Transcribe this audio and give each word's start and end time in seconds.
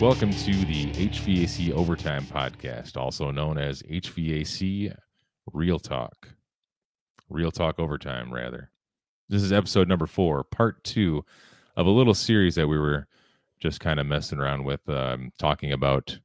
Welcome 0.00 0.30
to 0.30 0.52
the 0.52 0.86
HVAC 0.92 1.72
Overtime 1.72 2.24
Podcast, 2.26 2.96
also 2.96 3.32
known 3.32 3.58
as 3.58 3.82
HVAC 3.82 4.94
Real 5.52 5.80
Talk. 5.80 6.28
Real 7.28 7.50
Talk 7.50 7.80
Overtime, 7.80 8.32
rather. 8.32 8.70
This 9.28 9.42
is 9.42 9.50
episode 9.50 9.88
number 9.88 10.06
four, 10.06 10.44
part 10.44 10.84
two 10.84 11.24
of 11.76 11.86
a 11.88 11.90
little 11.90 12.14
series 12.14 12.54
that 12.54 12.68
we 12.68 12.78
were 12.78 13.08
just 13.58 13.80
kind 13.80 13.98
of 13.98 14.06
messing 14.06 14.38
around 14.38 14.62
with, 14.62 14.88
um, 14.88 15.32
talking 15.36 15.72
about 15.72 16.16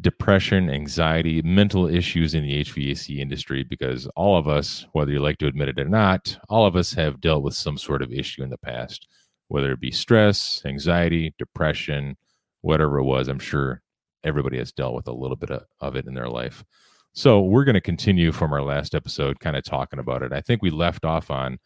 depression, 0.00 0.68
anxiety, 0.68 1.42
mental 1.42 1.86
issues 1.86 2.34
in 2.34 2.42
the 2.42 2.64
HVAC 2.64 3.20
industry, 3.20 3.62
because 3.62 4.08
all 4.16 4.36
of 4.36 4.48
us, 4.48 4.84
whether 4.94 5.12
you 5.12 5.20
like 5.20 5.38
to 5.38 5.46
admit 5.46 5.68
it 5.68 5.78
or 5.78 5.88
not, 5.88 6.36
all 6.48 6.66
of 6.66 6.74
us 6.74 6.92
have 6.94 7.20
dealt 7.20 7.44
with 7.44 7.54
some 7.54 7.78
sort 7.78 8.02
of 8.02 8.12
issue 8.12 8.42
in 8.42 8.50
the 8.50 8.58
past, 8.58 9.06
whether 9.46 9.70
it 9.70 9.80
be 9.80 9.92
stress, 9.92 10.60
anxiety, 10.64 11.32
depression, 11.38 12.16
whatever 12.62 12.98
it 12.98 13.04
was. 13.04 13.28
I'm 13.28 13.38
sure 13.38 13.82
everybody 14.24 14.58
has 14.58 14.72
dealt 14.72 14.94
with 14.94 15.08
a 15.08 15.12
little 15.12 15.36
bit 15.36 15.50
of, 15.50 15.64
of 15.80 15.96
it 15.96 16.06
in 16.06 16.14
their 16.14 16.28
life. 16.28 16.64
So 17.12 17.40
we're 17.42 17.64
going 17.64 17.74
to 17.74 17.80
continue 17.80 18.32
from 18.32 18.52
our 18.52 18.62
last 18.62 18.94
episode, 18.94 19.38
kind 19.38 19.56
of 19.56 19.64
talking 19.64 19.98
about 19.98 20.22
it. 20.22 20.32
I 20.32 20.40
think 20.40 20.62
we 20.62 20.70
left 20.70 21.04
off 21.04 21.30
on 21.30 21.58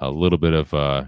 a 0.00 0.10
little 0.10 0.38
bit 0.38 0.52
of 0.52 0.72
uh, 0.72 1.04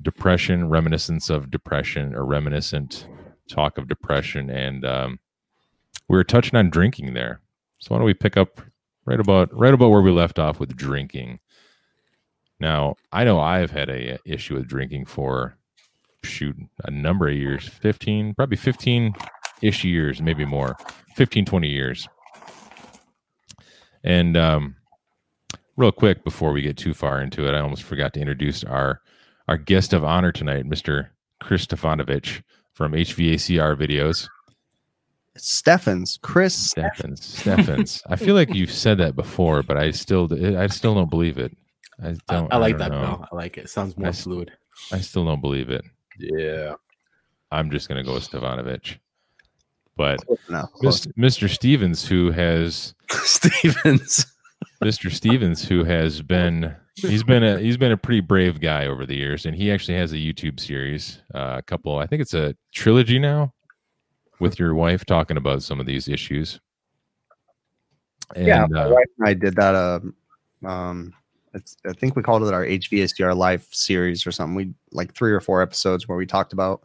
depression, 0.00 0.68
reminiscence 0.68 1.28
of 1.28 1.50
depression, 1.50 2.14
or 2.14 2.24
reminiscent 2.24 3.06
talk 3.48 3.76
of 3.76 3.88
depression, 3.88 4.48
and 4.48 4.84
um, 4.84 5.18
we 6.08 6.16
were 6.16 6.24
touching 6.24 6.56
on 6.56 6.70
drinking 6.70 7.14
there. 7.14 7.40
So 7.78 7.94
why 7.94 7.98
don't 7.98 8.06
we 8.06 8.14
pick 8.14 8.36
up 8.36 8.62
right 9.04 9.20
about 9.20 9.52
right 9.52 9.74
about 9.74 9.90
where 9.90 10.00
we 10.00 10.10
left 10.10 10.38
off 10.38 10.58
with 10.58 10.76
drinking? 10.76 11.40
Now 12.58 12.96
I 13.12 13.24
know 13.24 13.40
I've 13.40 13.70
had 13.70 13.90
a, 13.90 14.14
a 14.14 14.18
issue 14.24 14.54
with 14.54 14.66
drinking 14.66 15.06
for 15.06 15.56
shoot 16.24 16.56
a 16.84 16.90
number 16.90 17.28
of 17.28 17.34
years 17.34 17.68
15 17.68 18.34
probably 18.34 18.56
15 18.56 19.14
ish 19.62 19.84
years 19.84 20.20
maybe 20.20 20.44
more 20.44 20.76
15 21.16 21.44
20 21.44 21.68
years 21.68 22.08
and 24.02 24.36
um, 24.36 24.76
real 25.76 25.92
quick 25.92 26.24
before 26.24 26.52
we 26.52 26.62
get 26.62 26.76
too 26.76 26.94
far 26.94 27.20
into 27.22 27.48
it, 27.48 27.54
I 27.54 27.60
almost 27.60 27.82
forgot 27.82 28.12
to 28.14 28.20
introduce 28.20 28.62
our 28.64 29.00
our 29.48 29.56
guest 29.56 29.92
of 29.92 30.04
honor 30.04 30.32
tonight, 30.32 30.64
Mr. 30.64 31.08
Chris 31.40 31.66
Stefanovich 31.66 32.42
from 32.72 32.92
HVACR 32.92 33.76
videos. 33.76 34.28
Stephens, 35.36 36.18
Chris 36.22 36.54
Stephens, 36.54 37.24
Stephens. 37.24 38.02
I 38.08 38.16
feel 38.16 38.34
like 38.34 38.54
you've 38.54 38.70
said 38.72 38.98
that 38.98 39.16
before, 39.16 39.62
but 39.62 39.76
I 39.76 39.90
still 39.90 40.28
I 40.56 40.66
still 40.68 40.94
don't 40.94 41.10
believe 41.10 41.38
it. 41.38 41.56
I 42.02 42.14
don't. 42.28 42.52
I, 42.52 42.56
I 42.56 42.58
like 42.58 42.78
don't 42.78 42.90
that, 42.90 42.92
know. 42.92 43.00
Bill. 43.00 43.28
I 43.32 43.36
like 43.36 43.58
it. 43.58 43.68
Sounds 43.68 43.96
more 43.96 44.06
I 44.06 44.10
s- 44.10 44.22
fluid. 44.22 44.52
I 44.92 45.00
still 45.00 45.24
don't 45.24 45.40
believe 45.40 45.70
it. 45.70 45.84
Yeah. 46.18 46.74
I'm 47.50 47.70
just 47.70 47.88
gonna 47.88 48.04
go 48.04 48.14
with 48.14 48.28
Stefanovich. 48.28 48.98
But 49.96 50.24
no, 50.48 50.68
Mr. 50.82 51.48
Stevens, 51.48 52.06
who 52.06 52.32
has 52.32 52.94
Stevens. 53.10 54.26
Mr. 54.82 55.10
Stevens, 55.12 55.66
who 55.66 55.84
has 55.84 56.20
been 56.20 56.74
he's 56.96 57.22
been 57.22 57.44
a 57.44 57.58
he's 57.58 57.76
been 57.76 57.92
a 57.92 57.96
pretty 57.96 58.20
brave 58.20 58.60
guy 58.60 58.86
over 58.86 59.06
the 59.06 59.14
years, 59.14 59.46
and 59.46 59.54
he 59.54 59.70
actually 59.70 59.96
has 59.96 60.12
a 60.12 60.16
YouTube 60.16 60.58
series, 60.58 61.22
uh, 61.34 61.56
a 61.58 61.62
couple. 61.62 61.98
I 61.98 62.06
think 62.06 62.22
it's 62.22 62.34
a 62.34 62.56
trilogy 62.72 63.18
now, 63.18 63.52
with 64.40 64.58
your 64.58 64.74
wife 64.74 65.04
talking 65.04 65.36
about 65.36 65.62
some 65.62 65.80
of 65.80 65.86
these 65.86 66.08
issues. 66.08 66.60
And, 68.34 68.46
yeah, 68.46 68.66
my 68.68 68.84
uh, 68.84 68.90
wife 68.90 69.06
and 69.18 69.28
I 69.28 69.34
did 69.34 69.54
that. 69.56 69.74
Um, 69.74 70.14
um, 70.64 71.12
it's, 71.12 71.23
I 71.54 71.92
think 71.92 72.16
we 72.16 72.22
called 72.22 72.42
it 72.42 72.52
our 72.52 72.64
HVACR 72.64 73.36
Life 73.36 73.72
series 73.72 74.26
or 74.26 74.32
something. 74.32 74.54
We 74.54 74.74
like 74.92 75.14
three 75.14 75.32
or 75.32 75.40
four 75.40 75.62
episodes 75.62 76.08
where 76.08 76.18
we 76.18 76.26
talked 76.26 76.52
about 76.52 76.82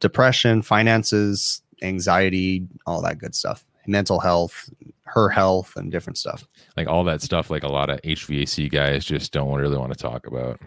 depression, 0.00 0.62
finances, 0.62 1.62
anxiety, 1.82 2.66
all 2.86 3.02
that 3.02 3.18
good 3.18 3.34
stuff, 3.34 3.64
mental 3.86 4.20
health, 4.20 4.70
her 5.04 5.28
health, 5.28 5.74
and 5.76 5.90
different 5.90 6.18
stuff. 6.18 6.46
like 6.76 6.86
all 6.86 7.04
that 7.04 7.22
stuff, 7.22 7.50
like 7.50 7.64
a 7.64 7.68
lot 7.68 7.90
of 7.90 8.00
HVAC 8.02 8.70
guys 8.70 9.04
just 9.04 9.32
don't 9.32 9.52
really 9.54 9.76
want 9.76 9.92
to 9.92 9.98
talk 9.98 10.26
about. 10.26 10.60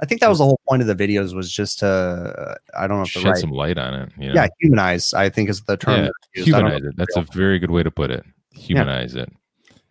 I 0.00 0.06
think 0.06 0.20
that 0.20 0.28
was 0.28 0.38
the 0.38 0.44
whole 0.44 0.60
point 0.68 0.82
of 0.82 0.86
the 0.88 0.94
videos 0.94 1.34
was 1.34 1.50
just 1.50 1.80
to 1.80 1.86
uh, 1.88 2.54
I 2.78 2.86
don't 2.86 2.98
know 2.98 3.02
if 3.02 3.14
the 3.14 3.20
Shed 3.20 3.28
right 3.30 3.36
some 3.38 3.50
light 3.50 3.78
on 3.78 3.94
it. 3.94 4.12
You 4.18 4.28
know? 4.28 4.34
yeah 4.34 4.48
humanize. 4.60 5.12
I 5.12 5.28
think 5.28 5.48
is 5.48 5.62
the 5.62 5.76
term. 5.76 6.04
Yeah, 6.04 6.10
that's 6.34 6.46
used. 6.46 6.54
I 6.54 6.60
don't 6.60 6.70
humanize 6.70 6.90
it. 6.90 6.96
That's 6.96 7.16
a 7.16 7.22
very 7.22 7.58
good 7.58 7.70
way 7.70 7.82
to 7.82 7.90
put 7.90 8.10
it. 8.10 8.24
Humanize 8.52 9.14
it. 9.16 9.32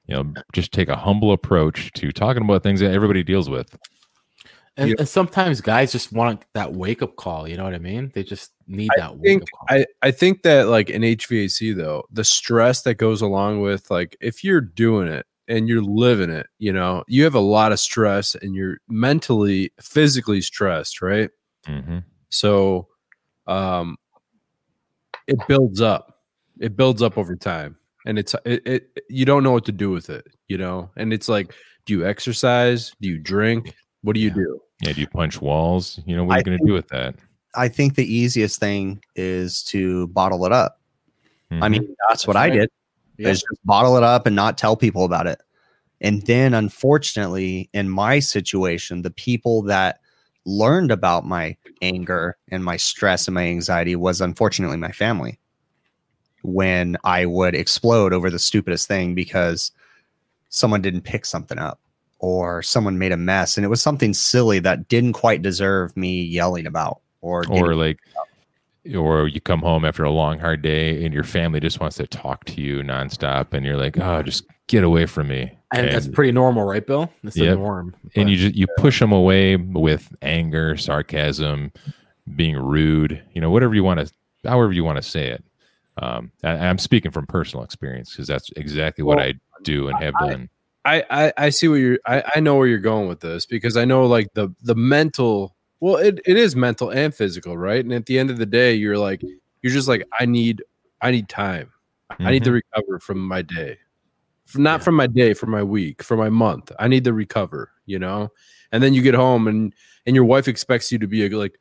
You 0.07 0.16
know, 0.16 0.34
just 0.53 0.72
take 0.72 0.88
a 0.88 0.95
humble 0.95 1.34
approach 1.34 1.91
to 1.94 2.12
talking 2.12 2.41
about 2.44 2.63
things 2.63 2.79
that 2.79 2.91
everybody 2.91 3.23
deals 3.23 3.50
with. 3.50 3.78
And, 4.78 4.90
Yeah. 4.90 4.95
and 5.00 5.09
sometimes 5.09 5.59
guys 5.59 5.91
just 5.91 6.13
want 6.13 6.45
that 6.53 6.72
wake 6.72 7.01
up 7.01 7.16
call. 7.16 7.47
You 7.47 7.57
know 7.57 7.63
what 7.63 7.73
I 7.73 7.79
mean? 7.79 8.12
They 8.13 8.23
just 8.23 8.51
need 8.68 8.91
I 8.95 9.00
that 9.00 9.18
wake 9.18 9.23
think 9.23 9.44
up 9.44 9.50
call. 9.51 9.78
I, 9.79 9.85
I 10.01 10.12
think 10.12 10.44
that 10.44 10.68
like 10.68 10.90
in 10.90 11.01
HVAC 11.01 11.75
though, 11.75 12.03
the 12.12 12.23
stress 12.23 12.84
that 12.84 12.95
goes 12.95 13.22
along 13.22 13.62
with 13.62 13.90
like 13.90 14.16
if 14.22 14.44
you're 14.44 14.62
doing 14.62 15.07
it 15.07 15.25
and 15.47 15.68
you're 15.68 15.81
living 15.81 16.29
it, 16.29 16.47
you 16.59 16.72
know, 16.72 17.03
you 17.07 17.24
have 17.24 17.35
a 17.35 17.39
lot 17.39 17.72
of 17.72 17.79
stress 17.79 18.35
and 18.35 18.53
you're 18.53 18.78
mentally, 18.88 19.74
physically 19.81 20.41
stressed, 20.41 21.01
right? 21.01 21.31
hmm 21.66 22.00
So 22.29 22.88
um 23.47 23.97
it 25.25 25.39
builds 25.47 25.81
up. 25.81 26.22
It 26.59 26.78
builds 26.78 27.01
up 27.01 27.18
over 27.18 27.35
time. 27.35 27.78
And 28.07 28.18
it's 28.18 28.34
it, 28.45 28.66
it 28.66 29.00
you 29.09 29.25
don't 29.25 29.44
know 29.44 29.51
what 29.51 29.66
to 29.66 29.73
do 29.73 29.91
with 29.91 30.09
it, 30.09 30.25
you 30.47 30.57
know? 30.57 30.90
And 30.95 31.12
it's 31.12 31.28
like, 31.28 31.53
do 31.85 31.91
you 31.94 32.07
exercise? 32.07 32.94
Do 33.01 33.09
you 33.09 33.18
drink? 33.18 33.75
What 34.01 34.13
do 34.13 34.22
you 34.22 34.29
Yeah. 34.29 34.35
do? 34.35 34.62
Yeah, 34.81 34.94
do 34.94 35.01
you 35.01 35.07
punch 35.07 35.41
walls? 35.41 36.00
You 36.06 36.16
know, 36.16 36.23
what 36.23 36.35
are 36.35 36.38
you 36.38 36.44
going 36.45 36.57
to 36.57 36.66
do 36.66 36.72
with 36.72 36.88
that? 36.88 37.16
I 37.56 37.68
think 37.68 37.95
the 37.95 38.06
easiest 38.06 38.62
thing 38.62 39.03
is 39.18 39.62
to 39.66 40.07
bottle 40.07 40.45
it 40.45 40.53
up. 40.53 40.79
I 41.51 41.56
Mhm. 41.56 41.72
mean, 41.72 41.95
that's 42.07 42.25
what 42.25 42.35
That's 42.35 42.45
I 42.45 42.56
did. 42.56 42.69
Yeah. 43.18 43.29
is 43.29 43.41
just 43.41 43.66
bottle 43.66 43.97
it 43.97 44.03
up 44.03 44.25
and 44.25 44.35
not 44.35 44.57
tell 44.57 44.78
people 44.78 45.03
about 45.03 45.27
it. 45.27 45.42
And 46.00 46.21
then, 46.27 46.53
unfortunately, 46.53 47.69
in 47.74 47.89
my 47.89 48.19
situation, 48.19 49.01
the 49.01 49.10
people 49.12 49.63
that 49.63 50.00
learned 50.45 50.92
about 50.92 51.25
my 51.25 51.57
anger 51.81 52.38
and 52.51 52.63
my 52.63 52.77
stress 52.77 53.27
and 53.27 53.36
my 53.36 53.48
anxiety 53.48 53.95
was 53.98 54.21
unfortunately 54.21 54.77
my 54.77 54.92
family. 54.92 55.39
When 56.48 56.96
I 57.04 57.26
would 57.26 57.56
explode 57.56 58.14
over 58.14 58.30
the 58.30 58.40
stupidest 58.40 58.88
thing 58.88 59.14
because 59.14 59.72
someone 60.48 60.82
didn't 60.82 61.02
pick 61.02 61.26
something 61.26 61.60
up 61.60 61.78
or 62.20 62.64
someone 62.64 62.98
made 62.98 63.12
a 63.12 63.18
mess 63.18 63.58
and 63.58 63.66
it 63.66 63.70
was 63.70 63.82
something 63.82 64.14
silly 64.14 64.60
that 64.60 64.88
didn't 64.88 65.12
quite 65.12 65.42
deserve 65.42 65.96
me 65.98 66.22
yelling 66.22 66.66
about 66.66 67.02
or, 67.20 67.44
or 67.50 67.76
like 67.76 68.00
or 68.96 69.28
you 69.28 69.42
come 69.42 69.60
home 69.60 69.84
after 69.84 70.06
a 70.06 70.10
long 70.10 70.40
hard 70.40 70.62
day 70.62 71.04
and 71.04 71.14
your 71.14 71.26
family 71.26 71.60
just 71.60 71.82
wants 71.82 71.98
to 71.98 72.08
talk 72.08 72.46
to 72.46 72.62
you 72.62 72.78
nonstop 72.82 73.54
and 73.54 73.66
you're 73.66 73.76
like 73.76 73.98
oh 74.00 74.24
just 74.24 74.46
get 74.68 74.86
away 74.86 75.06
from 75.06 75.28
me 75.28 75.52
and 75.74 75.90
that's 75.90 76.08
pretty 76.08 76.32
normal, 76.32 76.64
right, 76.64 76.88
Bill? 76.88 77.12
That's 77.24 77.36
the 77.36 77.44
Yep. 77.44 77.58
norm. 77.58 77.94
and 78.16 78.30
you 78.30 78.38
just 78.38 78.56
you 78.56 78.68
push 78.78 79.02
them 79.02 79.12
away 79.12 79.58
with 79.58 80.16
anger 80.22 80.78
sarcasm 80.78 81.74
being 82.38 82.56
rude 82.56 83.22
you 83.34 83.42
know 83.42 83.50
whatever 83.50 83.76
you 83.76 83.84
want 83.84 84.00
to 84.00 84.50
however 84.50 84.72
you 84.72 84.84
want 84.86 84.96
to 84.96 85.02
say 85.02 85.28
it 85.28 85.44
um 86.02 86.32
I, 86.44 86.50
i'm 86.52 86.78
speaking 86.78 87.12
from 87.12 87.26
personal 87.28 87.64
experience 87.64 88.12
because 88.12 88.28
that's 88.28 88.50
exactly 88.56 89.04
what 89.04 89.18
Well, 89.18 89.28
i 89.28 89.34
do 89.64 89.88
and 89.90 89.98
have 90.04 90.14
I- 90.20 90.30
done. 90.30 90.50
I, 90.86 91.04
I 91.10 91.34
I 91.38 91.50
see 91.50 91.68
what 91.68 91.76
you're 91.76 92.00
I, 92.06 92.24
I 92.36 92.40
know 92.40 92.56
where 92.56 92.66
you're 92.68 92.78
going 92.78 93.10
with 93.10 93.20
this 93.20 93.46
because 93.46 93.76
I 93.76 93.84
know 93.84 94.06
like 94.06 94.34
the 94.36 94.48
the 94.62 94.76
mental 94.76 95.54
well 95.82 95.98
it, 95.98 96.22
it 96.26 96.38
is 96.38 96.56
mental 96.56 96.92
and 96.92 97.14
physical 97.14 97.58
right? 97.58 97.84
And 97.84 97.92
at 97.94 98.06
the 98.06 98.18
end 98.18 98.30
of 98.30 98.38
the 98.38 98.46
day 98.46 98.74
you're 98.74 98.98
like 98.98 99.22
you're 99.62 99.74
just 99.74 99.90
like 99.90 100.08
I 100.18 100.26
need 100.26 100.64
I 101.02 101.12
need 101.12 101.28
time. 101.28 101.74
I 102.20 102.32
need 102.32 102.46
to 102.46 102.54
recover 102.54 103.00
from 103.00 103.20
my 103.20 103.42
day. 103.42 103.78
From- 104.46 104.64
not 104.64 104.80
Yeah. 104.80 104.84
from 104.86 104.96
my 104.96 105.08
day 105.08 105.34
from 105.34 105.50
my 105.52 105.62
week 105.64 106.04
from 106.04 106.20
my 106.20 106.30
month. 106.30 106.72
I 106.80 106.88
need 106.88 107.04
to 107.04 107.12
recover 107.12 107.72
you 107.86 108.00
know? 108.00 108.30
And 108.72 108.82
then 108.82 108.94
you 108.94 109.02
get 109.02 109.14
home 109.16 109.50
and 109.50 109.74
and 110.06 110.16
your 110.16 110.24
wife 110.26 110.48
expects 110.48 110.90
you 110.90 111.00
to 111.00 111.08
be 111.08 111.26
a, 111.26 111.30
like 111.38 111.60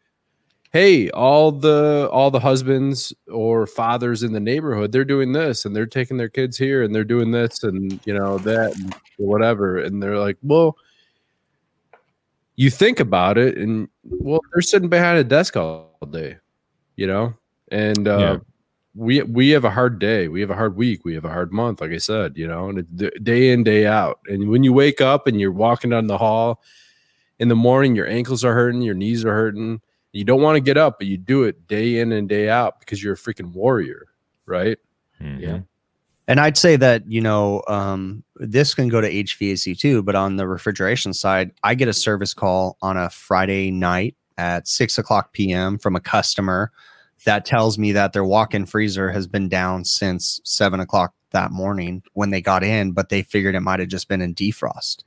hey 0.76 1.08
all 1.12 1.50
the 1.50 2.06
all 2.12 2.30
the 2.30 2.38
husbands 2.38 3.10
or 3.32 3.66
fathers 3.66 4.22
in 4.22 4.34
the 4.34 4.40
neighborhood 4.40 4.92
they're 4.92 5.06
doing 5.06 5.32
this 5.32 5.64
and 5.64 5.74
they're 5.74 5.86
taking 5.86 6.18
their 6.18 6.28
kids 6.28 6.58
here 6.58 6.82
and 6.82 6.94
they're 6.94 7.02
doing 7.02 7.30
this 7.30 7.62
and 7.62 7.98
you 8.04 8.12
know 8.12 8.36
that 8.36 8.76
and 8.76 8.94
whatever. 9.16 9.78
And 9.78 10.02
they're 10.02 10.18
like 10.18 10.36
well 10.42 10.76
you 12.56 12.68
think 12.68 13.00
about 13.00 13.38
it 13.38 13.56
and 13.56 13.88
well 14.04 14.40
they're 14.52 14.60
sitting 14.60 14.90
behind 14.90 15.16
a 15.18 15.24
desk 15.24 15.56
all 15.56 15.96
day 16.10 16.36
you 16.96 17.06
know? 17.06 17.32
And 17.70 18.06
uh 18.06 18.18
Yeah. 18.18 18.38
we 18.94 19.22
we 19.22 19.48
have 19.50 19.64
a 19.64 19.70
hard 19.70 19.98
day 19.98 20.28
we 20.28 20.42
have 20.42 20.50
a 20.50 20.54
hard 20.62 20.76
week 20.76 21.06
we 21.06 21.14
have 21.14 21.24
a 21.24 21.32
hard 21.32 21.52
month 21.54 21.80
like 21.80 21.92
i 21.92 21.96
said 21.96 22.36
you 22.36 22.46
know? 22.46 22.68
And 22.68 23.10
day 23.22 23.50
in 23.50 23.64
day 23.64 23.86
out. 23.86 24.20
And 24.26 24.50
when 24.50 24.62
you 24.62 24.74
wake 24.74 25.00
up 25.00 25.26
and 25.26 25.40
you're 25.40 25.52
walking 25.52 25.88
down 25.88 26.06
the 26.06 26.18
hall 26.18 26.60
in 27.38 27.48
the 27.48 27.56
morning 27.56 27.96
your 27.96 28.06
ankles 28.08 28.44
are 28.44 28.52
hurting 28.52 28.82
your 28.82 28.94
knees 28.94 29.24
are 29.24 29.32
hurting 29.32 29.80
you 30.16 30.24
don't 30.24 30.42
want 30.42 30.56
to 30.56 30.60
get 30.60 30.76
up 30.76 30.98
but 30.98 31.06
you 31.06 31.16
do 31.16 31.44
it 31.44 31.66
day 31.68 31.98
in 31.98 32.12
and 32.12 32.28
day 32.28 32.48
out 32.48 32.80
because 32.80 33.02
you're 33.02 33.14
a 33.14 33.16
freaking 33.16 33.52
warrior 33.52 34.06
right 34.46 34.78
Mhm. 35.20 35.40
Yeah. 35.40 35.58
And 36.28 36.40
I'd 36.40 36.56
say 36.56 36.76
that, 36.76 37.08
you 37.10 37.20
know, 37.20 37.62
um, 37.68 38.24
this 38.36 38.74
can 38.74 38.88
go 38.88 39.00
to 39.00 39.08
HVAC 39.08 39.78
too, 39.78 40.02
but 40.02 40.16
on 40.16 40.36
the 40.36 40.48
refrigeration 40.48 41.14
side, 41.14 41.52
I 41.62 41.74
get 41.74 41.88
a 41.88 41.92
service 41.92 42.34
call 42.34 42.76
on 42.82 42.96
a 42.96 43.08
Friday 43.10 43.70
night 43.70 44.16
at 44.36 44.66
six 44.66 44.98
o'clock 44.98 45.32
p.m. 45.32 45.78
from 45.78 45.94
a 45.94 46.00
customer 46.00 46.72
that 47.24 47.44
tells 47.44 47.78
me 47.78 47.92
that 47.92 48.12
their 48.12 48.24
walk-in 48.24 48.66
freezer 48.66 49.10
has 49.10 49.26
been 49.26 49.48
down 49.48 49.84
since 49.84 50.40
seven 50.44 50.80
o'clock 50.80 51.14
that 51.30 51.52
morning 51.52 52.02
when 52.14 52.30
they 52.30 52.40
got 52.40 52.64
in, 52.64 52.92
but 52.92 53.08
they 53.08 53.22
figured 53.22 53.54
it 53.54 53.60
might 53.60 53.80
have 53.80 53.88
just 53.88 54.08
been 54.08 54.20
in 54.20 54.34
defrost. 54.34 55.04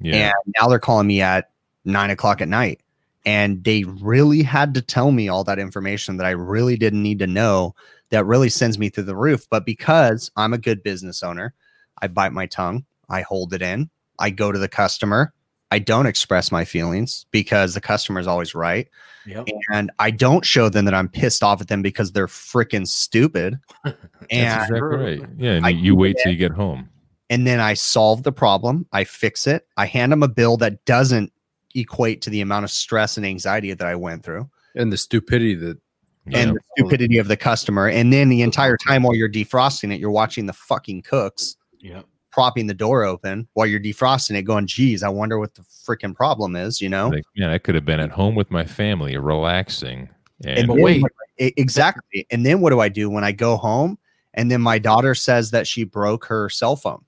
Yeah. 0.00 0.32
And 0.46 0.54
now 0.60 0.68
they're 0.68 0.78
calling 0.78 1.06
me 1.06 1.20
at 1.20 1.50
nine 1.84 2.10
o'clock 2.10 2.40
at 2.40 2.48
night. 2.48 2.80
And 3.28 3.62
they 3.62 3.84
really 3.84 4.42
had 4.42 4.72
to 4.72 4.80
tell 4.80 5.12
me 5.12 5.28
all 5.28 5.44
that 5.44 5.58
information 5.58 6.16
that 6.16 6.26
I 6.26 6.30
really 6.30 6.78
didn't 6.78 7.02
need 7.02 7.18
to 7.18 7.26
know 7.26 7.74
that 8.08 8.24
really 8.24 8.48
sends 8.48 8.78
me 8.78 8.88
through 8.88 9.04
the 9.04 9.14
roof. 9.14 9.46
But 9.50 9.66
because 9.66 10.30
I'm 10.34 10.54
a 10.54 10.58
good 10.58 10.82
business 10.82 11.22
owner, 11.22 11.52
I 12.00 12.06
bite 12.06 12.32
my 12.32 12.46
tongue, 12.46 12.86
I 13.10 13.20
hold 13.20 13.52
it 13.52 13.60
in, 13.60 13.90
I 14.18 14.30
go 14.30 14.50
to 14.50 14.58
the 14.58 14.66
customer, 14.66 15.34
I 15.70 15.78
don't 15.78 16.06
express 16.06 16.50
my 16.50 16.64
feelings 16.64 17.26
because 17.30 17.74
the 17.74 17.82
customer 17.82 18.18
is 18.18 18.26
always 18.26 18.54
right. 18.54 18.88
Yep. 19.26 19.48
And 19.74 19.90
I 19.98 20.10
don't 20.10 20.42
show 20.42 20.70
them 20.70 20.86
that 20.86 20.94
I'm 20.94 21.10
pissed 21.10 21.42
off 21.42 21.60
at 21.60 21.68
them 21.68 21.82
because 21.82 22.12
they're 22.12 22.28
freaking 22.28 22.88
stupid. 22.88 23.58
That's 23.84 23.98
and 24.30 24.62
exactly 24.62 24.80
right. 24.80 25.20
Yeah. 25.36 25.50
And 25.50 25.66
I 25.66 25.68
you 25.68 25.94
wait 25.94 26.16
till 26.22 26.32
you 26.32 26.38
get 26.38 26.52
home. 26.52 26.88
and 27.28 27.46
then 27.46 27.60
I 27.60 27.74
solve 27.74 28.22
the 28.22 28.32
problem. 28.32 28.86
I 28.92 29.04
fix 29.04 29.46
it. 29.46 29.66
I 29.76 29.84
hand 29.84 30.12
them 30.12 30.22
a 30.22 30.28
bill 30.28 30.56
that 30.56 30.82
doesn't 30.86 31.30
equate 31.74 32.22
to 32.22 32.30
the 32.30 32.40
amount 32.40 32.64
of 32.64 32.70
stress 32.70 33.16
and 33.16 33.26
anxiety 33.26 33.72
that 33.72 33.86
I 33.86 33.94
went 33.94 34.24
through 34.24 34.48
and 34.74 34.92
the 34.92 34.96
stupidity 34.96 35.54
that 35.56 35.78
Yeah. 36.26 36.38
and 36.38 36.56
the 36.56 36.60
stupidity 36.76 37.18
of 37.18 37.28
the 37.28 37.36
customer. 37.36 37.88
And 37.88 38.12
then 38.12 38.28
the 38.28 38.42
entire 38.42 38.76
time 38.76 39.02
while 39.02 39.14
you're 39.14 39.30
defrosting 39.30 39.92
it, 39.94 40.00
you're 40.00 40.10
watching 40.10 40.46
the 40.46 40.52
fucking 40.52 41.02
cooks 41.02 41.56
Yeah. 41.80 42.02
propping 42.30 42.66
the 42.66 42.74
door 42.74 43.04
open 43.04 43.48
while 43.54 43.66
you're 43.66 43.80
defrosting 43.80 44.36
it, 44.36 44.42
going, 44.42 44.66
geez, 44.66 45.02
I 45.02 45.08
wonder 45.08 45.38
what 45.38 45.54
the 45.54 45.62
freaking 45.62 46.14
problem 46.14 46.54
is, 46.56 46.80
you 46.80 46.88
know? 46.88 47.08
like, 47.08 47.24
man, 47.36 47.50
I 47.50 47.58
could 47.58 47.74
have 47.74 47.84
been 47.84 48.00
at 48.00 48.10
home 48.10 48.34
with 48.34 48.50
my 48.50 48.64
family, 48.64 49.16
relaxing. 49.16 50.08
And, 50.44 50.58
And 50.58 50.68
then 50.70 50.80
wait. 50.82 51.02
exactly. 51.38 52.26
And 52.30 52.44
then 52.46 52.60
what 52.60 52.70
do 52.70 52.80
I 52.80 52.88
do 52.88 53.10
when 53.10 53.24
I 53.24 53.32
go 53.32 53.56
home? 53.56 53.98
And 54.34 54.50
then 54.50 54.60
my 54.60 54.78
daughter 54.78 55.14
says 55.14 55.50
that 55.50 55.66
she 55.66 55.82
broke 55.84 56.24
her 56.26 56.48
cell 56.48 56.76
phone 56.76 57.04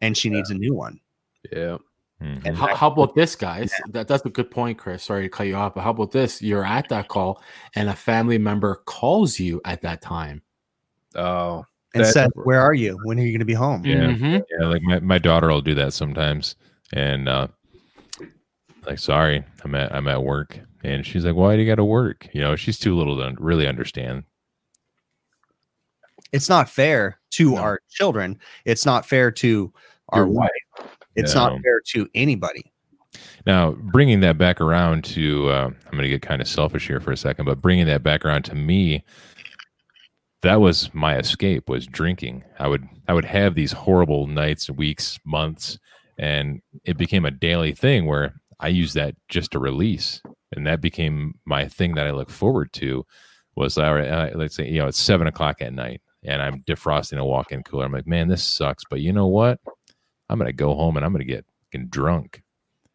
and 0.00 0.16
she 0.16 0.28
needs 0.28 0.50
a 0.50 0.54
new 0.54 0.74
one. 0.74 1.00
yeah 1.52 1.78
Mhm. 2.22 2.54
How, 2.54 2.74
how 2.74 2.90
about 2.90 3.14
this, 3.14 3.34
guys? 3.34 3.72
That, 3.90 4.06
that's 4.06 4.24
a 4.24 4.30
good 4.30 4.50
point, 4.50 4.78
Chris. 4.78 5.02
Sorry 5.02 5.24
to 5.24 5.28
cut 5.28 5.46
you 5.48 5.56
off, 5.56 5.74
but 5.74 5.80
how 5.82 5.90
about 5.90 6.12
this? 6.12 6.40
You're 6.40 6.64
at 6.64 6.88
that 6.90 7.08
call, 7.08 7.42
and 7.74 7.88
a 7.88 7.94
family 7.96 8.38
member 8.38 8.76
calls 8.86 9.40
you 9.40 9.60
at 9.64 9.80
that 9.82 10.02
time. 10.02 10.42
oh 11.16 11.64
And 11.94 12.04
That- 12.04 12.12
says, 12.12 12.28
Where 12.34 12.60
are 12.60 12.74
you? 12.74 12.98
When 13.04 13.18
are 13.18 13.22
you 13.22 13.32
going 13.32 13.40
to 13.40 13.44
be 13.44 13.54
home? 13.54 13.84
Yeah. 13.84 14.06
Mhm. 14.12 14.42
Yeah, 14.50 14.66
like 14.66 14.82
my, 14.82 15.00
my 15.00 15.18
daughter 15.18 15.48
will 15.48 15.60
do 15.62 15.74
that 15.74 15.92
sometimes. 15.94 16.54
And 16.92 17.28
uh 17.28 17.48
like 18.86 18.98
sorry, 18.98 19.44
I'm 19.64 19.74
at 19.74 19.94
I'm 19.94 20.06
at 20.08 20.22
work. 20.22 20.58
And 20.84 21.04
she's 21.06 21.24
like, 21.24 21.34
Why 21.34 21.56
do 21.56 21.62
you 21.62 21.68
gotta 21.68 21.84
work? 21.84 22.28
You 22.32 22.40
know, 22.40 22.54
she's 22.56 22.78
too 22.78 22.96
little 22.96 23.16
to 23.18 23.34
really 23.42 23.66
understand. 23.66 24.24
It's 26.32 26.48
not 26.48 26.68
fair 26.70 27.18
to 27.32 27.50
No. 27.52 27.58
our 27.58 27.80
children. 27.90 28.38
It's 28.64 28.86
not 28.86 29.06
fair 29.06 29.30
to 29.32 29.72
our 30.10 30.26
wife. 30.26 30.50
It's 31.16 31.34
No. 31.34 31.48
not 31.48 31.62
fair 31.62 31.80
to 31.88 32.08
anybody. 32.14 32.72
Now, 33.46 33.72
bringing 33.72 34.20
that 34.20 34.38
back 34.38 34.60
around 34.60 35.04
to, 35.04 35.48
uh, 35.48 35.66
I'm 35.66 35.90
going 35.92 36.04
to 36.04 36.08
get 36.08 36.22
kind 36.22 36.40
of 36.40 36.48
selfish 36.48 36.86
here 36.86 37.00
for 37.00 37.12
a 37.12 37.16
second, 37.16 37.44
but 37.44 37.60
bringing 37.60 37.86
that 37.86 38.02
back 38.02 38.24
around 38.24 38.44
to 38.46 38.54
me, 38.54 39.04
that 40.42 40.60
was 40.60 40.92
my 40.94 41.18
escape 41.18 41.68
was 41.68 41.86
drinking. 41.86 42.44
I 42.58 42.68
would, 42.68 42.88
I 43.08 43.14
would 43.14 43.24
have 43.24 43.54
these 43.54 43.72
horrible 43.72 44.26
nights, 44.26 44.70
weeks, 44.70 45.18
months, 45.24 45.78
and 46.18 46.62
it 46.84 46.96
became 46.96 47.24
a 47.24 47.30
daily 47.30 47.72
thing 47.72 48.06
where 48.06 48.34
I 48.60 48.68
used 48.68 48.94
that 48.94 49.14
just 49.28 49.50
to 49.52 49.58
release, 49.58 50.22
and 50.54 50.66
that 50.66 50.80
became 50.80 51.38
my 51.44 51.68
thing 51.68 51.94
that 51.94 52.06
I 52.06 52.12
look 52.12 52.30
forward 52.30 52.72
to. 52.74 53.04
Was 53.54 53.76
all 53.76 53.94
right, 53.94 54.08
uh, 54.08 54.30
let's 54.34 54.56
say 54.56 54.68
you 54.68 54.78
know 54.78 54.86
it's 54.86 54.98
seven 54.98 55.26
o'clock 55.26 55.60
at 55.60 55.74
night, 55.74 56.00
and 56.24 56.40
I'm 56.40 56.62
defrosting 56.62 57.18
a 57.18 57.24
walk-in 57.24 57.62
cooler. 57.64 57.84
I'm 57.84 57.92
like, 57.92 58.06
man, 58.06 58.28
this 58.28 58.42
sucks, 58.42 58.84
but 58.88 59.00
you 59.00 59.12
know 59.12 59.26
what? 59.26 59.60
I'm 60.28 60.38
gonna 60.38 60.52
go 60.52 60.74
home 60.74 60.96
and 60.96 61.04
I'm 61.04 61.12
gonna 61.12 61.24
get 61.24 61.46
fucking 61.72 61.88
drunk 61.88 62.42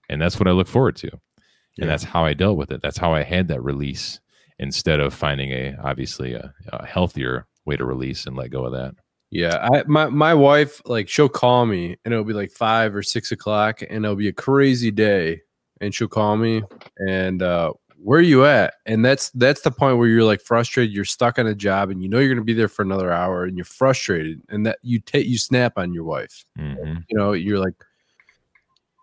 and 0.10 0.22
that's 0.22 0.40
what 0.40 0.48
I 0.48 0.52
look 0.52 0.68
forward 0.68 0.96
to. 0.98 1.08
Yeah. 1.08 1.84
And 1.84 1.90
that's 1.90 2.04
how 2.04 2.26
I 2.26 2.34
dealt 2.34 2.58
with 2.58 2.72
it. 2.72 2.82
That's 2.82 2.98
how 2.98 3.14
I 3.14 3.24
had 3.24 3.50
that 3.50 3.64
release 3.64 4.20
instead 4.60 5.00
of 5.00 5.14
finding 5.14 5.52
a 5.52 5.76
obviously 5.84 6.34
a, 6.34 6.54
a 6.70 6.86
healthier 6.86 7.46
way 7.66 7.78
to 7.78 7.86
release 7.86 8.26
and 8.26 8.36
let 8.36 8.50
go 8.50 8.66
of 8.66 8.74
that. 8.74 8.96
Yeah, 9.30 9.58
I 9.62 9.84
my 9.86 10.08
my 10.08 10.34
wife 10.34 10.82
like 10.86 11.10
she'll 11.10 11.30
call 11.30 11.66
me 11.66 11.98
and 12.06 12.14
it'll 12.14 12.26
be 12.26 12.34
like 12.34 12.52
five 12.52 12.96
or 12.96 13.04
six 13.04 13.32
o'clock 13.32 13.82
and 13.82 14.06
it'll 14.06 14.16
be 14.16 14.30
a 14.30 14.34
crazy 14.34 14.90
day 14.90 15.42
and 15.82 15.94
she'll 15.94 16.08
call 16.08 16.38
me 16.38 16.64
and 16.98 17.42
uh 17.42 17.74
where 18.02 18.20
are 18.20 18.24
you 18.24 18.46
at? 18.46 18.76
And 18.86 19.04
that's 19.04 19.30
that's 19.32 19.62
the 19.62 19.72
point 19.72 19.98
where 19.98 20.08
you're 20.08 20.24
like 20.24 20.42
frustrated, 20.42 20.94
you're 20.94 21.06
stuck 21.06 21.40
on 21.40 21.48
a 21.48 21.56
job 21.56 21.90
and 21.90 22.02
you 22.02 22.10
know 22.10 22.20
you're 22.20 22.34
gonna 22.34 22.44
be 22.44 22.54
there 22.54 22.68
for 22.68 22.82
another 22.82 23.12
hour 23.12 23.46
and 23.46 23.58
you're 23.58 23.66
frustrated 23.66 24.42
and 24.50 24.66
that 24.66 24.80
you 24.82 25.00
take 25.00 25.28
you 25.28 25.38
snap 25.38 25.74
on 25.78 25.94
your 25.94 26.04
wife. 26.04 26.46
Mhm. 26.58 27.04
You 27.10 27.18
know, 27.18 27.34
you're 27.34 27.60
like 27.60 27.74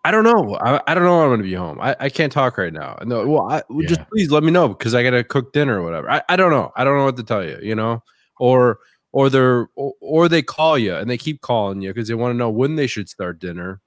I 0.07 0.11
don't 0.11 0.25
know. 0.25 0.57
I, 0.57 0.83
I 0.87 0.95
don't 0.95 1.05
know 1.05 1.17
when 1.17 1.25
I'm 1.25 1.33
gonna 1.33 1.43
be 1.45 1.55
home. 1.55 1.81
I, 1.81 1.97
I 1.99 2.09
can't 2.11 2.31
talk 2.31 2.59
right 2.59 2.73
now. 2.73 2.99
No, 3.05 3.27
well, 3.27 3.51
I, 3.51 3.63
well, 3.71 3.87
just 3.87 4.07
please 4.11 4.31
let 4.31 4.43
me 4.43 4.51
know 4.51 4.69
because 4.69 4.95
I 4.95 5.03
gotta 5.03 5.25
cook 5.25 5.55
dinner 5.55 5.81
or 5.81 5.83
whatever. 5.83 6.11
I, 6.11 6.23
I 6.29 6.37
don't 6.37 6.51
know. 6.51 6.73
I 6.77 6.85
don't 6.85 6.99
know 6.99 7.05
what 7.05 7.17
to 7.17 7.23
tell 7.23 7.43
you. 7.43 7.59
You 7.63 7.75
know, 7.75 8.03
or 8.39 8.79
or 9.13 9.31
they're 9.31 9.69
or, 9.77 9.95
or 10.01 10.29
they 10.29 10.43
call 10.43 10.77
you 10.77 10.95
and 10.95 11.09
they 11.09 11.17
keep 11.17 11.41
calling 11.41 11.81
you 11.81 11.89
because 11.89 12.09
they 12.09 12.15
want 12.15 12.35
to 12.35 12.37
know 12.37 12.51
when 12.51 12.77
they 12.77 12.87
should 12.87 13.09
start 13.09 13.39
dinner, 13.39 13.81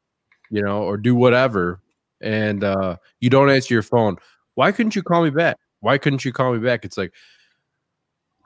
you 0.50 0.64
know, 0.64 0.82
or 0.82 0.98
do 0.98 1.14
whatever, 1.14 1.82
and 2.20 2.64
uh, 2.64 2.98
you 3.20 3.30
don't 3.30 3.52
answer 3.52 3.76
your 3.76 3.84
phone. 3.84 4.18
Why 4.58 4.72
couldn't 4.72 4.96
you 4.96 5.04
call 5.04 5.24
me 5.24 5.30
back? 5.30 5.58
Why 5.82 6.00
couldn't 6.00 6.26
you 6.26 6.34
call 6.34 6.52
me 6.52 6.58
back? 6.58 6.84
It's 6.84 6.98
like 6.98 7.14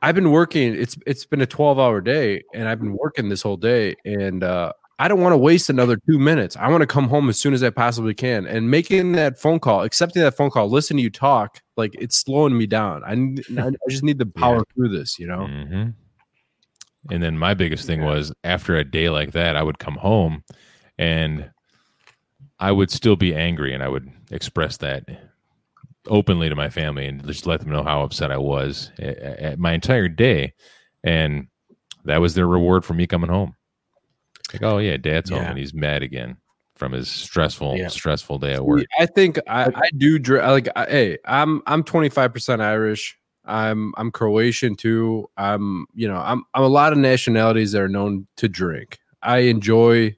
I've 0.02 0.14
been 0.14 0.32
working. 0.32 0.76
It's 0.76 0.98
it's 1.08 1.26
been 1.26 1.40
a 1.40 1.46
twelve 1.46 1.80
hour 1.80 2.02
day, 2.02 2.44
and 2.54 2.68
I've 2.68 2.82
been 2.82 2.98
working 2.98 3.30
this 3.30 3.42
whole 3.42 3.56
day, 3.56 3.96
and 4.04 4.44
uh, 4.44 4.74
I 5.00 5.08
don't 5.08 5.22
want 5.22 5.32
to 5.32 5.38
waste 5.38 5.70
another 5.70 5.96
two 5.96 6.20
minutes. 6.20 6.58
I 6.58 6.68
want 6.68 6.82
to 6.82 6.86
come 6.86 7.08
home 7.08 7.30
as 7.30 7.40
soon 7.40 7.54
as 7.54 7.64
I 7.64 7.70
possibly 7.70 8.14
can. 8.14 8.46
And 8.46 8.70
making 8.70 9.14
that 9.14 9.40
phone 9.40 9.62
call, 9.62 9.84
accepting 9.84 10.22
that 10.22 10.36
phone 10.36 10.50
call, 10.50 10.70
listening 10.70 10.98
to 10.98 11.04
you 11.04 11.10
talk, 11.12 11.62
like 11.78 11.96
it's 11.98 12.18
slowing 12.18 12.58
me 12.58 12.68
down. 12.68 13.06
I 13.06 13.62
I 13.62 13.68
I 13.68 13.90
just 13.90 14.04
need 14.04 14.20
to 14.20 14.26
power 14.26 14.64
through 14.76 14.90
this, 14.90 15.18
you 15.18 15.28
know. 15.28 15.48
Mhm. 15.50 15.94
And 17.10 17.24
then 17.24 17.38
my 17.38 17.54
biggest 17.54 17.88
thing 17.88 18.04
was 18.04 18.34
after 18.44 18.76
a 18.76 18.84
day 18.84 19.10
like 19.10 19.32
that, 19.32 19.56
I 19.56 19.64
would 19.64 19.80
come 19.80 19.96
home 19.96 20.44
and 21.00 21.50
I 22.60 22.74
would 22.74 22.92
still 22.92 23.16
be 23.16 23.34
angry 23.34 23.74
and 23.74 23.82
I 23.82 23.88
would 23.88 24.12
express 24.30 24.76
that 24.78 25.31
openly 26.08 26.50
to 26.50 26.56
my 26.56 26.70
family 26.70 27.06
and 27.08 27.26
just 27.28 27.46
let 27.46 27.60
them 27.60 27.70
know 27.70 27.84
how 27.84 28.02
upset 28.02 28.32
I 28.32 28.38
was 28.38 28.92
at, 29.00 29.18
at 29.18 29.60
my 29.60 29.74
entire 29.74 30.08
day. 30.08 30.54
And 31.04 31.48
that 32.06 32.22
was 32.22 32.34
their 32.34 32.48
reward 32.48 32.84
for 32.86 32.94
me 32.94 33.08
coming 33.08 33.30
home. 33.30 33.56
Like, 34.54 34.64
oh 34.64 34.80
yeah, 34.80 34.98
dad's 34.98 35.30
home 35.30 35.40
and 35.44 35.58
he's 35.58 35.74
mad 35.74 36.04
again 36.04 36.38
from 36.76 36.92
his 36.92 37.10
stressful, 37.10 37.78
Yeah. 37.78 37.88
stressful 37.88 38.40
day 38.40 38.54
at 38.54 38.66
work. 38.66 38.86
I 39.00 39.06
think 39.06 39.38
I, 39.48 39.66
I 39.68 39.90
do 39.96 40.18
like 40.18 40.68
I, 40.76 40.86
hey, 40.86 41.18
I'm 41.26 41.62
I'm 41.68 41.84
25% 41.84 42.60
Irish. 42.62 43.18
I'm 43.46 43.94
I'm 43.98 44.12
Croatian 44.12 44.76
too. 44.76 45.30
I'm 45.38 45.86
you 45.94 46.08
know, 46.08 46.18
I'm 46.18 46.44
I'm 46.54 46.64
a 46.64 46.68
lot 46.68 46.92
of 46.92 46.98
nationalities 46.98 47.72
that 47.72 47.82
are 47.82 47.88
known 47.88 48.28
to 48.38 48.50
drink. 48.50 49.00
I 49.22 49.40
enjoy 49.40 50.16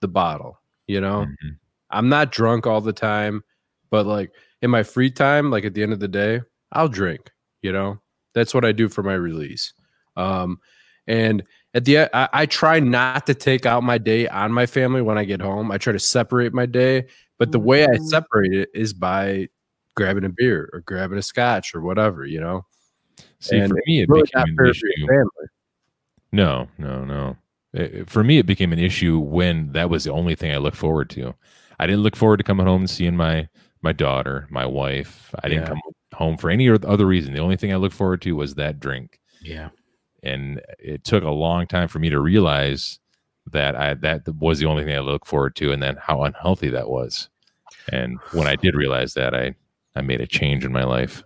the 0.00 0.08
bottle, 0.08 0.58
you 0.86 1.00
know. 1.00 1.26
Mhm. 1.26 1.56
I'm 1.90 2.08
not 2.08 2.32
drunk 2.32 2.66
all 2.66 2.80
the 2.80 2.92
time, 2.92 3.44
but 3.90 4.06
like 4.06 4.32
in 4.62 4.70
my 4.70 4.82
free 4.82 5.10
time, 5.10 5.50
like 5.50 5.64
at 5.64 5.74
the 5.74 5.82
end 5.82 5.92
of 5.92 6.00
the 6.00 6.08
day, 6.08 6.40
I'll 6.72 6.88
drink, 6.88 7.30
you 7.62 7.72
know. 7.72 8.00
That's 8.34 8.54
what 8.54 8.64
I 8.64 8.72
do 8.72 8.88
for 8.88 9.02
my 9.02 9.14
release. 9.14 9.72
Um 10.16 10.58
and 11.06 11.42
at 11.74 11.84
the 11.84 11.98
end, 11.98 12.10
I, 12.12 12.28
I 12.32 12.46
try 12.46 12.80
not 12.80 13.26
to 13.26 13.34
take 13.34 13.64
out 13.66 13.82
my 13.82 13.98
day 13.98 14.28
on 14.28 14.52
my 14.52 14.66
family 14.66 15.00
when 15.02 15.16
I 15.18 15.24
get 15.24 15.40
home. 15.40 15.70
I 15.70 15.78
try 15.78 15.92
to 15.92 15.98
separate 15.98 16.52
my 16.52 16.66
day, 16.66 17.06
but 17.38 17.52
the 17.52 17.58
way 17.58 17.84
I 17.84 17.88
Mm. 17.96 18.08
separate 18.08 18.52
it 18.52 18.68
is 18.74 18.92
by 18.92 19.48
grabbing 19.94 20.24
a 20.24 20.28
beer 20.28 20.68
or 20.72 20.80
grabbing 20.80 21.18
a 21.18 21.22
scotch 21.22 21.74
or 21.74 21.80
whatever, 21.80 22.24
you 22.26 22.40
know. 22.40 22.66
See, 23.40 23.58
And 23.58 23.70
for 23.70 23.80
me, 23.86 24.02
it 24.02 24.08
Really 24.08 24.22
became 24.22 24.54
an 24.58 24.66
issue. 24.68 25.06
family. 25.06 25.46
No, 26.32 26.68
no, 26.78 27.04
no. 27.04 27.36
It- 27.72 28.08
for 28.08 28.22
me, 28.22 28.38
it 28.38 28.46
became 28.46 28.72
an 28.72 28.78
issue 28.78 29.18
when 29.18 29.72
that 29.72 29.90
was 29.90 30.04
the 30.04 30.12
only 30.12 30.34
thing 30.34 30.52
I 30.52 30.58
looked 30.58 30.76
forward 30.76 31.10
to. 31.10 31.34
I 31.78 31.86
didn't 31.86 32.02
look 32.02 32.16
forward 32.16 32.38
to 32.38 32.44
coming 32.44 32.66
home 32.66 32.82
and 32.82 32.90
seeing 32.90 33.16
my 33.16 33.48
my 33.82 33.92
daughter, 33.92 34.46
my 34.50 34.66
wife. 34.66 35.34
I 35.42 35.48
didn't 35.48 35.64
Yeah. 35.64 35.68
come 35.68 35.80
home 36.14 36.36
for 36.36 36.50
any 36.50 36.68
other 36.68 37.06
reason. 37.06 37.32
The 37.34 37.40
only 37.40 37.56
thing 37.56 37.72
I 37.72 37.76
looked 37.76 37.94
forward 37.94 38.22
to 38.22 38.32
was 38.36 38.54
that 38.56 38.80
drink, 38.80 39.20
Yeah. 39.40 39.68
and 40.22 40.60
it 40.78 41.04
took 41.04 41.22
a 41.24 41.30
long 41.30 41.66
time 41.66 41.88
for 41.88 41.98
me 41.98 42.10
to 42.10 42.20
realize 42.20 42.98
that 43.50 43.76
I 43.76 43.94
that 43.94 44.28
was 44.36 44.58
the 44.58 44.66
only 44.66 44.84
thing 44.84 44.94
I 44.94 45.00
looked 45.00 45.26
forward 45.26 45.56
to, 45.56 45.72
and 45.72 45.82
then 45.82 45.96
how 46.00 46.22
unhealthy 46.24 46.68
that 46.70 46.88
was. 46.90 47.28
And 47.92 48.18
when 48.32 48.46
I 48.46 48.56
did 48.56 48.74
realize 48.74 49.14
that, 49.14 49.34
I 49.34 49.54
I 49.96 50.00
made 50.02 50.20
a 50.20 50.26
change 50.26 50.64
in 50.64 50.72
my 50.72 50.84
life. 50.84 51.22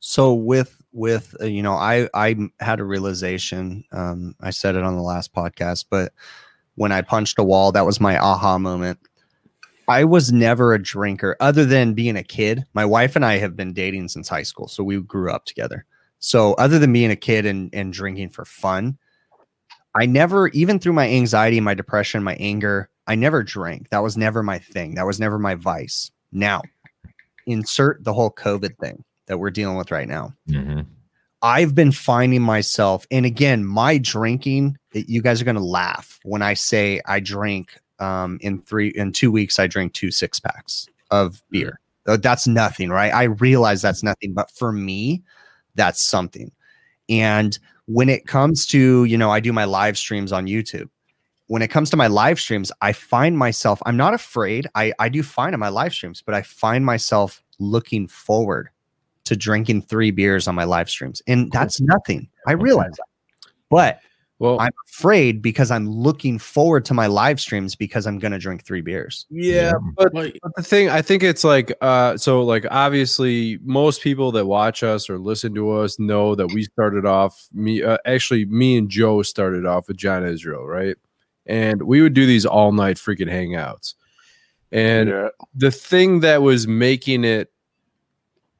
So 0.00 0.32
with 0.34 0.80
with 0.92 1.34
uh, 1.40 1.46
you 1.46 1.62
know, 1.62 1.72
I 1.74 2.08
I 2.14 2.36
had 2.60 2.78
a 2.80 2.84
realization. 2.84 3.84
Um, 3.92 4.36
I 4.40 4.50
said 4.50 4.76
it 4.76 4.84
on 4.84 4.94
the 4.96 5.02
last 5.02 5.32
podcast, 5.34 5.86
but 5.90 6.12
when 6.76 6.92
I 6.92 7.00
punched 7.02 7.38
a 7.38 7.44
wall, 7.44 7.72
that 7.72 7.86
was 7.86 8.00
my 8.00 8.18
aha 8.18 8.58
moment. 8.58 8.98
I 9.88 10.04
was 10.04 10.32
never 10.32 10.72
a 10.72 10.82
drinker 10.82 11.36
other 11.40 11.64
than 11.64 11.94
being 11.94 12.16
a 12.16 12.22
kid. 12.22 12.64
My 12.74 12.84
wife 12.84 13.16
and 13.16 13.24
I 13.24 13.38
have 13.38 13.56
been 13.56 13.72
dating 13.72 14.08
since 14.08 14.28
high 14.28 14.42
school, 14.42 14.68
so 14.68 14.82
we 14.82 15.00
grew 15.00 15.30
up 15.30 15.44
together. 15.44 15.84
So 16.18 16.54
other 16.54 16.78
than 16.78 16.92
being 16.92 17.10
a 17.10 17.16
kid 17.16 17.44
and, 17.44 17.68
and 17.74 17.92
drinking 17.92 18.30
for 18.30 18.44
fun, 18.44 18.96
I 19.94 20.06
never, 20.06 20.48
even 20.48 20.78
through 20.78 20.94
my 20.94 21.08
anxiety, 21.08 21.60
my 21.60 21.74
depression, 21.74 22.24
my 22.24 22.34
anger, 22.36 22.88
I 23.06 23.14
never 23.14 23.42
drank. 23.42 23.90
That 23.90 24.02
was 24.02 24.16
never 24.16 24.42
my 24.42 24.58
thing. 24.58 24.94
That 24.94 25.06
was 25.06 25.20
never 25.20 25.38
my 25.38 25.54
vice. 25.54 26.10
Now, 26.32 26.62
insert 27.46 28.02
the 28.02 28.14
whole 28.14 28.30
COVID 28.30 28.78
thing 28.78 29.04
that 29.26 29.38
we're 29.38 29.50
dealing 29.50 29.76
with 29.76 29.90
right 29.90 30.08
now. 30.08 30.32
hmm 30.48 30.80
I've 31.42 31.74
been 31.74 31.92
finding 31.92 32.40
myself, 32.40 33.06
and 33.10 33.26
again, 33.26 33.66
my 33.66 33.98
drinking, 33.98 34.78
you 34.94 35.20
guys 35.20 35.42
are 35.42 35.44
going 35.44 35.56
to 35.56 35.62
laugh 35.62 36.18
when 36.24 36.40
I 36.40 36.54
say 36.54 37.02
I 37.04 37.20
drink 37.20 37.78
um, 37.98 38.38
in 38.40 38.60
three, 38.62 38.88
in 38.88 39.12
two 39.12 39.30
weeks, 39.30 39.58
I 39.58 39.66
drink 39.66 39.92
two 39.92 40.10
six 40.10 40.40
packs 40.40 40.86
of 41.10 41.42
beer. 41.50 41.80
Uh, 42.06 42.16
That's 42.16 42.46
nothing, 42.46 42.90
right? 42.90 43.12
I 43.12 43.24
realize 43.24 43.80
that's 43.80 44.02
nothing, 44.02 44.34
but 44.34 44.50
for 44.50 44.72
me, 44.72 45.22
that's 45.74 46.06
something. 46.06 46.52
And 47.08 47.58
when 47.86 48.08
it 48.08 48.26
comes 48.26 48.66
to, 48.68 49.04
you 49.04 49.16
know, 49.18 49.30
I 49.30 49.40
do 49.40 49.52
my 49.52 49.64
live 49.64 49.96
streams 49.98 50.32
on 50.32 50.46
YouTube. 50.46 50.88
When 51.46 51.62
it 51.62 51.68
comes 51.68 51.90
to 51.90 51.96
my 51.96 52.06
live 52.06 52.40
streams, 52.40 52.72
I 52.80 52.92
find 52.92 53.36
myself, 53.36 53.82
I'm 53.84 53.96
not 53.96 54.14
afraid. 54.14 54.66
I, 54.74 54.92
I 54.98 55.08
do 55.08 55.22
fine 55.22 55.52
on 55.52 55.60
my 55.60 55.68
live 55.68 55.92
streams, 55.92 56.22
but 56.22 56.34
I 56.34 56.42
find 56.42 56.84
myself 56.84 57.42
looking 57.58 58.08
forward 58.08 58.70
to 59.24 59.36
drinking 59.36 59.82
three 59.82 60.10
beers 60.10 60.48
on 60.48 60.54
my 60.54 60.64
live 60.64 60.88
streams. 60.88 61.22
And 61.26 61.52
that's 61.52 61.80
nothing. 61.80 62.28
I 62.46 62.52
realize 62.52 62.92
that. 62.92 63.06
But 63.70 64.00
Well, 64.40 64.58
I'm 64.58 64.72
afraid 64.88 65.40
because 65.40 65.70
I'm 65.70 65.88
looking 65.88 66.38
forward 66.38 66.84
to 66.86 66.94
my 66.94 67.06
live 67.06 67.40
streams 67.40 67.76
because 67.76 68.06
I'm 68.06 68.18
going 68.18 68.32
to 68.32 68.38
drink 68.38 68.64
three 68.64 68.80
beers. 68.80 69.26
yeah, 69.30 69.74
but 69.96 70.12
But 70.12 70.32
the 70.56 70.62
thing, 70.62 70.88
I 70.90 71.02
think 71.02 71.22
it's 71.22 71.44
like, 71.44 71.72
uh, 71.80 72.16
so 72.16 72.42
like 72.42 72.66
obviously 72.70 73.58
most 73.62 74.02
people 74.02 74.32
that 74.32 74.46
watch 74.46 74.82
us 74.82 75.08
or 75.08 75.18
listen 75.18 75.54
to 75.54 75.70
us 75.70 75.98
know 76.00 76.34
that 76.34 76.48
we 76.48 76.64
started 76.64 77.06
off. 77.06 77.46
Me, 77.52 77.82
uh, 77.82 77.98
actually, 78.06 78.44
me 78.46 78.76
and 78.76 78.88
Joe 78.88 79.22
started 79.22 79.66
off 79.66 79.86
with 79.86 79.96
John 79.96 80.26
Israel, 80.26 80.66
right? 80.66 80.96
And 81.46 81.82
we 81.84 82.02
would 82.02 82.14
do 82.14 82.26
these 82.26 82.44
all 82.44 82.72
night 82.72 82.96
freaking 82.96 83.30
hangouts. 83.30 83.94
And 84.72 85.10
Yeah. 85.10 85.28
the 85.54 85.70
thing 85.70 86.20
that 86.20 86.42
was 86.42 86.66
making 86.66 87.22
it 87.22 87.52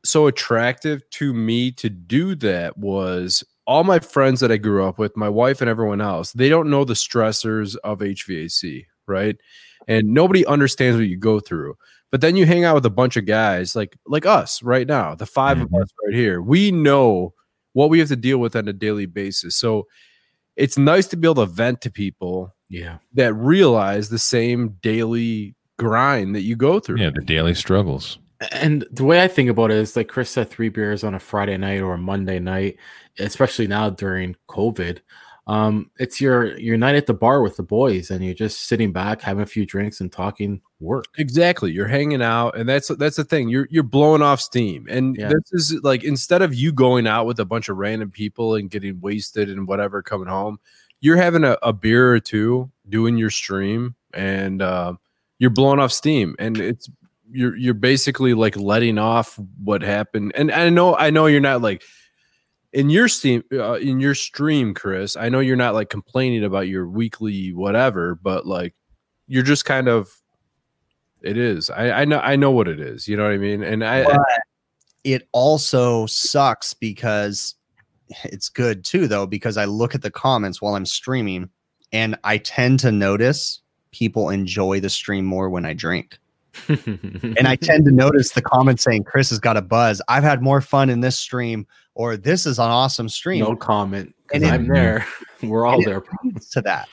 so 0.05 0.29
attractive 0.29 1.03
to 1.11 1.33
me 1.35 1.73
to 1.73 1.91
do 1.91 2.37
that 2.37 2.79
was 2.79 3.43
all 3.67 3.85
my 3.85 3.99
friends 3.99 4.41
that 4.41 4.53
I 4.53 4.57
grew 4.57 4.85
up 4.85 4.99
with, 4.99 5.17
my 5.17 5.29
wife 5.29 5.61
and 5.61 5.71
everyone 5.71 6.01
else, 6.01 6.33
they 6.33 6.49
don't 6.49 6.71
know 6.71 6.85
the 6.85 6.95
stressors 6.95 7.77
of 7.85 8.01
HVAC, 8.01 8.87
right? 9.07 9.37
And 9.89 10.09
nobody 10.09 10.45
understands 10.47 10.97
what 10.97 11.07
you 11.07 11.17
go 11.17 11.41
through. 11.41 11.77
But 12.11 12.21
then 12.21 12.37
you 12.37 12.47
hang 12.47 12.65
out 12.65 12.75
with 12.75 12.87
a 12.87 12.91
bunch 12.91 13.17
of 13.17 13.27
guys 13.27 13.75
like 13.75 13.97
like 14.07 14.25
us 14.27 14.63
right 14.63 14.87
now, 14.87 15.15
the 15.15 15.27
5 15.27 15.61
of 15.61 15.69
Mhm. 15.69 15.83
us 15.83 15.89
right 16.07 16.15
here. 16.15 16.41
We 16.41 16.71
know 16.71 17.35
what 17.73 17.91
we 17.91 17.99
have 17.99 18.09
to 18.09 18.17
deal 18.17 18.39
with 18.39 18.55
on 18.55 18.69
a 18.69 18.73
daily 18.73 19.07
basis. 19.07 19.57
So 19.57 19.87
it's 20.57 20.79
nice 20.79 21.09
to 21.09 21.17
be 21.17 21.27
able 21.27 21.45
to 21.45 21.51
vent 21.51 21.81
to 21.81 21.91
people 21.91 22.55
yeah. 22.69 22.99
that 23.15 23.35
realize 23.35 24.09
the 24.09 24.19
same 24.19 24.77
daily 24.81 25.57
grind 25.77 26.37
that 26.37 26.43
you 26.43 26.55
go 26.55 26.79
through. 26.79 26.99
Yeah, 27.01 27.11
the 27.11 27.21
daily 27.23 27.55
struggles. 27.55 28.19
And 28.53 28.87
the 28.93 29.05
way 29.05 29.23
I 29.23 29.29
think 29.29 29.51
about 29.51 29.71
it 29.71 29.79
is 29.79 29.97
like 29.97 30.09
Chris 30.09 30.31
said, 30.31 30.51
three 30.51 30.69
beers 30.69 31.03
on 31.03 31.15
a 31.15 31.19
Friday 31.19 31.57
night 31.57 31.81
or 31.81 31.95
a 31.95 31.99
Monday 31.99 32.39
night, 32.39 32.77
especially 33.19 33.67
now 33.67 33.91
during 33.91 34.37
COVID. 34.49 35.01
Um, 35.47 35.91
it's 35.99 36.23
your 36.23 36.57
your 36.59 36.79
night 36.79 36.95
at 36.95 37.07
the 37.07 37.13
bar 37.13 37.43
with 37.43 37.57
the 37.57 37.63
boys, 37.63 38.11
and 38.11 38.25
you're 38.25 38.33
just 38.35 38.61
sitting 38.61 38.93
back, 38.93 39.21
having 39.21 39.43
a 39.43 39.47
few 39.47 39.67
drinks, 39.67 40.01
and 40.01 40.11
talking 40.11 40.63
work. 40.81 41.05
Exactly. 41.19 41.71
You're 41.71 41.87
hanging 41.87 42.23
out, 42.23 42.57
and 42.57 42.67
that's 42.67 42.89
that's 42.97 43.17
the 43.17 43.25
thing. 43.25 43.51
You're 43.51 43.69
you're 43.71 43.83
blowing 43.83 44.23
off 44.23 44.41
steam, 44.41 44.87
and 44.89 45.17
Yeah. 45.17 45.29
this 45.29 45.53
is 45.73 45.83
like 45.83 46.03
instead 46.03 46.41
of 46.41 46.55
you 46.55 46.73
going 46.73 47.07
out 47.07 47.27
with 47.27 47.39
a 47.41 47.45
bunch 47.45 47.69
of 47.69 47.77
random 47.77 48.11
people 48.11 48.55
and 48.55 48.71
getting 48.71 48.99
wasted 49.03 49.51
and 49.51 49.69
whatever, 49.69 50.03
coming 50.03 50.29
home, 50.29 50.59
you're 51.03 51.19
having 51.19 51.45
a, 51.45 51.59
a 51.63 51.75
beer 51.75 52.15
or 52.15 52.21
two, 52.21 52.71
doing 52.89 53.19
your 53.19 53.31
stream, 53.31 53.95
and 54.15 54.63
uh, 54.63 54.95
you're 55.39 55.51
blowing 55.51 55.79
off 55.79 55.93
steam, 55.93 56.35
and 56.39 56.57
it's 56.59 56.89
you're 57.31 57.55
you're 57.55 57.75
basically 57.75 58.33
like 58.33 58.57
letting 58.57 58.97
off 58.97 59.39
what 59.63 59.83
happened. 59.83 60.33
And 60.35 60.51
I 60.51 60.71
know 60.71 60.97
I 60.97 61.11
know 61.11 61.27
you're 61.27 61.41
not 61.41 61.61
like 61.61 61.83
in 62.75 62.91
your 62.91 63.09
steam 63.09 63.43
uh, 63.53 63.75
in 63.75 64.01
your 64.01 64.15
stream, 64.15 64.75
Chris. 64.75 65.17
I 65.17 65.29
know 65.29 65.41
you're 65.41 65.57
not 65.57 65.75
like 65.75 65.89
complaining 65.89 66.45
about 66.45 66.69
your 66.69 66.87
weekly 66.89 67.53
whatever, 67.55 68.17
but 68.17 68.47
like 68.47 68.75
you're 69.27 69.45
just 69.45 69.65
kind 69.65 69.89
of 69.89 70.11
it 71.23 71.39
is. 71.39 71.71
I, 71.71 72.03
I 72.03 72.05
know. 72.05 72.19
I 72.19 72.37
know 72.37 72.51
what 72.51 72.69
it 72.69 72.81
is. 72.81 73.09
You 73.09 73.17
know 73.17 73.23
what 73.23 73.33
I 73.33 73.39
mean. 73.39 73.63
And 73.63 73.83
I, 73.83 74.05
But 74.05 74.21
it 75.05 75.29
also 75.33 76.05
sucks 76.07 76.75
because 76.75 77.55
it's 78.25 78.49
good 78.49 78.85
too, 78.85 79.09
though, 79.09 79.27
because 79.27 79.57
I 79.57 79.65
look 79.65 79.95
at 79.95 80.03
the 80.03 80.11
comments 80.11 80.61
while 80.61 80.75
I'm 80.75 80.85
streaming 80.85 81.49
and 81.93 82.17
I 82.25 82.39
tend 82.39 82.81
to 82.81 82.93
notice 82.93 83.63
people 83.93 84.29
enjoy 84.29 84.81
the 84.81 84.91
stream 84.91 85.25
more 85.25 85.49
when 85.49 85.65
I 85.65 85.73
drink. 85.73 86.19
And 86.69 87.47
I 87.47 87.57
tend 87.61 87.85
to 87.87 87.91
notice 87.91 88.33
the 88.33 88.43
comments 88.43 88.85
saying, 88.85 89.05
Chris 89.05 89.31
has 89.31 89.39
got 89.39 89.57
a 89.57 89.63
buzz. 89.63 90.01
I've 90.09 90.25
had 90.25 90.43
more 90.43 90.61
fun 90.61 90.91
in 90.91 91.01
this 91.01 91.19
stream, 91.19 91.67
or 91.95 92.17
this 92.17 92.47
is 92.47 92.59
an 92.59 92.71
awesome 92.71 93.09
stream. 93.09 93.41
no 93.41 93.57
comment. 93.57 94.15
And 94.33 94.45
I'm 94.47 94.67
there. 94.69 95.07
We're 95.43 95.67
all 95.67 95.83
there. 95.83 96.03
to 96.53 96.61
that. 96.63 96.89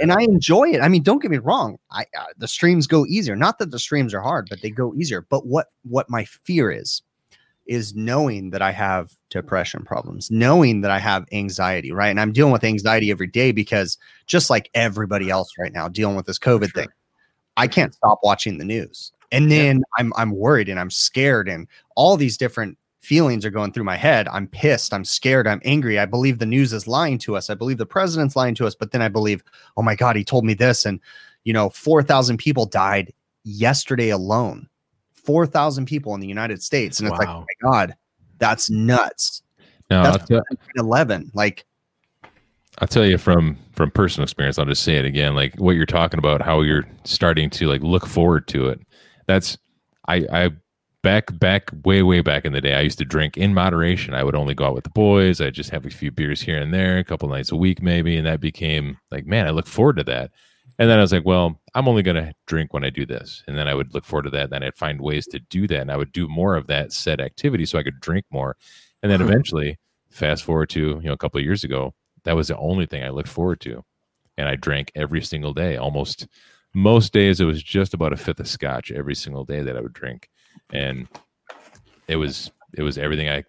and 0.00 0.12
I 0.12 0.22
enjoy 0.22 0.68
it. 0.70 0.80
I 0.80 0.88
mean, 0.88 1.02
don't 1.02 1.22
get 1.22 1.30
me 1.30 1.38
wrong. 1.38 1.78
I 1.90 2.02
uh, 2.18 2.24
the 2.36 2.46
streams 2.48 2.86
go 2.86 3.06
easier. 3.06 3.34
Not 3.34 3.58
that 3.58 3.70
the 3.70 3.78
streams 3.78 4.12
are 4.12 4.20
hard, 4.20 4.46
but 4.50 4.60
they 4.60 4.70
go 4.70 4.94
easier. 4.94 5.22
But 5.22 5.46
what 5.46 5.68
what 5.84 6.10
my 6.10 6.24
fear 6.24 6.70
is 6.70 7.02
is 7.66 7.94
knowing 7.94 8.50
that 8.50 8.60
I 8.60 8.72
have 8.72 9.16
depression 9.30 9.84
problems, 9.84 10.30
knowing 10.30 10.82
that 10.82 10.90
I 10.90 10.98
have 10.98 11.24
anxiety, 11.32 11.92
right? 11.92 12.08
And 12.10 12.20
I'm 12.20 12.30
dealing 12.32 12.52
with 12.52 12.62
anxiety 12.62 13.10
every 13.10 13.26
day 13.26 13.52
because 13.52 13.96
just 14.26 14.50
like 14.50 14.68
everybody 14.74 15.30
else 15.30 15.50
right 15.58 15.72
now 15.72 15.88
dealing 15.88 16.14
with 16.14 16.26
this 16.26 16.38
COVID 16.38 16.70
Sure. 16.72 16.82
thing, 16.82 16.88
I 17.56 17.66
can't 17.66 17.94
stop 17.94 18.20
watching 18.22 18.58
the 18.58 18.64
news. 18.64 19.12
And 19.32 19.50
then 19.50 19.82
I'm 19.98 20.12
I'm 20.16 20.30
worried 20.30 20.68
and 20.68 20.78
I'm 20.78 20.90
scared 20.90 21.48
and 21.48 21.66
all 21.96 22.16
these 22.16 22.36
different 22.36 22.78
feelings 23.00 23.44
are 23.44 23.50
going 23.50 23.72
through 23.72 23.84
my 23.84 23.96
head. 23.96 24.28
I'm 24.28 24.46
pissed, 24.46 24.94
I'm 24.94 25.04
scared, 25.04 25.46
I'm 25.46 25.60
angry. 25.64 25.98
I 25.98 26.06
believe 26.06 26.38
the 26.38 26.46
news 26.46 26.72
is 26.72 26.86
lying 26.86 27.18
to 27.18 27.36
us. 27.36 27.50
I 27.50 27.54
believe 27.54 27.78
the 27.78 27.84
president's 27.84 28.36
lying 28.36 28.54
to 28.56 28.66
us, 28.66 28.74
but 28.74 28.92
then 28.92 29.02
I 29.02 29.08
believe, 29.08 29.42
oh 29.76 29.82
my 29.82 29.94
god, 29.94 30.16
he 30.16 30.24
told 30.24 30.44
me 30.44 30.54
this 30.54 30.86
and 30.86 31.00
you 31.42 31.52
know, 31.52 31.68
4,000 31.68 32.38
people 32.38 32.64
died 32.64 33.12
yesterday 33.44 34.08
alone. 34.08 34.68
4,000 35.12 35.84
people 35.84 36.14
in 36.14 36.20
the 36.20 36.26
United 36.26 36.62
States 36.62 37.00
and 37.00 37.08
it's 37.08 37.18
like, 37.18 37.28
oh 37.28 37.40
my 37.40 37.70
god, 37.70 37.96
that's 38.38 38.70
nuts. 38.70 39.42
I'll, 39.90 40.18
That's 40.18 40.30
11 40.76 41.30
like 41.34 41.66
I'll 42.78 42.88
tell 42.88 43.06
you 43.06 43.18
from 43.18 43.56
from 43.72 43.90
personal 43.90 44.24
experience. 44.24 44.58
I'll 44.58 44.64
just 44.64 44.82
say 44.82 44.96
it 44.96 45.04
again, 45.04 45.34
like 45.34 45.54
what 45.56 45.72
you're 45.72 45.86
talking 45.86 46.18
about, 46.18 46.42
how 46.42 46.62
you're 46.62 46.86
starting 47.04 47.50
to 47.50 47.66
like 47.68 47.82
look 47.82 48.06
forward 48.06 48.48
to 48.48 48.68
it. 48.68 48.80
That's 49.26 49.56
I 50.08 50.26
I 50.32 50.50
back 51.02 51.38
back 51.38 51.70
way 51.84 52.02
way 52.02 52.20
back 52.20 52.44
in 52.44 52.52
the 52.52 52.60
day. 52.60 52.74
I 52.74 52.80
used 52.80 52.98
to 52.98 53.04
drink 53.04 53.36
in 53.36 53.54
moderation. 53.54 54.14
I 54.14 54.24
would 54.24 54.34
only 54.34 54.54
go 54.54 54.66
out 54.66 54.74
with 54.74 54.84
the 54.84 54.90
boys. 54.90 55.40
I 55.40 55.50
just 55.50 55.70
have 55.70 55.86
a 55.86 55.90
few 55.90 56.10
beers 56.10 56.40
here 56.40 56.58
and 56.58 56.74
there, 56.74 56.98
a 56.98 57.04
couple 57.04 57.28
nights 57.28 57.52
a 57.52 57.56
week 57.56 57.80
maybe, 57.82 58.16
and 58.16 58.26
that 58.26 58.40
became 58.40 58.98
like, 59.10 59.26
man, 59.26 59.46
I 59.46 59.50
look 59.50 59.66
forward 59.66 59.96
to 59.96 60.04
that. 60.04 60.32
And 60.78 60.90
then 60.90 60.98
I 60.98 61.02
was 61.02 61.12
like, 61.12 61.24
well, 61.24 61.60
I'm 61.74 61.86
only 61.86 62.02
going 62.02 62.16
to 62.16 62.32
drink 62.46 62.72
when 62.72 62.84
I 62.84 62.90
do 62.90 63.06
this. 63.06 63.44
And 63.46 63.56
then 63.56 63.68
I 63.68 63.74
would 63.74 63.94
look 63.94 64.04
forward 64.04 64.24
to 64.24 64.30
that. 64.30 64.44
And 64.44 64.52
Then 64.52 64.64
I'd 64.64 64.76
find 64.76 65.00
ways 65.00 65.26
to 65.28 65.38
do 65.38 65.68
that. 65.68 65.80
And 65.80 65.92
I 65.92 65.96
would 65.96 66.10
do 66.10 66.26
more 66.26 66.56
of 66.56 66.66
that 66.66 66.92
said 66.92 67.20
activity 67.20 67.64
so 67.64 67.78
I 67.78 67.84
could 67.84 68.00
drink 68.00 68.24
more. 68.30 68.56
And 69.02 69.12
then 69.12 69.20
eventually, 69.22 69.78
fast 70.10 70.42
forward 70.42 70.70
to, 70.70 70.80
you 70.80 71.02
know, 71.02 71.12
a 71.12 71.16
couple 71.16 71.38
of 71.38 71.44
years 71.44 71.62
ago, 71.62 71.94
that 72.24 72.36
was 72.36 72.48
the 72.48 72.58
only 72.58 72.86
thing 72.86 73.04
I 73.04 73.10
looked 73.10 73.28
forward 73.28 73.60
to. 73.60 73.84
And 74.36 74.48
I 74.48 74.56
drank 74.56 74.90
every 74.94 75.22
single 75.22 75.54
day. 75.54 75.76
Almost 75.76 76.26
most 76.74 77.12
days, 77.12 77.40
it 77.40 77.44
was 77.44 77.62
just 77.62 77.94
about 77.94 78.12
a 78.12 78.16
fifth 78.16 78.40
of 78.40 78.48
scotch 78.48 78.90
every 78.90 79.14
single 79.14 79.44
day 79.44 79.62
that 79.62 79.76
I 79.76 79.80
would 79.80 79.92
drink. 79.92 80.28
And 80.72 81.06
it 82.08 82.16
was, 82.16 82.50
it 82.72 82.82
was 82.82 82.98
everything 82.98 83.28
I, 83.28 83.44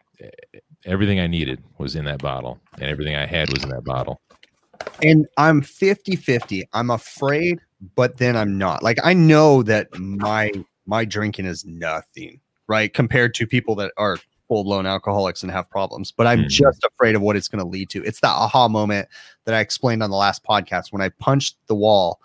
everything 0.86 1.20
I 1.20 1.28
needed 1.28 1.64
was 1.80 1.96
in 1.96 2.06
that 2.06 2.22
bottle. 2.22 2.60
And 2.74 2.84
everything 2.84 3.16
I 3.16 3.26
had 3.26 3.52
was 3.52 3.64
in 3.64 3.70
that 3.70 3.84
bottle. 3.84 4.22
and 5.02 5.28
I'm 5.38 5.62
50 5.62 6.16
50. 6.16 6.68
I'm 6.74 6.90
afraid, 6.90 7.60
but 7.96 8.18
then 8.18 8.36
I'm 8.36 8.58
not. 8.58 8.84
Like, 8.84 9.00
I 9.04 9.14
know 9.14 9.64
that 9.64 9.88
my 9.98 10.52
my 10.86 11.06
drinking 11.06 11.46
is 11.46 11.66
nothing, 11.66 12.40
right? 12.68 12.94
Compared 12.94 13.34
to 13.36 13.48
people 13.48 13.76
that 13.76 13.92
are 13.98 14.18
full 14.48 14.64
blown 14.64 14.86
alcoholics 14.86 15.44
and 15.44 15.52
have 15.52 15.70
problems. 15.70 16.12
But 16.12 16.28
I'm 16.28 16.44
Mhm. 16.44 16.50
just 16.50 16.84
afraid 16.84 17.16
of 17.16 17.22
what 17.22 17.36
it's 17.36 17.48
going 17.48 17.64
to 17.64 17.68
lead 17.70 17.90
to. 17.92 18.04
It's 18.04 18.20
that 18.22 18.30
aha 18.32 18.68
moment 18.68 19.08
that 19.46 19.56
I 19.56 19.60
explained 19.60 20.04
on 20.04 20.10
the 20.10 20.16
last 20.18 20.44
podcast 20.44 20.92
when 20.92 21.02
I 21.02 21.10
punched 21.10 21.58
the 21.68 21.76
wall 21.76 22.20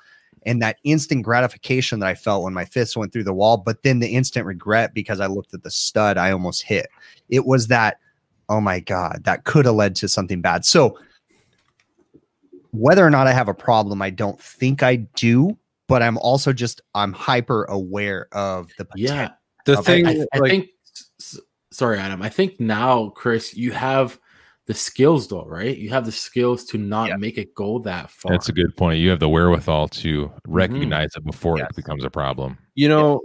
and 0.46 0.62
that 0.62 0.76
instant 0.84 1.22
gratification 1.22 2.00
that 2.00 2.08
I 2.08 2.14
felt 2.14 2.44
when 2.44 2.54
my 2.54 2.64
fist 2.64 2.96
went 2.96 3.12
through 3.12 3.24
the 3.24 3.34
wall, 3.34 3.56
but 3.58 3.82
then 3.82 3.98
the 4.00 4.08
instant 4.08 4.46
regret 4.46 4.94
because 4.94 5.20
I 5.20 5.26
looked 5.26 5.52
at 5.54 5.62
the 5.62 5.70
stud 5.70 6.16
I 6.16 6.30
almost 6.32 6.62
hit. 6.62 6.88
It 7.28 7.44
was 7.46 7.66
that, 7.68 7.98
oh 8.48 8.60
my 8.60 8.80
God, 8.80 9.22
that 9.24 9.44
could 9.44 9.66
have 9.66 9.74
led 9.74 9.94
to 9.96 10.08
something 10.08 10.40
bad. 10.40 10.64
So, 10.64 10.98
whether 12.72 13.04
or 13.04 13.10
not 13.10 13.26
I 13.26 13.32
have 13.32 13.48
a 13.48 13.54
problem, 13.54 14.00
I 14.00 14.10
don't 14.10 14.40
think 14.40 14.82
I 14.82 14.96
do. 14.96 15.56
but 15.88 16.04
I'm 16.04 16.18
also 16.18 16.52
just 16.52 16.80
I'm 16.94 17.12
hyper 17.12 17.64
aware 17.64 18.28
of 18.30 18.70
the 18.78 18.84
potential. 18.84 19.16
Yeah, 19.16 19.28
The 19.66 19.78
Okay. 19.78 20.04
thing, 20.04 20.06
I, 20.06 20.24
I 20.32 20.38
like, 20.38 20.50
think. 20.50 20.68
S- 21.72 21.78
Sorry, 21.78 21.98
Adam. 21.98 22.22
I 22.22 22.28
think 22.28 22.58
now, 22.60 23.10
Chris, 23.10 23.56
you 23.56 23.72
have 23.72 24.18
the 24.66 24.74
skills, 24.74 25.26
though, 25.28 25.44
right? 25.46 25.76
You 25.76 25.90
have 25.90 26.04
the 26.06 26.12
skills 26.12 26.64
to 26.66 26.78
not 26.78 27.08
Yeah. 27.08 27.16
make 27.16 27.38
it 27.38 27.54
go 27.54 27.78
that 27.80 28.10
far. 28.10 28.30
That's 28.32 28.48
a 28.48 28.52
good 28.52 28.76
point. 28.76 28.98
You 29.00 29.10
have 29.10 29.18
the 29.20 29.28
wherewithal 29.28 29.88
to 29.88 30.30
recognize 30.46 31.10
it 31.16 31.24
before 31.24 31.58
Yes. 31.58 31.68
it 31.70 31.76
becomes 31.76 32.04
a 32.04 32.10
problem. 32.10 32.58
you 32.76 32.88
know, 32.88 33.20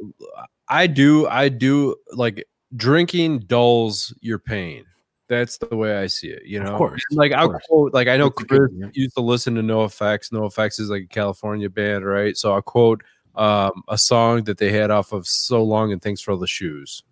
I 0.67 0.87
do, 0.87 1.27
I 1.27 1.47
do 1.49 1.95
like 2.13 2.43
drinking 2.75 3.39
dulls 3.47 4.13
your 4.21 4.39
pain. 4.39 4.83
That's 5.29 5.57
the 5.57 5.75
way 5.75 5.97
I 5.97 6.07
see 6.07 6.27
it. 6.27 6.43
You 6.45 6.59
Of 6.59 6.65
know, 6.65 6.77
course, 6.77 7.01
like 7.11 7.31
of 7.31 7.39
I 7.39 7.45
course. 7.45 7.63
quote, 7.69 7.93
like 7.93 8.07
I 8.07 8.17
know 8.17 8.25
That's 8.29 8.43
Chris 8.43 8.59
good- 8.59 8.71
yeah. 8.77 8.87
used 8.93 9.15
to 9.15 9.21
listen 9.21 9.55
to 9.55 9.61
NOFX. 9.61 10.31
No 10.31 10.45
Effects 10.45 10.79
is 10.79 10.89
like 10.89 11.03
a 11.03 11.07
California 11.07 11.69
band, 11.69 12.05
right? 12.05 12.35
So 12.35 12.55
I 12.55 12.61
quote 12.61 13.01
um, 13.35 13.83
a 13.89 13.97
song 13.97 14.43
that 14.45 14.57
they 14.59 14.71
had 14.71 14.91
off 14.91 15.11
of 15.13 15.25
"So 15.27 15.63
Long" 15.63 15.91
and 15.91 16.01
"Thanks 16.01 16.21
for 16.21 16.31
All 16.31 16.37
the 16.37 16.47
Shoes." 16.47 17.03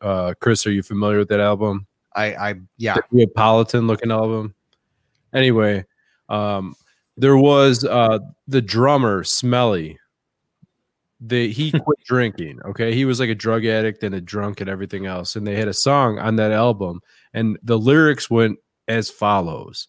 Uh, 0.00 0.34
Chris, 0.40 0.66
are 0.66 0.72
you 0.72 0.82
familiar 0.82 1.18
with 1.18 1.28
that 1.28 1.40
album? 1.40 1.86
I 2.14 2.34
I 2.34 2.54
yeah. 2.76 2.94
the 2.94 3.02
Neapolitan 3.12 3.86
looking 3.86 4.10
album. 4.10 4.54
Anyway, 5.32 5.84
um, 6.28 6.74
there 7.16 7.36
was 7.36 7.84
uh, 7.84 8.18
the 8.46 8.62
drummer 8.62 9.24
Smelly. 9.24 9.98
The 11.20 11.50
he 11.50 11.70
quit 11.84 11.98
drinking. 12.04 12.60
Okay, 12.64 12.94
he 12.94 13.04
was 13.04 13.20
like 13.20 13.28
a 13.28 13.34
drug 13.34 13.64
addict 13.64 14.02
and 14.02 14.14
a 14.14 14.20
drunk 14.20 14.60
and 14.60 14.70
everything 14.70 15.06
else. 15.06 15.36
And 15.36 15.46
they 15.46 15.56
had 15.56 15.68
a 15.68 15.74
song 15.74 16.18
on 16.18 16.36
that 16.36 16.52
album, 16.52 17.00
and 17.34 17.58
the 17.62 17.78
lyrics 17.78 18.30
went 18.30 18.58
as 18.86 19.10
follows: 19.10 19.88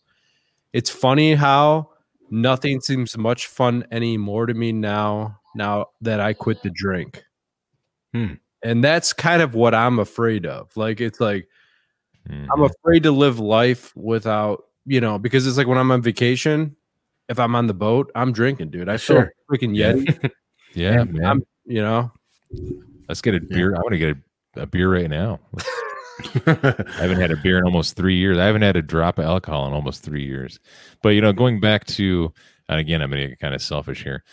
"It's 0.74 0.90
funny 0.90 1.36
how 1.36 1.92
nothing 2.32 2.82
seems 2.82 3.18
much 3.18 3.48
fun 3.48 3.86
anymore 3.92 4.46
to 4.48 4.54
me 4.54 4.72
now. 4.72 5.40
Now 5.56 5.88
that 6.02 6.20
I 6.20 6.34
quit 6.34 6.62
the 6.64 6.72
drink." 6.72 7.24
Hmm. 8.14 8.34
And 8.64 8.84
that's 8.84 9.14
kind 9.14 9.42
of 9.42 9.54
what 9.56 9.74
I'm 9.74 10.00
afraid 10.00 10.46
of. 10.46 10.76
Like 10.76 11.00
it's 11.02 11.20
like 11.20 11.48
I'm 12.30 12.48
Mhm. 12.48 12.70
afraid 12.70 13.04
to 13.04 13.12
live 13.12 13.40
life 13.40 13.96
without, 13.96 14.64
you 14.86 15.02
know, 15.02 15.18
because 15.18 15.48
it's 15.48 15.58
like 15.58 15.68
when 15.68 15.78
I'm 15.78 15.92
on 15.92 16.02
vacation, 16.02 16.76
if 17.30 17.40
I'm 17.40 17.56
on 17.56 17.68
the 17.68 17.74
boat, 17.74 18.12
I'm 18.16 18.32
drinking, 18.34 18.70
dude. 18.72 18.90
I 18.90 18.98
Sure. 18.98 19.32
sure 19.50 19.58
freaking 19.58 19.76
Yeah. 19.76 19.94
Yeti. 19.94 20.32
yeah, 20.74 21.04
man. 21.06 21.26
I'm, 21.26 21.44
you 21.66 21.82
know, 21.82 22.12
Let's 23.08 23.22
get 23.22 23.34
a 23.36 23.40
beer. 23.40 23.76
I 23.76 23.80
want 23.80 23.92
to 23.94 23.98
get 23.98 24.18
a, 24.58 24.62
a 24.62 24.66
beer 24.68 24.92
right 24.94 25.10
now. 25.10 25.40
I 26.46 26.86
haven't 26.98 27.20
had 27.20 27.32
a 27.32 27.38
beer 27.38 27.58
in 27.58 27.64
almost 27.64 27.96
three 27.96 28.16
years. 28.18 28.38
I 28.38 28.46
haven't 28.46 28.62
had 28.62 28.76
a 28.76 28.82
drop 28.82 29.18
of 29.20 29.26
alcohol 29.26 29.66
in 29.68 29.74
almost 29.74 30.04
three 30.04 30.26
years. 30.26 30.60
But 31.02 31.10
you 31.10 31.22
know, 31.22 31.32
going 31.34 31.60
back 31.60 31.86
to, 31.86 32.32
and 32.68 32.80
again, 32.80 33.02
I'm 33.02 33.10
going 33.10 33.22
to 33.24 33.28
get 33.30 33.40
kind 33.40 33.56
of 33.56 33.62
selfish 33.62 34.04
here. 34.04 34.24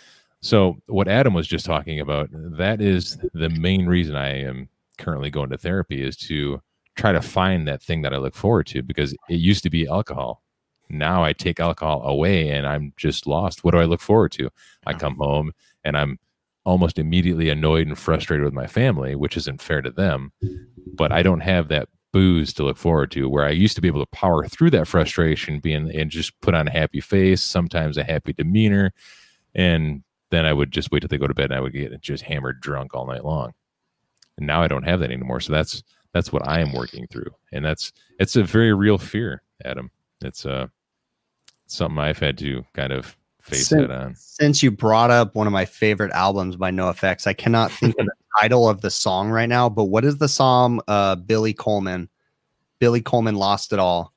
So 0.42 0.76
what 0.86 1.08
Adam 1.08 1.34
was 1.34 1.48
just 1.48 1.66
talking 1.66 2.00
about, 2.00 2.28
that 2.32 2.80
is 2.80 3.18
the 3.32 3.48
main 3.48 3.86
reason 3.86 4.16
I 4.16 4.42
am 4.42 4.68
currently 4.98 5.30
going 5.30 5.50
to 5.50 5.58
therapy 5.58 6.02
is 6.02 6.16
to 6.16 6.60
try 6.96 7.12
to 7.12 7.20
find 7.20 7.66
that 7.68 7.82
thing 7.82 8.02
that 8.02 8.14
I 8.14 8.18
look 8.18 8.34
forward 8.34 8.66
to 8.68 8.82
because 8.82 9.12
it 9.12 9.34
used 9.34 9.62
to 9.64 9.70
be 9.70 9.86
alcohol. 9.86 10.42
Now 10.88 11.24
I 11.24 11.32
take 11.32 11.60
alcohol 11.60 12.02
away 12.02 12.50
and 12.50 12.66
I'm 12.66 12.92
just 12.96 13.26
lost. 13.26 13.64
What 13.64 13.72
do 13.72 13.78
I 13.78 13.84
look 13.84 14.00
forward 14.00 14.32
to? 14.32 14.50
I 14.86 14.94
come 14.94 15.16
home 15.16 15.52
and 15.84 15.96
I'm 15.96 16.18
almost 16.64 16.98
immediately 16.98 17.48
annoyed 17.48 17.86
and 17.86 17.98
frustrated 17.98 18.44
with 18.44 18.54
my 18.54 18.66
family, 18.66 19.14
which 19.14 19.36
isn't 19.36 19.60
fair 19.60 19.82
to 19.82 19.90
them. 19.90 20.32
But 20.94 21.12
I 21.12 21.22
don't 21.22 21.40
have 21.40 21.68
that 21.68 21.88
booze 22.12 22.52
to 22.54 22.64
look 22.64 22.76
forward 22.76 23.10
to 23.12 23.28
where 23.28 23.44
I 23.44 23.50
used 23.50 23.74
to 23.76 23.82
be 23.82 23.88
able 23.88 24.00
to 24.00 24.10
power 24.10 24.46
through 24.46 24.70
that 24.70 24.88
frustration 24.88 25.60
being 25.60 25.94
and 25.94 26.10
just 26.10 26.40
put 26.40 26.54
on 26.54 26.68
a 26.68 26.72
happy 26.72 27.00
face, 27.00 27.42
sometimes 27.42 27.98
a 27.98 28.04
happy 28.04 28.32
demeanor. 28.32 28.92
And 29.54 30.02
then 30.36 30.44
I 30.44 30.52
would 30.52 30.70
just 30.70 30.90
wait 30.90 31.00
till 31.00 31.08
they 31.08 31.18
go 31.18 31.26
to 31.26 31.34
bed 31.34 31.46
and 31.46 31.54
I 31.54 31.60
would 31.60 31.72
get 31.72 31.98
just 32.00 32.22
hammered 32.22 32.60
drunk 32.60 32.94
all 32.94 33.06
night 33.06 33.24
long. 33.24 33.52
And 34.36 34.46
now 34.46 34.62
I 34.62 34.68
don't 34.68 34.82
have 34.82 35.00
that 35.00 35.10
anymore. 35.10 35.40
So 35.40 35.52
that's 35.52 35.82
that's 36.12 36.32
what 36.32 36.46
I 36.46 36.60
am 36.60 36.72
working 36.72 37.06
through. 37.06 37.30
And 37.52 37.64
that's 37.64 37.92
it's 38.20 38.36
a 38.36 38.44
very 38.44 38.74
real 38.74 38.98
fear, 38.98 39.42
Adam. 39.64 39.90
It's 40.22 40.44
uh 40.44 40.66
something 41.66 41.98
I've 41.98 42.18
had 42.18 42.36
to 42.38 42.64
kind 42.74 42.92
of 42.92 43.16
face 43.40 43.68
Sin- 43.68 43.80
head 43.80 43.90
on. 43.90 44.14
Since 44.14 44.62
you 44.62 44.70
brought 44.70 45.10
up 45.10 45.34
one 45.34 45.46
of 45.46 45.52
my 45.52 45.64
favorite 45.64 46.12
albums 46.12 46.56
by 46.56 46.70
NOFX, 46.70 47.26
I 47.26 47.32
cannot 47.32 47.72
think 47.72 47.98
of 47.98 48.06
the 48.06 48.12
title 48.40 48.68
of 48.68 48.82
the 48.82 48.90
song 48.90 49.30
right 49.30 49.48
now. 49.48 49.68
But 49.68 49.84
what 49.84 50.04
is 50.04 50.18
the 50.18 50.28
song? 50.28 50.80
Uh, 50.86 51.16
Billy 51.16 51.54
Coleman. 51.54 52.10
Billy 52.78 53.00
Coleman 53.00 53.36
lost 53.36 53.72
it 53.72 53.78
all. 53.78 54.12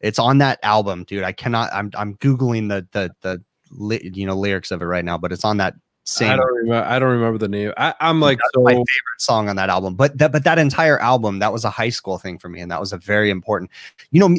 It's 0.00 0.18
on 0.20 0.38
that 0.38 0.60
album, 0.62 1.04
dude. 1.04 1.24
I 1.24 1.32
cannot. 1.32 1.70
I'm 1.72 1.90
I'm 1.94 2.16
googling 2.16 2.68
the 2.68 2.86
the 2.92 3.12
the 3.20 3.44
li- 3.70 4.10
you 4.14 4.26
know 4.26 4.34
lyrics 4.36 4.70
of 4.70 4.82
it 4.82 4.86
right 4.86 5.04
now, 5.04 5.18
but 5.18 5.32
it's 5.32 5.44
on 5.44 5.56
that 5.58 5.74
same 6.04 6.30
I 6.32 6.36
don't 6.36 6.54
remember. 6.56 6.88
I 6.88 6.98
don't 6.98 7.10
remember 7.10 7.38
the 7.38 7.48
name. 7.48 7.72
I, 7.76 7.94
I'm 8.00 8.20
like 8.20 8.38
That's 8.38 8.50
my 8.64 8.72
favorite 8.72 8.86
song 9.18 9.48
on 9.48 9.56
that 9.56 9.68
album. 9.68 9.94
But 9.94 10.16
that 10.18 10.32
but 10.32 10.44
that 10.44 10.58
entire 10.58 10.98
album, 10.98 11.38
that 11.40 11.52
was 11.52 11.64
a 11.64 11.70
high 11.70 11.90
school 11.90 12.18
thing 12.18 12.38
for 12.38 12.48
me, 12.48 12.60
and 12.60 12.70
that 12.70 12.80
was 12.80 12.92
a 12.92 12.98
very 12.98 13.30
important. 13.30 13.70
You 14.10 14.20
know, 14.20 14.34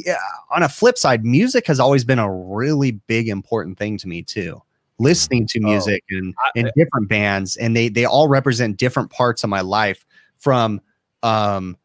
on 0.50 0.63
a 0.63 0.70
flip 0.70 0.98
side, 0.98 1.24
music 1.24 1.67
has 1.67 1.80
always 1.80 2.04
been 2.04 2.20
a 2.20 2.32
really 2.32 2.91
big 2.91 3.30
important 3.30 3.78
thing 3.78 3.98
to 4.00 4.08
me 4.08 4.24
too. 4.24 4.62
Listening 5.00 5.48
to 5.48 5.60
Oh, 5.60 5.67
music 5.67 6.04
and 6.10 6.34
I- 6.39 6.60
and 6.60 6.72
different 6.76 7.08
bands, 7.08 7.56
and 7.58 7.76
they 7.76 7.89
they 7.89 8.06
all 8.06 8.28
represent 8.28 8.78
different 8.78 9.10
parts 9.12 9.44
of 9.44 9.50
my 9.50 9.62
life. 9.62 10.06
From 10.39 10.82
um 11.24 11.78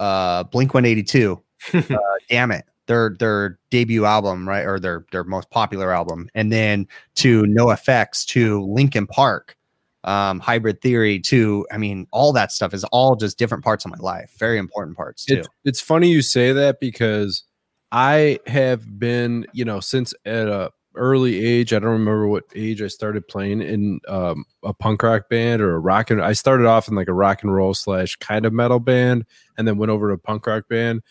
uh 0.00 0.42
Blink 0.44 0.74
One 0.74 0.84
Eighty 0.84 1.02
Two, 1.04 1.40
uh, 1.72 1.80
damn 2.28 2.50
it, 2.50 2.64
their 2.90 3.14
their 3.20 3.56
debut 3.70 4.04
album, 4.04 4.48
right, 4.48 4.66
or 4.66 4.80
their 4.80 5.06
their 5.12 5.22
most 5.22 5.48
popular 5.50 5.92
album, 5.92 6.28
and 6.34 6.50
then 6.50 6.88
to 7.14 7.44
NOFX, 7.44 8.26
to 8.26 8.64
Linkin 8.64 9.06
Park, 9.06 9.56
um, 10.02 10.40
Hybrid 10.40 10.82
Theory, 10.82 11.20
to 11.20 11.64
I 11.70 11.78
mean, 11.78 12.08
all 12.10 12.32
that 12.32 12.50
stuff 12.50 12.74
is 12.74 12.82
all 12.84 13.14
just 13.14 13.38
different 13.38 13.62
parts 13.62 13.84
of 13.84 13.92
my 13.92 13.98
life, 13.98 14.32
very 14.38 14.58
important 14.58 14.96
parts 14.96 15.24
too. 15.24 15.38
It's, 15.38 15.48
it's 15.64 15.80
funny 15.80 16.08
you 16.08 16.20
say 16.20 16.52
that 16.52 16.80
because 16.80 17.44
I 17.92 18.40
have 18.48 18.98
been, 18.98 19.46
you 19.52 19.64
know, 19.64 19.78
since 19.78 20.12
at 20.24 20.48
a 20.48 20.72
early 20.96 21.44
age. 21.46 21.72
I 21.72 21.78
don't 21.78 21.92
remember 21.92 22.26
what 22.26 22.42
age 22.56 22.82
I 22.82 22.88
started 22.88 23.28
playing 23.28 23.62
in 23.62 24.00
um, 24.08 24.44
a 24.64 24.74
punk 24.74 25.04
rock 25.04 25.28
band 25.28 25.62
or 25.62 25.76
a 25.76 25.78
rock 25.78 26.10
and. 26.10 26.20
I 26.20 26.32
started 26.32 26.66
off 26.66 26.88
in 26.88 26.96
like 26.96 27.06
a 27.06 27.12
rock 27.12 27.44
and 27.44 27.54
roll 27.54 27.72
slash 27.72 28.16
kind 28.16 28.44
of 28.44 28.52
metal 28.52 28.80
band, 28.80 29.26
and 29.56 29.68
then 29.68 29.78
went 29.78 29.90
over 29.90 30.08
to 30.08 30.14
a 30.14 30.18
punk 30.18 30.48
rock 30.48 30.68
band. 30.68 31.02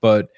But 0.00 0.28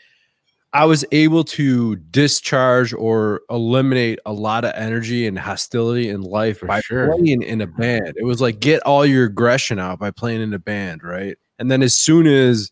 I 0.72 0.84
was 0.84 1.04
able 1.12 1.44
to 1.44 1.96
discharge 1.96 2.92
or 2.92 3.40
eliminate 3.48 4.18
a 4.26 4.32
lot 4.32 4.64
of 4.64 4.72
energy 4.74 5.26
and 5.26 5.38
hostility 5.38 6.08
in 6.10 6.20
life 6.20 6.58
For 6.58 6.66
by 6.66 6.80
sure. 6.80 7.12
playing 7.12 7.42
in 7.42 7.60
a 7.60 7.66
band. 7.66 8.14
It 8.16 8.24
was 8.24 8.40
like 8.40 8.60
get 8.60 8.82
all 8.82 9.06
your 9.06 9.26
aggression 9.26 9.78
out 9.78 9.98
by 9.98 10.10
playing 10.10 10.42
in 10.42 10.52
a 10.52 10.58
band, 10.58 11.02
right? 11.02 11.38
And 11.58 11.70
then 11.70 11.82
as 11.82 11.94
soon 11.94 12.26
as 12.26 12.70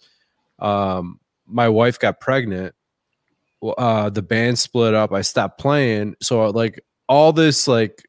um, 0.59 1.19
my 1.47 1.69
wife 1.69 1.99
got 1.99 2.21
pregnant, 2.21 2.75
uh, 3.79 4.11
the 4.11 4.23
band 4.23 4.59
split 4.59 4.95
up. 4.95 5.13
I 5.13 5.23
stopped 5.23 5.59
playing, 5.59 6.17
so 6.21 6.51
like 6.51 6.85
all 7.09 7.33
this 7.33 7.67
like 7.67 8.05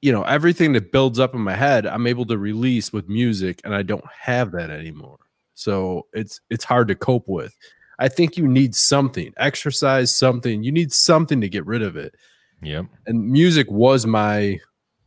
you 0.00 0.12
know 0.12 0.22
everything 0.22 0.72
that 0.74 0.92
builds 0.92 1.18
up 1.18 1.34
in 1.34 1.40
my 1.40 1.56
head, 1.56 1.86
I'm 1.86 2.06
able 2.06 2.26
to 2.26 2.38
release 2.38 2.92
with 2.92 3.08
music, 3.08 3.60
and 3.64 3.74
I 3.74 3.82
don't 3.82 4.04
have 4.20 4.52
that 4.52 4.70
anymore. 4.70 5.18
So 5.54 6.06
it's 6.12 6.40
it's 6.50 6.64
hard 6.64 6.88
to 6.88 6.94
cope 6.94 7.28
with. 7.28 7.56
I 8.00 8.08
think 8.08 8.36
you 8.36 8.48
need 8.48 8.74
something, 8.74 9.32
exercise 9.36 10.14
something. 10.14 10.62
You 10.64 10.72
need 10.72 10.92
something 10.92 11.40
to 11.42 11.48
get 11.48 11.66
rid 11.66 11.82
of 11.82 11.96
it. 11.96 12.14
Yep. 12.62 12.86
And 13.06 13.30
music 13.30 13.70
was 13.70 14.06
my, 14.06 14.58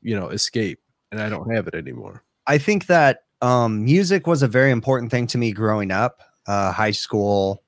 you 0.02 0.18
know, 0.18 0.30
escape, 0.30 0.80
and 1.12 1.20
I 1.20 1.28
don't 1.28 1.52
have 1.54 1.68
it 1.68 1.74
anymore. 1.74 2.24
I 2.46 2.60
think 2.60 2.86
that 2.86 3.24
um, 3.42 3.84
music 3.84 4.28
was 4.28 4.44
a 4.44 4.48
very 4.48 4.72
important 4.72 5.12
thing 5.12 5.28
to 5.28 5.38
me 5.38 5.52
growing 5.52 5.92
up, 5.92 6.22
uh, 6.46 6.72
high 6.72 6.92
school, 6.92 7.64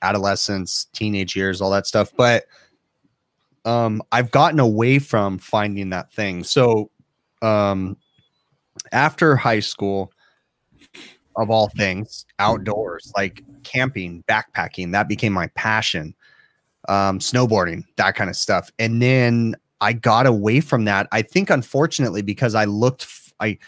adolescence, 0.00 0.86
teenage 0.92 1.34
years, 1.34 1.60
all 1.60 1.70
that 1.72 1.86
stuff. 1.86 2.12
But 2.16 2.44
um, 3.64 4.00
I've 4.12 4.30
gotten 4.30 4.60
away 4.60 5.00
from 5.00 5.38
finding 5.38 5.90
that 5.90 6.12
thing. 6.12 6.44
So 6.44 6.90
um, 7.42 7.96
after 8.92 9.34
high 9.34 9.60
school, 9.60 10.12
of 11.36 11.50
all 11.50 11.68
things, 11.68 12.26
outdoors, 12.38 13.12
like 13.16 13.42
camping, 13.62 14.24
backpacking, 14.28 14.92
that 14.92 15.08
became 15.08 15.32
my 15.32 15.48
passion. 15.48 16.14
Um, 16.88 17.18
snowboarding, 17.18 17.84
that 17.96 18.14
kind 18.14 18.30
of 18.30 18.36
stuff. 18.36 18.70
And 18.78 19.02
then 19.02 19.56
I 19.80 19.92
got 19.92 20.24
away 20.26 20.60
from 20.60 20.84
that. 20.84 21.08
I 21.10 21.22
think, 21.22 21.50
unfortunately, 21.50 22.22
because 22.22 22.54
I 22.54 22.64
looked, 22.64 23.02
f- 23.02 23.32
I, 23.40 23.58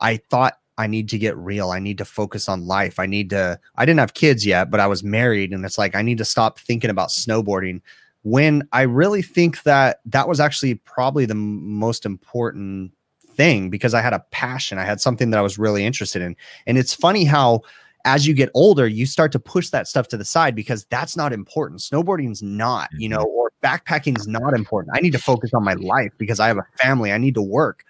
I 0.00 0.18
thought 0.30 0.54
I 0.80 0.86
need 0.86 1.10
to 1.10 1.18
get 1.18 1.36
real. 1.36 1.70
I 1.70 1.78
need 1.78 1.98
to 1.98 2.06
focus 2.06 2.48
on 2.48 2.66
life. 2.66 2.98
I 2.98 3.04
need 3.04 3.30
to. 3.30 3.60
I 3.76 3.84
didn't 3.84 4.00
have 4.00 4.14
kids 4.14 4.46
yet, 4.46 4.70
but 4.70 4.80
I 4.80 4.86
was 4.86 5.04
married, 5.04 5.52
and 5.52 5.62
it's 5.64 5.76
like 5.76 5.94
I 5.94 6.00
need 6.00 6.16
to 6.18 6.24
stop 6.24 6.58
thinking 6.58 6.88
about 6.88 7.10
snowboarding. 7.10 7.82
When 8.22 8.66
I 8.72 8.82
really 8.82 9.20
think 9.20 9.62
that 9.64 10.00
that 10.06 10.26
was 10.26 10.40
actually 10.40 10.76
probably 10.76 11.26
the 11.26 11.34
most 11.34 12.06
important 12.06 12.92
thing 13.34 13.70
because 13.70 13.94
I 13.94 14.00
had 14.00 14.12
a 14.12 14.24
passion. 14.30 14.78
I 14.78 14.84
had 14.84 15.00
something 15.00 15.30
that 15.30 15.38
I 15.38 15.42
was 15.42 15.58
really 15.58 15.84
interested 15.84 16.22
in. 16.22 16.36
And 16.66 16.78
it's 16.78 16.94
funny 16.94 17.24
how 17.24 17.62
as 18.04 18.26
you 18.26 18.34
get 18.34 18.50
older, 18.54 18.86
you 18.86 19.06
start 19.06 19.32
to 19.32 19.38
push 19.38 19.68
that 19.70 19.86
stuff 19.86 20.08
to 20.08 20.16
the 20.16 20.24
side 20.24 20.54
because 20.54 20.84
that's 20.86 21.16
not 21.16 21.32
important. 21.32 21.80
Snowboarding's 21.80 22.42
not, 22.42 22.88
you 22.92 23.08
mm-hmm. 23.08 23.18
know, 23.18 23.24
or 23.24 23.52
backpacking's 23.62 24.26
not 24.26 24.54
important. 24.54 24.96
I 24.96 25.00
need 25.00 25.12
to 25.12 25.18
focus 25.18 25.52
on 25.54 25.64
my 25.64 25.74
life 25.74 26.12
because 26.18 26.40
I 26.40 26.48
have 26.48 26.58
a 26.58 26.66
family. 26.76 27.12
I 27.12 27.18
need 27.18 27.34
to 27.34 27.42
work. 27.42 27.84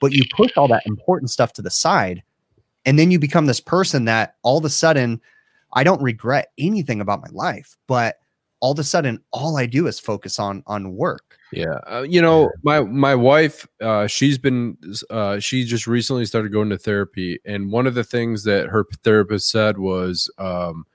But 0.00 0.12
you 0.12 0.22
push 0.34 0.50
all 0.56 0.66
that 0.68 0.82
important 0.86 1.30
stuff 1.30 1.52
to 1.54 1.62
the 1.62 1.70
side. 1.70 2.22
And 2.84 2.98
then 2.98 3.12
you 3.12 3.20
become 3.20 3.46
this 3.46 3.60
person 3.60 4.06
that 4.06 4.34
all 4.42 4.58
of 4.58 4.64
a 4.64 4.70
sudden, 4.70 5.20
I 5.74 5.84
don't 5.84 6.02
regret 6.02 6.50
anything 6.58 7.00
about 7.00 7.20
my 7.20 7.28
life, 7.30 7.76
but 7.86 8.18
all 8.62 8.72
of 8.72 8.78
a 8.78 8.84
sudden, 8.84 9.22
all 9.32 9.58
I 9.58 9.66
do 9.66 9.86
is 9.88 10.00
focus 10.00 10.38
on 10.38 10.62
on 10.66 10.94
work. 10.96 11.36
Yeah, 11.52 11.74
uh, 11.86 12.06
you 12.08 12.22
know, 12.22 12.50
my 12.62 12.80
my 12.80 13.14
wife, 13.14 13.66
uh, 13.82 14.06
she's 14.06 14.38
been, 14.38 14.78
uh, 15.10 15.38
she 15.38 15.64
just 15.66 15.86
recently 15.86 16.24
started 16.24 16.50
going 16.50 16.70
to 16.70 16.78
therapy, 16.78 17.40
and 17.44 17.70
one 17.70 17.86
of 17.86 17.94
the 17.94 18.04
things 18.04 18.44
that 18.44 18.68
her 18.68 18.86
therapist 19.04 19.50
said 19.50 19.76
was, 19.76 20.30
um, 20.38 20.86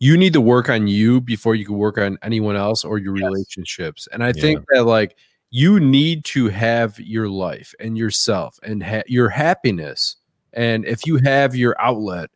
you 0.00 0.16
need 0.16 0.32
to 0.32 0.40
work 0.40 0.68
on 0.68 0.88
you 0.88 1.20
before 1.20 1.54
you 1.54 1.64
can 1.64 1.76
work 1.76 1.98
on 1.98 2.18
anyone 2.22 2.56
else 2.56 2.84
or 2.84 2.98
your 2.98 3.14
Yes. 3.14 3.22
relationships. 3.24 4.08
And 4.12 4.24
I 4.24 4.32
Yeah. 4.32 4.40
think 4.40 4.64
that 4.70 4.84
like 4.84 5.16
you 5.50 5.78
need 5.78 6.24
to 6.24 6.48
have 6.48 6.98
your 6.98 7.28
life 7.28 7.72
and 7.78 7.96
yourself 7.96 8.58
and 8.64 8.82
ha- 8.82 9.04
your 9.06 9.28
happiness, 9.28 10.16
and 10.54 10.84
if 10.86 11.06
you 11.06 11.20
have 11.24 11.54
your 11.54 11.80
outlet, 11.80 12.30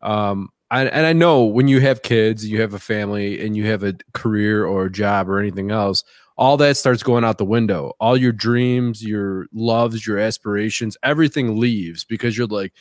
um, 0.00 0.48
I, 0.70 0.84
and 0.86 1.06
I 1.06 1.12
know 1.12 1.44
when 1.44 1.68
you 1.68 1.80
have 1.80 2.02
kids, 2.02 2.46
you 2.46 2.60
have 2.60 2.74
a 2.74 2.78
family, 2.78 3.44
and 3.44 3.56
you 3.56 3.66
have 3.66 3.82
a 3.82 3.94
career 4.12 4.64
or 4.64 4.86
a 4.86 4.92
job 4.92 5.28
or 5.28 5.38
anything 5.38 5.70
else, 5.70 6.04
all 6.36 6.56
that 6.58 6.76
starts 6.76 7.02
going 7.02 7.24
out 7.24 7.38
the 7.38 7.44
window. 7.44 7.92
All 8.00 8.16
your 8.16 8.32
dreams, 8.32 9.04
your 9.04 9.46
loves, 9.52 10.06
your 10.06 10.18
aspirations, 10.18 10.96
everything 11.02 11.58
leaves 11.58 12.04
because 12.04 12.38
you're 12.38 12.46
like, 12.46 12.72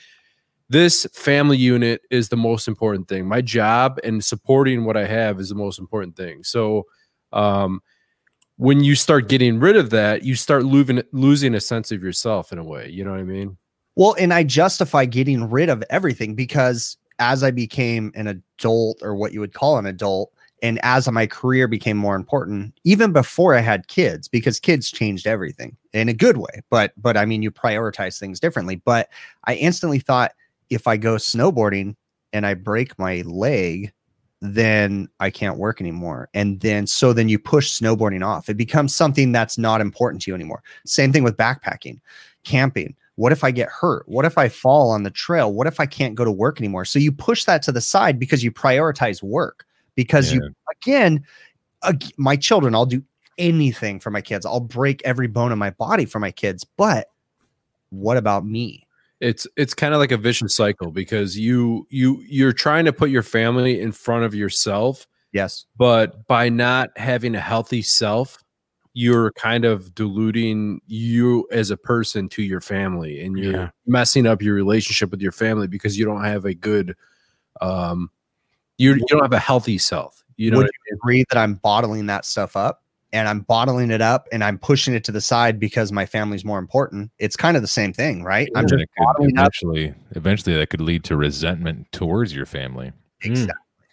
this 0.69 1.07
family 1.13 1.57
unit 1.57 2.01
is 2.11 2.29
the 2.29 2.37
most 2.37 2.67
important 2.67 3.07
thing. 3.07 3.27
My 3.27 3.41
job 3.41 3.99
and 4.03 4.23
supporting 4.23 4.85
what 4.85 4.95
I 4.95 5.05
have 5.07 5.39
is 5.39 5.49
the 5.49 5.55
most 5.55 5.79
important 5.79 6.15
thing. 6.15 6.43
So, 6.43 6.85
um, 7.33 7.81
when 8.57 8.83
you 8.83 8.93
start 8.93 9.29
getting 9.29 9.59
rid 9.59 9.77
of 9.77 9.89
that, 9.89 10.23
you 10.23 10.35
start 10.35 10.65
losing 10.65 11.01
losing 11.11 11.55
a 11.55 11.61
sense 11.61 11.91
of 11.91 12.03
yourself 12.03 12.51
in 12.51 12.59
a 12.59 12.63
way. 12.63 12.89
You 12.89 13.03
know 13.03 13.11
what 13.11 13.19
I 13.19 13.23
mean? 13.23 13.57
Well, 13.95 14.15
and 14.19 14.33
I 14.33 14.43
justify 14.43 15.05
getting 15.05 15.49
rid 15.49 15.69
of 15.69 15.83
everything 15.89 16.35
because 16.35 16.97
as 17.19 17.43
I 17.43 17.51
became 17.51 18.11
an 18.15 18.27
adult 18.27 18.99
or 19.01 19.15
what 19.15 19.33
you 19.33 19.39
would 19.39 19.53
call 19.53 19.77
an 19.77 19.85
adult, 19.85 20.31
and 20.61 20.79
as 20.83 21.09
my 21.09 21.25
career 21.25 21.67
became 21.67 21.97
more 21.97 22.15
important, 22.15 22.77
even 22.83 23.13
before 23.13 23.55
I 23.55 23.61
had 23.61 23.87
kids, 23.87 24.27
because 24.27 24.59
kids 24.59 24.91
changed 24.91 25.27
everything 25.27 25.77
in 25.93 26.09
a 26.09 26.13
good 26.13 26.37
way. 26.37 26.61
But 26.69 26.93
but 26.97 27.17
I 27.17 27.25
mean, 27.25 27.41
you 27.41 27.51
prioritize 27.51 28.19
things 28.19 28.39
differently. 28.39 28.77
But 28.77 29.09
I 29.45 29.55
instantly 29.55 29.99
thought 29.99 30.33
if 30.69 30.87
I 30.87 30.97
go 30.97 31.15
snowboarding 31.15 31.95
and 32.33 32.45
I 32.45 32.53
break 32.53 32.97
my 32.99 33.21
leg, 33.21 33.91
then 34.41 35.09
I 35.19 35.29
can't 35.29 35.57
work 35.57 35.81
anymore. 35.81 36.29
And 36.33 36.59
then 36.61 36.87
so 36.87 37.13
then 37.13 37.29
you 37.29 37.39
push 37.39 37.79
snowboarding 37.79 38.25
off. 38.25 38.49
It 38.49 38.57
becomes 38.57 38.95
something 38.95 39.31
that's 39.31 39.57
not 39.57 39.81
important 39.81 40.21
to 40.23 40.31
you 40.31 40.35
anymore. 40.35 40.63
Same 40.85 41.11
thing 41.11 41.23
with 41.23 41.37
backpacking, 41.37 41.99
camping. 42.43 42.95
What 43.19 43.33
if 43.33 43.43
I 43.43 43.51
get 43.51 43.67
hurt? 43.67 44.07
What 44.07 44.23
if 44.23 44.37
I 44.37 44.47
fall 44.47 44.91
on 44.91 45.03
the 45.03 45.09
trail? 45.09 45.51
What 45.51 45.67
if 45.67 45.81
I 45.81 45.85
can't 45.85 46.15
go 46.15 46.23
to 46.23 46.31
work 46.31 46.57
anymore? 46.61 46.85
So 46.85 46.99
you 46.99 47.11
push 47.11 47.43
that 47.43 47.61
to 47.63 47.73
the 47.73 47.81
side 47.81 48.17
because 48.17 48.45
you 48.45 48.49
prioritize 48.49 49.21
work. 49.21 49.65
Because 49.95 50.31
you 50.31 50.41
again, 50.81 51.25
ag- 51.83 52.13
my 52.15 52.37
children, 52.37 52.73
I'll 52.73 52.85
do 52.85 53.03
anything 53.37 53.99
for 53.99 54.09
my 54.09 54.21
kids. 54.21 54.45
I'll 54.45 54.61
break 54.61 55.01
every 55.03 55.27
bone 55.27 55.51
in 55.51 55.59
my 55.59 55.71
body 55.71 56.05
for 56.05 56.19
my 56.21 56.31
kids. 56.31 56.63
But 56.63 57.07
what 57.89 58.15
about 58.15 58.45
me? 58.45 58.85
it's 59.19 59.45
it's 59.57 59.73
kind 59.73 59.93
of 59.93 59.99
like 59.99 60.13
a 60.13 60.17
vicious 60.17 60.55
cycle 60.55 60.91
because 60.91 61.37
you 61.37 61.85
you 61.89 62.23
you're 62.25 62.53
trying 62.53 62.85
to 62.85 62.93
put 62.93 63.09
your 63.09 63.21
family 63.21 63.81
in 63.81 63.91
front 63.91 64.23
of 64.23 64.33
yourself 64.33 65.05
Yes. 65.33 65.65
but 65.77 66.25
by 66.27 66.47
not 66.47 66.89
having 66.95 67.35
a 67.35 67.39
healthy 67.41 67.81
self 67.81 68.41
you're 68.93 69.31
kind 69.33 69.65
of 69.65 69.93
diluting 69.93 70.81
you 70.87 71.47
as 71.51 71.69
a 71.69 71.77
person 71.77 72.27
to 72.29 72.41
your 72.41 72.59
family 72.61 73.23
and 73.23 73.37
you're 73.37 73.53
Yeah. 73.53 73.69
messing 73.85 74.25
up 74.25 74.41
your 74.41 74.55
relationship 74.55 75.11
with 75.11 75.21
your 75.21 75.31
family 75.31 75.67
because 75.67 75.97
you 75.97 76.05
don't 76.05 76.23
have 76.23 76.45
a 76.45 76.53
good 76.53 76.95
um 77.61 78.09
you 78.77 78.95
you 78.95 79.05
don't 79.07 79.21
have 79.21 79.33
a 79.33 79.39
healthy 79.39 79.77
self 79.77 80.23
you 80.37 80.49
know 80.49 80.57
Would 80.57 80.63
what 80.65 80.71
you 80.89 80.95
agree 80.95 81.25
that 81.29 81.37
I'm 81.37 81.55
bottling 81.55 82.07
that 82.07 82.25
stuff 82.25 82.55
up 82.55 82.83
and 83.13 83.27
I'm 83.27 83.41
bottling 83.41 83.91
it 83.91 84.01
up 84.01 84.27
and 84.31 84.43
I'm 84.43 84.57
pushing 84.57 84.93
it 84.93 85.03
to 85.05 85.11
the 85.11 85.21
side 85.21 85.59
because 85.59 85.91
my 85.91 86.05
family's 86.05 86.45
more 86.45 86.59
important? 86.59 87.11
It's 87.19 87.35
kind 87.35 87.55
of 87.57 87.61
the 87.63 87.67
same 87.67 87.91
thing, 87.93 88.23
right? 88.23 88.49
I'm 88.55 88.61
And 88.61 88.69
just 88.69 88.83
it 88.83 88.89
could 88.97 89.03
bottling 89.05 89.37
up. 89.37 89.51
eventually, 89.61 89.93
eventually, 90.11 90.55
that 90.57 90.69
could 90.69 90.81
lead 90.81 91.03
to 91.05 91.15
resentment 91.17 91.91
towards 91.91 92.33
your 92.35 92.45
family. 92.45 92.91
Exactly. 93.21 93.33
I 93.33 93.47
mean? 93.47 93.47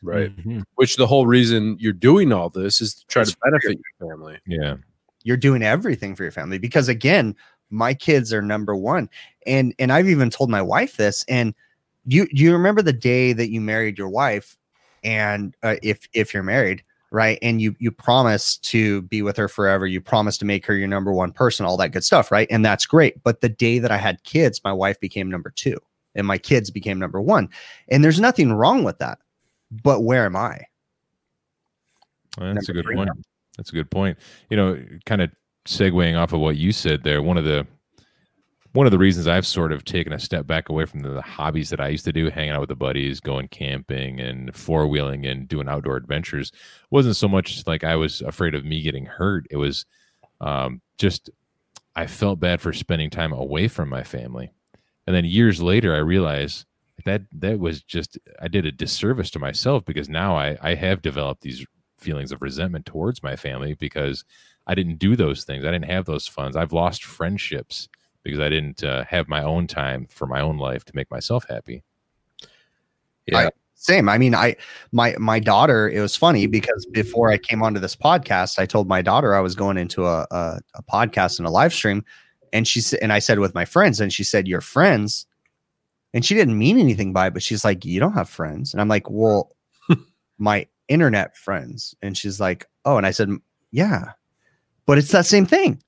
Right 0.06 0.36
Mhm. 0.36 0.62
which 0.76 0.96
the 0.96 1.06
whole 1.06 1.26
reason 1.26 1.76
you're 1.78 1.92
doing 1.92 2.32
all 2.32 2.48
this 2.48 2.80
is 2.80 2.94
to 2.94 3.06
try 3.06 3.22
It's 3.22 3.32
to 3.32 3.38
benefit 3.44 3.78
your 4.00 4.10
family 4.10 4.38
Yeah, 4.46 4.76
You're 5.24 5.36
doing 5.36 5.62
everything 5.62 6.14
for 6.14 6.22
your 6.22 6.32
family 6.32 6.58
because 6.58 6.88
again, 6.88 7.34
my 7.70 7.94
kids 7.94 8.32
are 8.32 8.42
number 8.42 8.76
one. 8.76 9.08
And 9.46 9.74
and 9.78 9.90
I've 9.92 10.08
even 10.08 10.30
told 10.30 10.50
my 10.50 10.62
wife 10.62 10.96
this. 10.96 11.24
And 11.28 11.52
you 12.06 12.28
you 12.30 12.52
remember 12.52 12.80
the 12.82 12.92
day 12.92 13.32
that 13.32 13.50
you 13.50 13.60
married 13.60 13.98
your 13.98 14.08
wife, 14.08 14.56
and 15.02 15.54
uh, 15.64 15.76
if 15.82 16.06
if 16.12 16.32
you're 16.32 16.44
married, 16.44 16.84
right? 17.10 17.38
And 17.42 17.60
you 17.60 17.74
you 17.80 17.90
promise 17.90 18.56
to 18.58 19.02
be 19.02 19.22
with 19.22 19.36
her 19.36 19.48
forever. 19.48 19.84
You 19.86 20.00
promise 20.00 20.38
to 20.38 20.44
make 20.44 20.64
her 20.66 20.76
your 20.76 20.86
number 20.88 21.12
one 21.12 21.32
person, 21.32 21.66
all 21.66 21.76
that 21.78 21.90
good 21.90 22.04
stuff, 22.04 22.30
right? 22.30 22.46
And 22.50 22.64
that's 22.64 22.86
great. 22.86 23.20
But 23.24 23.40
the 23.40 23.48
day 23.48 23.80
that 23.80 23.90
I 23.90 23.96
had 23.96 24.22
kids, 24.22 24.60
my 24.64 24.72
wife 24.72 25.00
became 25.00 25.28
number 25.28 25.50
two, 25.50 25.76
and 26.14 26.24
my 26.26 26.38
kids 26.38 26.70
became 26.70 27.00
number 27.00 27.20
one. 27.20 27.48
And 27.88 28.04
there's 28.04 28.20
nothing 28.20 28.52
wrong 28.52 28.84
with 28.84 28.98
that. 28.98 29.18
But 29.82 30.02
where 30.02 30.24
am 30.24 30.36
I? 30.36 30.60
Well, 32.38 32.54
that's 32.54 32.68
a 32.68 32.72
good 32.72 32.86
point. 32.86 33.10
That's 33.56 33.70
a 33.70 33.74
good 33.74 33.90
point. 33.90 34.18
You 34.50 34.56
know, 34.56 34.78
kind 35.06 35.22
of 35.22 35.30
segueing 35.66 36.18
off 36.18 36.32
of 36.32 36.40
what 36.40 36.56
you 36.56 36.72
said 36.72 37.02
there. 37.02 37.22
One 37.22 37.36
of 37.36 37.44
the 37.44 37.66
one 38.72 38.86
of 38.86 38.90
the 38.90 38.98
reasons 38.98 39.26
I've 39.26 39.46
sort 39.46 39.72
of 39.72 39.84
taken 39.84 40.12
a 40.12 40.18
step 40.18 40.46
back 40.46 40.68
away 40.68 40.84
from 40.84 41.00
the, 41.00 41.08
the 41.08 41.22
hobbies 41.22 41.70
that 41.70 41.80
I 41.80 41.88
used 41.88 42.04
to 42.04 42.12
do, 42.12 42.28
hanging 42.28 42.50
out 42.50 42.60
with 42.60 42.68
the 42.68 42.76
buddies, 42.76 43.20
going 43.20 43.48
camping 43.48 44.20
and 44.20 44.54
four 44.54 44.86
wheeling 44.86 45.24
and 45.24 45.48
doing 45.48 45.66
outdoor 45.66 45.96
adventures, 45.96 46.52
wasn't 46.90 47.16
so 47.16 47.26
much 47.26 47.66
like 47.66 47.84
I 47.84 47.96
was 47.96 48.20
afraid 48.20 48.54
of 48.54 48.66
me 48.66 48.82
getting 48.82 49.06
hurt. 49.06 49.46
It 49.50 49.56
was 49.56 49.86
um, 50.42 50.82
just 50.98 51.30
I 51.94 52.06
felt 52.06 52.38
bad 52.38 52.60
for 52.60 52.74
spending 52.74 53.08
time 53.08 53.32
away 53.32 53.68
from 53.68 53.88
my 53.88 54.02
family, 54.02 54.52
and 55.06 55.16
then 55.16 55.24
years 55.24 55.62
later, 55.62 55.94
I 55.94 55.98
realized 55.98 56.66
that 57.06 57.22
that 57.32 57.58
was 57.58 57.82
just 57.82 58.18
I 58.40 58.48
did 58.48 58.66
a 58.66 58.72
disservice 58.72 59.30
to 59.30 59.38
myself 59.38 59.84
because 59.84 60.08
now 60.08 60.36
I 60.36 60.58
I 60.60 60.74
have 60.74 61.00
developed 61.00 61.40
these 61.40 61.64
feelings 61.96 62.32
of 62.32 62.42
resentment 62.42 62.84
towards 62.84 63.22
my 63.22 63.36
family 63.36 63.74
because 63.74 64.24
I 64.66 64.74
didn't 64.74 64.98
do 64.98 65.16
those 65.16 65.44
things. 65.44 65.64
I 65.64 65.70
didn't 65.70 65.86
have 65.86 66.04
those 66.04 66.26
funds. 66.26 66.56
I've 66.56 66.72
lost 66.72 67.04
friendships 67.04 67.88
because 68.22 68.40
I 68.40 68.48
didn't 68.48 68.82
uh, 68.82 69.04
have 69.04 69.28
my 69.28 69.42
own 69.42 69.68
time 69.68 70.08
for 70.10 70.26
my 70.26 70.40
own 70.40 70.58
life 70.58 70.84
to 70.86 70.96
make 70.96 71.10
myself 71.10 71.46
happy. 71.48 71.84
yeah 73.26 73.48
Same. 73.76 74.08
I 74.08 74.18
mean, 74.18 74.34
I 74.34 74.56
my 74.90 75.14
my 75.18 75.38
daughter. 75.38 75.88
It 75.88 76.00
was 76.00 76.16
funny 76.16 76.46
because 76.46 76.86
before 76.86 77.30
I 77.30 77.38
came 77.38 77.62
onto 77.62 77.78
this 77.78 77.94
podcast, 77.94 78.58
I 78.58 78.66
told 78.66 78.88
my 78.88 79.00
daughter 79.00 79.34
I 79.34 79.40
was 79.40 79.54
going 79.54 79.78
into 79.78 80.06
a 80.06 80.26
a, 80.30 80.60
a 80.74 80.82
podcast 80.82 81.38
and 81.38 81.46
a 81.46 81.50
live 81.50 81.72
stream, 81.72 82.04
and 82.52 82.66
she 82.66 82.80
said, 82.80 82.98
and 83.00 83.12
I 83.12 83.20
said 83.20 83.38
with 83.38 83.54
my 83.54 83.64
friends, 83.64 84.00
and 84.00 84.12
she 84.12 84.24
said, 84.24 84.48
"Your 84.48 84.60
friends," 84.60 85.26
and 86.16 86.24
she 86.24 86.34
didn't 86.34 86.58
mean 86.58 86.80
anything 86.80 87.12
by 87.14 87.28
it, 87.28 87.34
but 87.34 87.44
she's 87.44 87.64
like, 87.66 87.84
"You 87.86 88.00
don't 88.00 88.14
have 88.14 88.30
friends," 88.30 88.74
and 88.74 88.80
I'm 88.80 88.88
like, 88.88 89.10
"Well, 89.10 89.52
my 90.38 90.66
internet 90.88 91.36
friends," 91.36 91.94
and 92.02 92.18
she's 92.18 92.40
like, 92.40 92.66
"Oh," 92.86 92.98
and 92.98 93.06
I 93.06 93.12
said, 93.12 93.30
"Yeah," 93.72 94.12
but 94.86 94.98
it's 94.98 95.12
that 95.12 95.26
same 95.26 95.46
thing. 95.46 95.82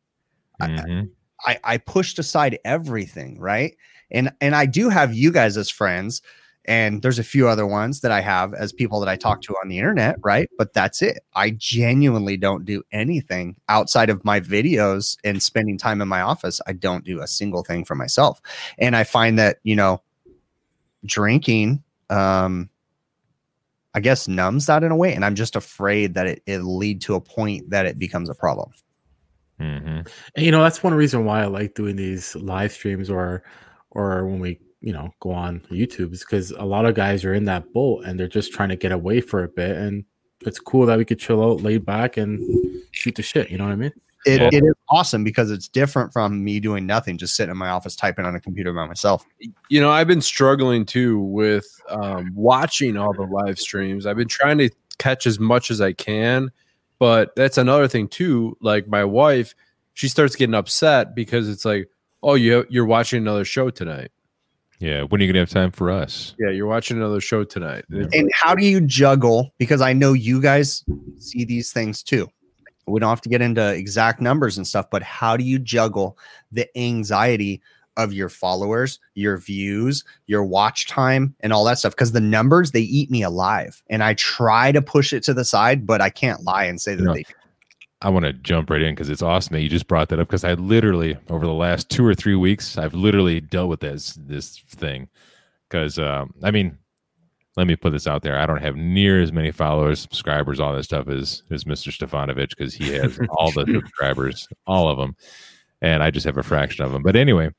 I- 0.60 0.68
Mhm. 0.68 1.10
I, 1.46 1.58
I 1.64 1.78
pushed 1.78 2.18
aside 2.18 2.58
everything, 2.64 3.38
right? 3.40 3.76
And 4.10 4.32
and 4.40 4.54
I 4.56 4.66
do 4.66 4.90
have 4.90 5.14
you 5.14 5.32
guys 5.32 5.56
as 5.56 5.70
friends, 5.70 6.22
and 6.66 7.02
there's 7.02 7.18
a 7.20 7.24
few 7.24 7.48
other 7.48 7.66
ones 7.66 8.00
that 8.00 8.12
I 8.12 8.20
have 8.22 8.54
as 8.54 8.72
people 8.72 9.00
that 9.00 9.08
I 9.08 9.16
talk 9.16 9.42
to 9.42 9.54
on 9.62 9.68
the 9.68 9.78
internet, 9.78 10.16
right? 10.24 10.48
But 10.58 10.74
that's 10.74 11.02
it. 11.02 11.20
I 11.34 11.50
genuinely 11.50 12.36
don't 12.36 12.64
do 12.66 12.82
anything 12.92 13.56
outside 13.68 14.10
of 14.10 14.24
my 14.24 14.40
videos 14.40 15.16
and 15.24 15.42
spending 15.42 15.78
time 15.78 16.02
in 16.02 16.08
my 16.08 16.20
office. 16.22 16.60
I 16.66 16.72
don't 16.74 17.04
do 17.04 17.20
a 17.22 17.26
single 17.28 17.64
thing 17.64 17.84
for 17.84 17.94
myself. 17.94 18.40
And 18.78 18.96
I 18.96 19.04
find 19.04 19.38
that, 19.38 19.58
you 19.64 19.76
know, 19.76 20.02
drinking 21.08 21.82
um 22.10 22.70
I 23.94 24.00
guess 24.00 24.28
numbs 24.28 24.66
that 24.66 24.84
in 24.84 24.92
a 24.92 24.96
way. 24.96 25.12
And 25.14 25.24
I'm 25.24 25.34
just 25.34 25.56
afraid 25.56 26.14
that 26.14 26.26
it, 26.26 26.42
it'll 26.46 26.76
lead 26.76 27.00
to 27.02 27.16
a 27.16 27.20
point 27.20 27.70
that 27.70 27.86
it 27.86 27.98
becomes 27.98 28.28
a 28.28 28.34
problem. 28.34 28.70
Mhm. 29.60 30.08
And, 30.36 30.46
you 30.46 30.52
know, 30.52 30.62
that's 30.62 30.84
one 30.84 30.94
reason 30.94 31.24
why 31.24 31.42
I 31.42 31.46
like 31.46 31.74
doing 31.74 31.96
these 31.96 32.36
live 32.36 32.70
streams 32.70 33.10
or 33.10 33.42
or 33.90 34.26
when 34.26 34.38
we, 34.38 34.60
you 34.80 34.92
know, 34.92 35.10
go 35.18 35.30
on 35.30 35.60
YouTube 35.72 36.12
is 36.12 36.20
because 36.20 36.52
a 36.52 36.64
lot 36.64 36.84
of 36.84 36.94
guys 36.94 37.24
are 37.24 37.34
in 37.34 37.44
that 37.46 37.72
boat 37.72 38.04
and 38.04 38.20
they're 38.20 38.28
just 38.28 38.52
trying 38.52 38.68
to 38.68 38.76
get 38.76 38.92
away 38.92 39.20
for 39.20 39.42
a 39.42 39.48
bit. 39.48 39.76
And 39.76 40.04
it's 40.46 40.60
cool 40.60 40.86
that 40.86 40.98
we 40.98 41.04
could 41.04 41.18
chill 41.18 41.42
out, 41.42 41.62
lay 41.62 41.78
back 41.78 42.18
and 42.18 42.40
shoot 42.92 43.16
the 43.16 43.22
shit. 43.22 43.50
You 43.50 43.58
know 43.58 43.64
what 43.64 43.72
I 43.72 43.76
mean? 43.76 43.92
It, 44.28 44.40
Yeah. 44.40 44.48
it 44.52 44.64
is 44.64 44.74
awesome 44.90 45.24
because 45.24 45.50
it's 45.50 45.66
different 45.68 46.12
from 46.12 46.44
me 46.44 46.60
doing 46.60 46.86
nothing, 46.86 47.18
just 47.18 47.34
sitting 47.34 47.50
in 47.50 47.56
my 47.56 47.68
office 47.70 47.96
typing 47.96 48.24
on 48.24 48.34
a 48.34 48.40
computer 48.40 48.72
by 48.72 48.86
myself. 48.86 49.24
you 49.68 49.80
know, 49.80 49.90
I've 49.90 50.06
been 50.06 50.20
struggling 50.20 50.84
too 50.84 51.18
with 51.18 51.66
um, 51.88 52.30
watching 52.34 52.96
all 52.96 53.12
the 53.12 53.22
live 53.22 53.58
streams. 53.58 54.06
I've 54.06 54.16
been 54.16 54.28
trying 54.28 54.58
to 54.58 54.70
catch 54.98 55.26
as 55.26 55.38
much 55.38 55.70
as 55.70 55.80
I 55.80 55.92
can, 55.92 56.50
but 56.98 57.34
that's 57.36 57.58
another 57.58 57.88
thing 57.88 58.08
too. 58.08 58.56
Like 58.60 58.86
my 58.88 59.04
wife, 59.04 59.54
she 59.94 60.08
starts 60.08 60.36
getting 60.36 60.54
upset 60.54 61.14
because 61.14 61.48
it's 61.48 61.64
like, 61.64 61.88
oh, 62.22 62.34
you 62.34 62.66
you're 62.68 62.84
watching 62.86 63.18
another 63.22 63.44
show 63.44 63.70
tonight. 63.70 64.10
Yeah. 64.80 65.02
When 65.02 65.20
are 65.20 65.24
you 65.24 65.32
gonna 65.32 65.40
have 65.40 65.50
time 65.50 65.72
for 65.72 65.90
us? 65.90 66.34
Yeah, 66.38 66.50
you're 66.50 66.66
watching 66.68 66.96
another 66.98 67.20
show 67.20 67.42
tonight. 67.44 67.84
And 67.90 68.02
it's 68.04 68.14
And 68.14 68.24
like, 68.24 68.32
how 68.34 68.54
do 68.54 68.64
you 68.64 68.80
juggle? 68.80 69.52
Because 69.58 69.80
I 69.80 69.92
know 69.92 70.12
you 70.12 70.40
guys 70.40 70.84
see 71.18 71.44
these 71.44 71.72
things 71.72 72.02
too. 72.02 72.28
We 72.90 73.00
don't 73.00 73.08
have 73.08 73.20
to 73.22 73.28
get 73.28 73.42
into 73.42 73.72
exact 73.74 74.20
numbers 74.20 74.56
and 74.56 74.66
stuff, 74.66 74.90
but 74.90 75.02
how 75.02 75.36
do 75.36 75.44
you 75.44 75.58
juggle 75.58 76.18
the 76.52 76.66
anxiety 76.78 77.60
of 77.96 78.12
your 78.12 78.28
followers, 78.28 79.00
your 79.14 79.38
views, 79.38 80.04
your 80.26 80.44
watch 80.44 80.86
time, 80.86 81.34
and 81.40 81.52
all 81.52 81.64
that 81.64 81.78
stuff? 81.78 81.92
Because 81.92 82.12
the 82.12 82.20
numbers 82.20 82.70
they 82.70 82.80
eat 82.80 83.10
me 83.10 83.22
alive, 83.22 83.82
and 83.90 84.02
I 84.02 84.14
try 84.14 84.72
to 84.72 84.80
push 84.82 85.12
it 85.12 85.22
to 85.24 85.34
the 85.34 85.44
side, 85.44 85.86
but 85.86 86.00
I 86.00 86.10
can't 86.10 86.42
lie 86.42 86.64
and 86.64 86.80
say 86.80 86.94
that 86.94 87.02
No. 87.02 87.14
they. 87.14 87.24
I 88.00 88.10
want 88.10 88.26
to 88.26 88.32
jump 88.32 88.70
right 88.70 88.80
in 88.80 88.94
because 88.94 89.10
it's 89.10 89.22
awesome 89.22 89.54
that 89.54 89.62
you 89.62 89.68
just 89.68 89.88
brought 89.88 90.08
that 90.10 90.20
up 90.20 90.28
because 90.28 90.44
I 90.44 90.54
literally 90.54 91.16
over 91.30 91.44
the 91.44 91.52
last 91.52 91.90
two 91.90 92.06
or 92.06 92.14
three 92.14 92.36
weeks 92.36 92.78
I've 92.78 92.94
literally 92.94 93.40
dealt 93.40 93.68
with 93.68 93.80
this 93.80 94.14
this 94.14 94.58
thing 94.68 95.08
because 95.68 95.98
um, 95.98 96.32
I 96.44 96.52
mean 96.52 96.78
let 97.58 97.66
me 97.66 97.76
put 97.76 97.90
this 97.92 98.06
out 98.06 98.22
there 98.22 98.38
I 98.38 98.46
don't 98.46 98.62
have 98.62 98.76
near 98.76 99.20
as 99.20 99.32
many 99.32 99.50
followers 99.50 100.00
subscribers 100.00 100.60
all 100.60 100.72
that 100.74 100.84
stuff 100.84 101.08
as 101.08 101.42
as 101.50 101.64
Mr. 101.64 101.92
Stefanovic 101.92 102.50
because 102.50 102.72
he 102.72 102.92
has 102.94 103.18
all 103.30 103.50
the 103.52 103.66
subscribers 103.70 104.46
all 104.66 104.88
of 104.88 104.96
them 104.96 105.16
and 105.82 106.02
I 106.02 106.10
just 106.10 106.24
have 106.24 106.38
a 106.38 106.42
fraction 106.42 106.84
of 106.84 106.92
them 106.92 107.02
but 107.02 107.16
anyway 107.16 107.50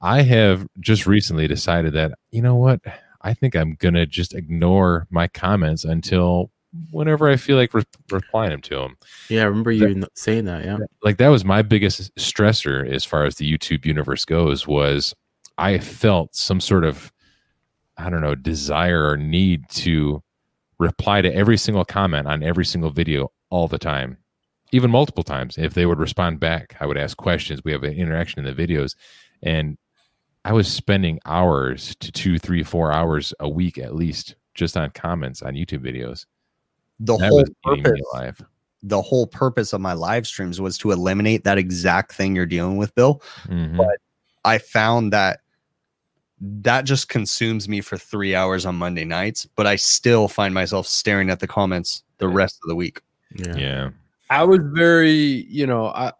I 0.00 0.22
have 0.22 0.66
just 0.80 1.06
recently 1.06 1.46
decided 1.48 1.92
that 1.94 2.12
you 2.30 2.40
know 2.40 2.54
what 2.54 2.80
I 3.20 3.34
think 3.34 3.54
I'm 3.56 3.74
gonna 3.78 4.06
just 4.06 4.32
ignore 4.34 5.06
my 5.10 5.26
comments 5.28 5.84
until 5.84 6.50
whenever 6.90 7.28
I 7.28 7.36
feel 7.36 7.56
like 7.58 7.74
re- 7.74 7.82
replying 8.10 8.50
them 8.50 8.62
to 8.62 8.76
them 8.76 8.96
Yeah, 9.28 9.42
I 9.42 9.44
remember 9.46 9.72
you 9.72 9.88
n- 9.88 10.04
saying 10.14 10.44
that. 10.46 10.64
Yeah. 10.64 10.78
like 11.02 11.18
that 11.18 11.28
was 11.28 11.44
my 11.44 11.62
biggest 11.62 12.14
stressor 12.16 12.88
as 12.88 13.04
far 13.04 13.24
as 13.24 13.34
the 13.36 13.50
YouTube 13.52 13.84
universe 13.84 14.24
goes 14.24 14.66
was 14.66 15.14
I 15.58 15.78
felt 15.78 16.34
some 16.34 16.60
sort 16.60 16.84
of 16.84 17.12
I 17.98 18.10
don't 18.10 18.22
know 18.22 18.34
desire 18.34 19.08
or 19.08 19.16
need 19.16 19.68
to 19.70 20.22
reply 20.78 21.22
to 21.22 21.32
every 21.32 21.56
single 21.56 21.84
comment 21.84 22.26
on 22.26 22.42
every 22.42 22.64
single 22.64 22.90
video 22.90 23.30
all 23.50 23.68
the 23.68 23.78
time. 23.78 24.18
Even 24.72 24.90
multiple 24.90 25.22
times 25.22 25.58
if 25.58 25.74
they 25.74 25.86
would 25.86 25.98
respond 25.98 26.40
back 26.40 26.76
I 26.80 26.86
would 26.86 26.96
ask 26.98 27.16
questions. 27.16 27.60
We 27.64 27.72
have 27.72 27.84
an 27.84 27.92
interaction 27.92 28.44
in 28.44 28.56
the 28.56 28.66
videos. 28.66 28.94
And 29.42 29.76
I 30.44 30.52
was 30.52 30.66
spending 30.66 31.20
hours 31.24 31.94
to 32.00 32.10
two 32.10 32.38
three 32.38 32.62
four 32.62 32.90
hours 32.92 33.32
a 33.38 33.48
week 33.48 33.78
at 33.78 33.94
least 33.94 34.34
just 34.54 34.76
on 34.76 34.90
comments 34.90 35.42
on 35.42 35.54
YouTube 35.54 35.84
videos. 35.86 36.26
The 37.00 37.16
that 37.18 37.28
whole 37.28 37.44
purpose 37.62 38.00
alive. 38.12 38.42
the 38.82 39.00
whole 39.02 39.26
purpose 39.28 39.72
of 39.72 39.80
my 39.80 39.92
live 39.92 40.26
streams 40.26 40.60
was 40.60 40.76
to 40.78 40.90
eliminate 40.90 41.44
that 41.44 41.58
exact 41.58 42.12
thing 42.12 42.34
you're 42.34 42.46
dealing 42.46 42.76
with, 42.78 42.92
Bill. 42.96 43.22
Mhm. 43.46 43.76
But 43.76 43.98
I 44.44 44.58
found 44.58 45.12
that 45.12 45.41
that 46.42 46.84
just 46.84 47.08
consumes 47.08 47.68
me 47.68 47.80
for 47.80 47.96
three 47.96 48.34
hours 48.34 48.66
on 48.66 48.74
Monday 48.74 49.04
nights, 49.04 49.46
but 49.54 49.66
I 49.66 49.76
still 49.76 50.26
find 50.26 50.52
myself 50.52 50.88
staring 50.88 51.30
at 51.30 51.38
the 51.38 51.46
comments 51.46 52.02
the 52.18 52.28
rest 52.28 52.58
of 52.64 52.68
the 52.68 52.74
week. 52.74 53.00
Yeah. 53.36 53.56
yeah 53.56 53.90
I 54.28 54.42
was 54.44 54.60
very, 54.62 55.12
you 55.48 55.66
know, 55.66 55.86
I 55.86 56.12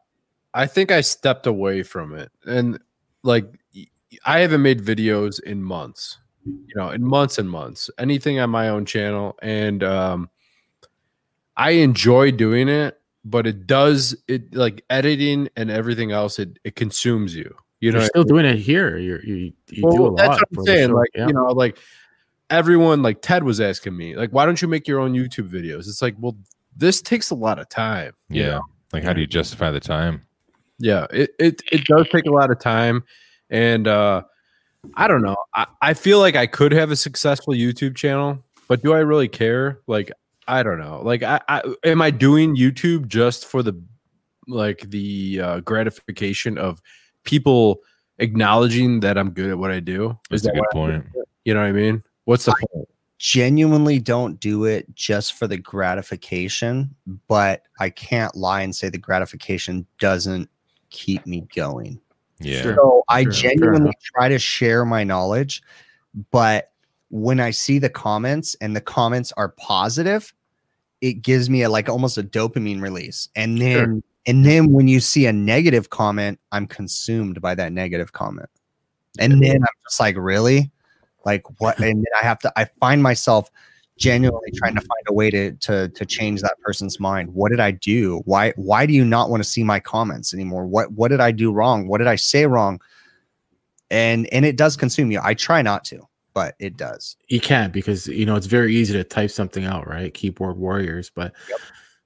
I 0.54 0.66
think 0.66 0.92
I 0.92 1.00
stepped 1.00 1.46
away 1.46 1.82
from 1.82 2.14
it. 2.14 2.30
And 2.46 2.78
like 3.24 3.46
I 4.24 4.40
haven't 4.40 4.62
made 4.62 4.80
videos 4.85 5.42
in 5.42 5.62
months. 5.62 6.18
You 6.44 6.74
know, 6.76 6.90
in 6.90 7.04
months 7.04 7.38
and 7.38 7.50
months. 7.50 7.90
Anything 7.98 8.38
on 8.38 8.50
my 8.50 8.68
own 8.68 8.85
channel 8.85 9.37
and 9.42 9.82
um 9.82 10.30
I 11.56 11.70
enjoy 11.72 12.30
doing 12.30 12.68
it, 12.68 13.00
but 13.24 13.46
it 13.46 13.66
does 13.66 14.16
it 14.28 14.54
like 14.54 14.85
editing 14.88 15.48
and 15.56 15.68
everything 15.68 16.12
else 16.12 16.38
it 16.38 16.61
it 16.62 16.76
consumes 16.76 17.35
you. 17.35 17.56
You 17.83 17.90
know, 17.90 17.99
You're 17.99 18.07
still 18.07 18.23
doing 18.23 18.47
it 18.47 18.59
here. 18.59 18.97
You're, 18.97 19.25
you 19.25 19.53
you 19.68 19.90
do 19.90 20.07
a 20.07 20.11
lot. 20.11 20.16
that's 20.16 20.40
what 20.40 20.49
I'm 20.57 20.64
saying. 20.64 20.88
show. 20.90 20.95
Like, 20.95 21.11
yeah. 21.16 21.27
you 21.27 21.33
know, 21.33 21.47
like 21.47 21.79
everyone, 22.49 23.03
like 23.03 23.23
Ted 23.23 23.42
was 23.42 23.61
asking 23.61 23.97
me, 23.97 24.14
like, 24.14 24.31
why 24.31 24.47
don't 24.47 24.62
you 24.62 24.68
make 24.68 24.87
your 24.87 25.01
own 25.01 25.14
YouTube 25.14 25.51
videos? 25.51 25.88
It's 25.88 26.01
like, 26.01 26.14
well, 26.21 26.37
this 26.77 27.03
takes 27.03 27.31
a 27.31 27.35
lot 27.35 27.59
of 27.59 27.68
time. 27.68 28.12
you 28.29 28.42
yeah 28.42 28.51
know? 28.51 28.62
like 28.92 29.03
how 29.03 29.12
do 29.12 29.21
you 29.21 29.27
justify 29.27 29.73
the 29.73 29.81
time 29.81 30.23
Yeah, 30.79 31.07
it, 31.11 31.35
it 31.40 31.61
it 31.73 31.85
does 31.85 32.09
take 32.11 32.27
a 32.27 32.31
lot 32.31 32.53
of 32.53 32.61
time, 32.61 33.03
and 33.51 33.88
uh 33.88 34.23
I 34.95 35.09
don't 35.09 35.23
know. 35.23 35.37
I, 35.53 35.66
I 35.81 35.95
feel 35.95 36.21
like 36.21 36.37
I 36.37 36.47
could 36.47 36.71
have 36.71 36.92
a 36.92 36.97
successful 36.97 37.53
YouTube 37.53 37.97
channel, 37.97 38.45
but 38.68 38.83
do 38.83 38.92
I 38.92 38.99
really 38.99 39.29
care? 39.29 39.81
Like, 39.87 40.11
I 40.49 40.62
don't 40.62 40.79
know. 40.79 41.03
Like, 41.05 41.23
I, 41.23 41.40
I 41.49 41.62
am 41.85 42.01
I 42.03 42.11
doing 42.11 42.57
YouTube 42.57 43.07
just 43.09 43.47
for 43.47 43.62
the 43.62 43.81
like 44.49 44.88
the 44.90 45.40
uh, 45.40 45.61
gratification 45.61 46.59
of 46.59 46.81
people 47.24 47.80
acknowledging 48.18 49.00
that 49.00 49.18
I'm 49.18 49.30
good 49.30 49.50
at 49.50 49.58
what 49.58 49.70
I 49.70 49.80
do? 49.80 50.18
That's 50.30 50.44
a 50.44 50.46
that 50.46 50.54
good 50.54 50.61
what 50.61 50.68
I'm 50.90 51.02
point. 51.02 51.26
You 51.44 51.54
know 51.54 51.61
what 51.61 51.66
I 51.66 51.72
mean? 51.72 52.02
What's 52.24 52.44
the 52.44 52.54
point? 52.72 52.88
Genuinely 53.18 53.98
don't 54.00 54.40
do 54.40 54.64
it 54.64 54.92
just 54.94 55.35
for 55.35 55.46
the 55.46 55.56
gratification, 55.56 56.94
but 57.28 57.62
I 57.78 57.90
can't 57.90 58.35
lie 58.35 58.62
and 58.62 58.74
say 58.74 58.88
the 58.88 58.98
gratification 58.98 59.87
doesn't 59.98 60.50
keep 60.90 61.26
me 61.26 61.46
going. 61.54 62.00
Yeah. 62.40 62.62
So 62.62 63.04
I 63.08 63.22
Sure, 63.22 63.32
fair 63.32 63.40
genuinely 63.42 63.80
enough. 63.82 64.02
try 64.02 64.28
to 64.28 64.38
share 64.38 64.85
my 64.85 65.04
knowledge, 65.04 65.62
but 66.32 66.72
when 67.11 67.38
I 67.40 67.50
see 67.50 67.78
the 67.78 67.90
comments 67.90 68.56
and 68.61 68.74
the 68.74 68.80
comments 68.80 69.32
are 69.37 69.50
positive, 69.50 70.32
it 71.00 71.22
gives 71.22 71.50
me 71.50 71.62
a 71.62 71.68
like 71.68 71.88
almost 71.88 72.18
a 72.18 72.22
dopamine 72.22 72.80
release. 72.80 73.28
And 73.37 73.61
then 73.61 74.02
and 74.26 74.44
then 74.44 74.72
when 74.72 74.88
you 74.88 75.00
see 75.00 75.26
a 75.26 75.32
negative 75.32 75.90
comment, 75.90 76.38
I'm 76.52 76.66
consumed 76.66 77.40
by 77.40 77.54
that 77.56 77.72
negative 77.72 78.12
comment. 78.12 78.48
And 79.18 79.42
then 79.42 79.56
I'm 79.56 79.78
just 79.87 80.00
like, 80.00 80.16
really? 80.16 80.70
Like 81.24 81.44
what? 81.61 81.78
And 81.80 81.98
then 81.98 82.04
I 82.20 82.24
have 82.24 82.38
to 82.40 82.52
I 82.56 82.66
find 82.80 83.02
myself 83.02 83.50
genuinely 83.98 84.50
trying 84.56 84.74
to 84.74 84.80
find 84.80 85.02
a 85.08 85.12
way 85.12 85.30
to 85.30 85.52
to 85.52 85.88
to 85.88 86.06
change 86.06 86.40
that 86.42 86.58
person's 86.61 86.98
mind. 86.98 87.35
What 87.35 87.50
did 87.50 87.61
I 87.61 87.72
do? 87.72 88.22
Why 88.24 88.52
why 88.56 88.87
do 88.87 88.92
you 88.94 89.04
not 89.04 89.28
want 89.28 89.42
to 89.42 89.48
see 89.48 89.64
my 89.64 89.80
comments 89.80 90.32
anymore? 90.32 90.66
What 90.66 90.92
what 90.92 91.08
did 91.08 91.20
I 91.20 91.32
do 91.32 91.52
wrong? 91.52 91.88
What 91.88 91.98
did 91.98 92.06
I 92.06 92.16
say 92.16 92.46
wrong? 92.46 92.80
And 93.90 94.32
and 94.32 94.44
it 94.44 94.56
does 94.56 94.76
consume 94.76 95.11
you. 95.11 95.20
I 95.22 95.35
try 95.35 95.62
not 95.62 95.85
to, 95.87 96.08
but 96.32 96.54
it 96.58 96.76
does. 96.76 97.16
you 97.28 97.40
can't 97.40 97.72
because 97.72 98.06
you 98.06 98.24
know 98.24 98.37
it's 98.37 98.46
very 98.46 98.74
easy 98.74 98.94
to 98.94 99.04
type 99.04 99.30
something 99.30 99.64
out, 99.64 99.87
right? 99.87 100.14
Keyboard 100.14 100.56
warriors, 100.56 101.11
but 101.14 101.35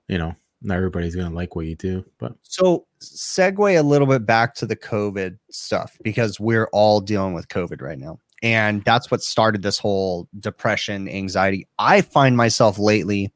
you 0.09 0.19
know 0.19 0.35
not 0.63 0.77
everybody's 0.77 1.15
gonna 1.15 1.35
like 1.35 1.57
what 1.57 1.67
you 1.67 1.77
do. 1.77 2.05
But 2.19 2.35
So 2.43 2.87
segue 3.01 3.79
a 3.79 3.83
little 3.83 4.07
bit 4.07 4.27
back 4.27 4.55
to 4.57 4.67
the 4.67 4.77
COVID 4.77 5.39
stuff 5.51 5.97
because 6.03 6.41
we're 6.41 6.69
all 6.73 7.01
dealing 7.01 7.35
with 7.35 7.49
COVID 7.49 7.83
right 7.83 7.99
now. 7.99 8.19
And 8.43 8.85
that's 8.85 9.11
what 9.11 9.23
started 9.23 9.63
this 9.63 9.79
whole 9.79 10.29
depression, 10.41 11.09
anxiety. 11.09 11.67
I 11.79 12.03
find 12.03 12.37
myself 12.37 12.79
lately, 12.79 13.33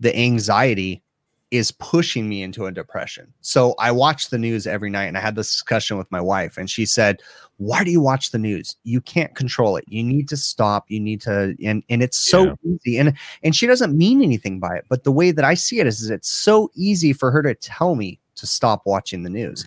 the 0.00 0.16
anxiety 0.16 1.02
is 1.50 1.70
pushing 1.72 2.28
me 2.28 2.42
into 2.42 2.66
a 2.66 2.72
depression. 2.72 3.32
So 3.40 3.74
I 3.78 3.90
watch 3.90 4.28
the 4.28 4.38
news 4.38 4.66
every 4.66 4.90
night 4.90 5.04
and 5.06 5.16
I 5.16 5.20
had 5.20 5.34
this 5.34 5.50
discussion 5.50 5.96
with 5.96 6.10
my 6.12 6.20
wife, 6.20 6.58
and 6.58 6.68
she 6.68 6.84
said, 6.84 7.20
Why 7.56 7.84
do 7.84 7.90
you 7.90 8.00
watch 8.00 8.30
the 8.32 8.38
news? 8.38 8.76
You 8.84 9.00
can't 9.00 9.34
control 9.34 9.76
it. 9.76 9.84
You 9.88 10.04
need 10.04 10.28
to 10.28 10.36
stop. 10.36 10.84
You 10.88 11.00
need 11.00 11.20
to, 11.22 11.56
and, 11.64 11.82
and 11.88 12.02
it's 12.02 12.18
so 12.18 12.44
Yeah. 12.44 12.54
easy. 12.64 12.98
And 12.98 13.16
and 13.42 13.56
she 13.56 13.66
doesn't 13.66 13.96
mean 13.96 14.22
anything 14.22 14.60
by 14.60 14.76
it. 14.76 14.84
But 14.88 15.04
the 15.04 15.12
way 15.12 15.30
that 15.30 15.44
I 15.44 15.54
see 15.54 15.80
it 15.80 15.86
is, 15.86 16.00
is 16.02 16.10
it's 16.10 16.28
so 16.30 16.70
easy 16.74 17.12
for 17.12 17.30
her 17.30 17.42
to 17.42 17.54
tell 17.54 17.94
me 17.94 18.20
to 18.36 18.46
stop 18.46 18.82
watching 18.84 19.22
the 19.22 19.30
news. 19.30 19.64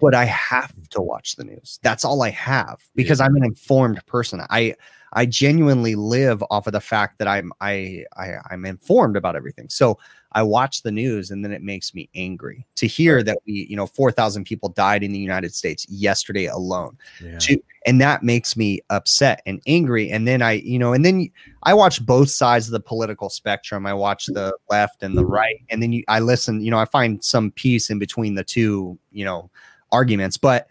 But 0.00 0.14
I 0.16 0.24
have 0.24 0.72
to 0.90 1.00
watch 1.00 1.36
the 1.36 1.44
news. 1.44 1.78
That's 1.82 2.04
all 2.04 2.22
I 2.22 2.30
have 2.30 2.80
because 2.96 3.20
I'm 3.20 3.36
an 3.36 3.44
informed 3.44 4.04
person. 4.06 4.42
I 4.50 4.74
I 5.12 5.26
genuinely 5.26 5.94
live 5.94 6.42
off 6.50 6.66
of 6.66 6.72
the 6.72 6.80
fact 6.80 7.18
that 7.18 7.28
I'm 7.28 7.52
I, 7.60 8.04
I 8.16 8.34
I'm 8.50 8.64
informed 8.64 9.16
about 9.16 9.36
everything. 9.36 9.68
So 9.68 9.98
I 10.34 10.42
watch 10.42 10.82
the 10.82 10.92
news 10.92 11.30
and 11.30 11.44
then 11.44 11.52
it 11.52 11.62
makes 11.62 11.94
me 11.94 12.08
angry 12.14 12.66
to 12.76 12.86
hear 12.86 13.22
that 13.22 13.38
we, 13.46 13.66
you 13.68 13.76
know, 13.76 13.86
4,000 13.86 14.44
people 14.44 14.70
died 14.70 15.02
in 15.02 15.12
the 15.12 15.18
United 15.18 15.54
States 15.54 15.86
yesterday 15.88 16.46
alone 16.46 16.98
yeah, 17.20 17.38
to 17.38 17.62
and 17.86 18.00
that 18.00 18.22
makes 18.22 18.56
me 18.56 18.80
upset 18.90 19.42
and 19.46 19.60
angry 19.66 20.10
and 20.10 20.26
then 20.26 20.42
i 20.42 20.52
you 20.52 20.78
know 20.78 20.92
and 20.92 21.04
then 21.04 21.28
i 21.64 21.74
watch 21.74 22.04
both 22.04 22.30
sides 22.30 22.66
of 22.66 22.72
the 22.72 22.80
political 22.80 23.28
spectrum. 23.28 23.86
I 23.86 23.94
watch 23.94 24.26
the 24.26 24.56
left 24.70 25.02
and 25.02 25.16
the 25.16 25.24
right 25.24 25.56
mm-hmm. 25.56 25.66
and 25.70 25.82
then 25.82 25.92
you, 25.92 26.04
i 26.08 26.20
listen 26.20 26.60
you 26.62 26.70
know 26.70 26.78
i 26.78 26.84
find 26.84 27.22
some 27.22 27.50
peace 27.52 27.90
in 27.90 27.98
between 27.98 28.34
the 28.34 28.44
two 28.44 28.98
you 29.10 29.24
know 29.24 29.50
arguments 29.90 30.36
but 30.36 30.68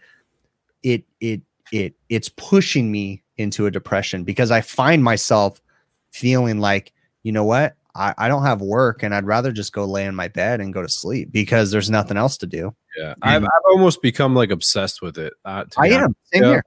it 0.82 1.04
it 1.20 1.42
it 1.72 1.94
it's 2.08 2.28
pushing 2.30 2.90
me 2.90 3.22
into 3.36 3.66
a 3.66 3.70
depression 3.70 4.24
because 4.24 4.50
i 4.50 4.60
find 4.60 5.02
myself 5.02 5.60
feeling 6.12 6.58
like 6.58 6.92
you 7.22 7.32
know 7.32 7.44
what 7.44 7.76
I, 7.94 8.14
I 8.16 8.28
don't 8.28 8.44
have 8.44 8.60
work 8.62 9.02
and 9.02 9.14
I'd 9.14 9.26
rather 9.26 9.52
just 9.52 9.72
go 9.72 9.84
lay 9.84 10.06
in 10.06 10.14
my 10.14 10.28
bed 10.28 10.60
and 10.60 10.72
go 10.72 10.82
to 10.82 10.88
sleep 10.88 11.30
because 11.30 11.70
there's 11.70 11.90
nothing 11.90 12.16
else 12.16 12.36
to 12.38 12.46
do. 12.46 12.74
Yeah, 12.98 13.14
I've, 13.22 13.44
I've 13.44 13.50
almost 13.70 14.02
become 14.02 14.34
like 14.34 14.50
obsessed 14.50 15.02
with 15.02 15.18
it. 15.18 15.34
Uh, 15.44 15.64
I 15.76 15.88
am. 15.88 16.16
Same 16.32 16.44
here. 16.44 16.64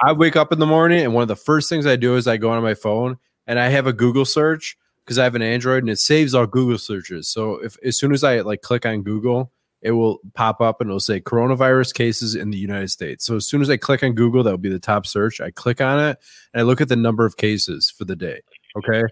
I 0.00 0.12
wake 0.12 0.36
up 0.36 0.52
in 0.52 0.58
the 0.58 0.66
morning 0.66 1.04
and 1.04 1.14
one 1.14 1.22
of 1.22 1.28
the 1.28 1.36
first 1.36 1.68
things 1.68 1.86
I 1.86 1.96
do 1.96 2.16
is 2.16 2.26
I 2.26 2.36
go 2.36 2.50
on 2.50 2.62
my 2.62 2.74
phone 2.74 3.18
and 3.46 3.58
I 3.58 3.68
have 3.68 3.86
a 3.86 3.92
Google 3.92 4.24
search 4.24 4.76
because 5.04 5.18
I 5.18 5.24
have 5.24 5.34
an 5.34 5.42
Android 5.42 5.82
and 5.82 5.90
it 5.90 5.98
saves 5.98 6.34
all 6.34 6.46
Google 6.46 6.78
searches. 6.78 7.28
So 7.28 7.56
if 7.56 7.76
as 7.84 7.98
soon 7.98 8.12
as 8.12 8.24
I 8.24 8.40
like 8.40 8.62
click 8.62 8.86
on 8.86 9.02
Google, 9.02 9.52
it 9.82 9.92
will 9.92 10.18
pop 10.32 10.60
up 10.60 10.80
and 10.80 10.88
it'll 10.88 10.98
say 10.98 11.20
coronavirus 11.20 11.92
cases 11.94 12.34
in 12.34 12.50
the 12.50 12.56
United 12.56 12.88
States. 12.88 13.24
So 13.24 13.36
as 13.36 13.46
soon 13.46 13.60
as 13.60 13.68
I 13.68 13.76
click 13.76 14.02
on 14.02 14.14
Google, 14.14 14.42
that 14.42 14.50
will 14.50 14.58
be 14.58 14.70
the 14.70 14.78
top 14.78 15.06
search. 15.06 15.40
I 15.40 15.50
click 15.50 15.80
on 15.80 16.00
it 16.00 16.18
and 16.52 16.60
I 16.60 16.62
look 16.62 16.80
at 16.80 16.88
the 16.88 16.96
number 16.96 17.26
of 17.26 17.36
cases 17.36 17.90
for 17.90 18.04
the 18.06 18.16
day. 18.16 18.40
Okay. 18.78 19.02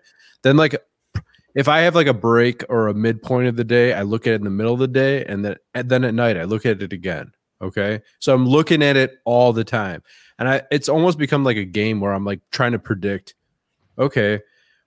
Then 0.43 0.57
like 0.57 0.83
if 1.55 1.69
I 1.69 1.81
have 1.81 1.95
like 1.95 2.07
a 2.07 2.15
break 2.15 2.65
or 2.69 2.89
a 2.89 2.95
midpoint 2.95 3.49
of 3.49 3.57
the 3.57 3.65
day, 3.65 3.93
I 3.93 4.03
look 4.03 4.27
at 4.27 4.33
it 4.33 4.37
in 4.37 4.45
the 4.45 4.51
middle 4.51 4.73
of 4.73 4.81
the 4.81 4.89
day 4.89 5.25
and 5.25 5.45
then 5.45 5.57
and 5.75 5.89
then 5.89 6.05
at 6.05 6.15
night 6.15 6.37
I 6.37 6.45
look 6.45 6.65
at 6.67 6.83
it 6.83 6.93
again. 6.93 7.33
Okay. 7.61 8.01
So 8.19 8.35
I'm 8.35 8.47
looking 8.47 8.83
at 8.83 8.97
it 8.97 9.19
all 9.25 9.53
the 9.53 9.65
time. 9.65 10.03
And 10.39 10.49
I 10.49 10.63
it's 10.71 10.89
almost 10.89 11.19
become 11.19 11.45
like 11.45 11.57
a 11.57 11.65
game 11.65 12.01
where 12.01 12.13
I'm 12.13 12.25
like 12.25 12.41
trying 12.51 12.73
to 12.73 12.79
predict, 12.79 13.35
okay, 13.99 14.41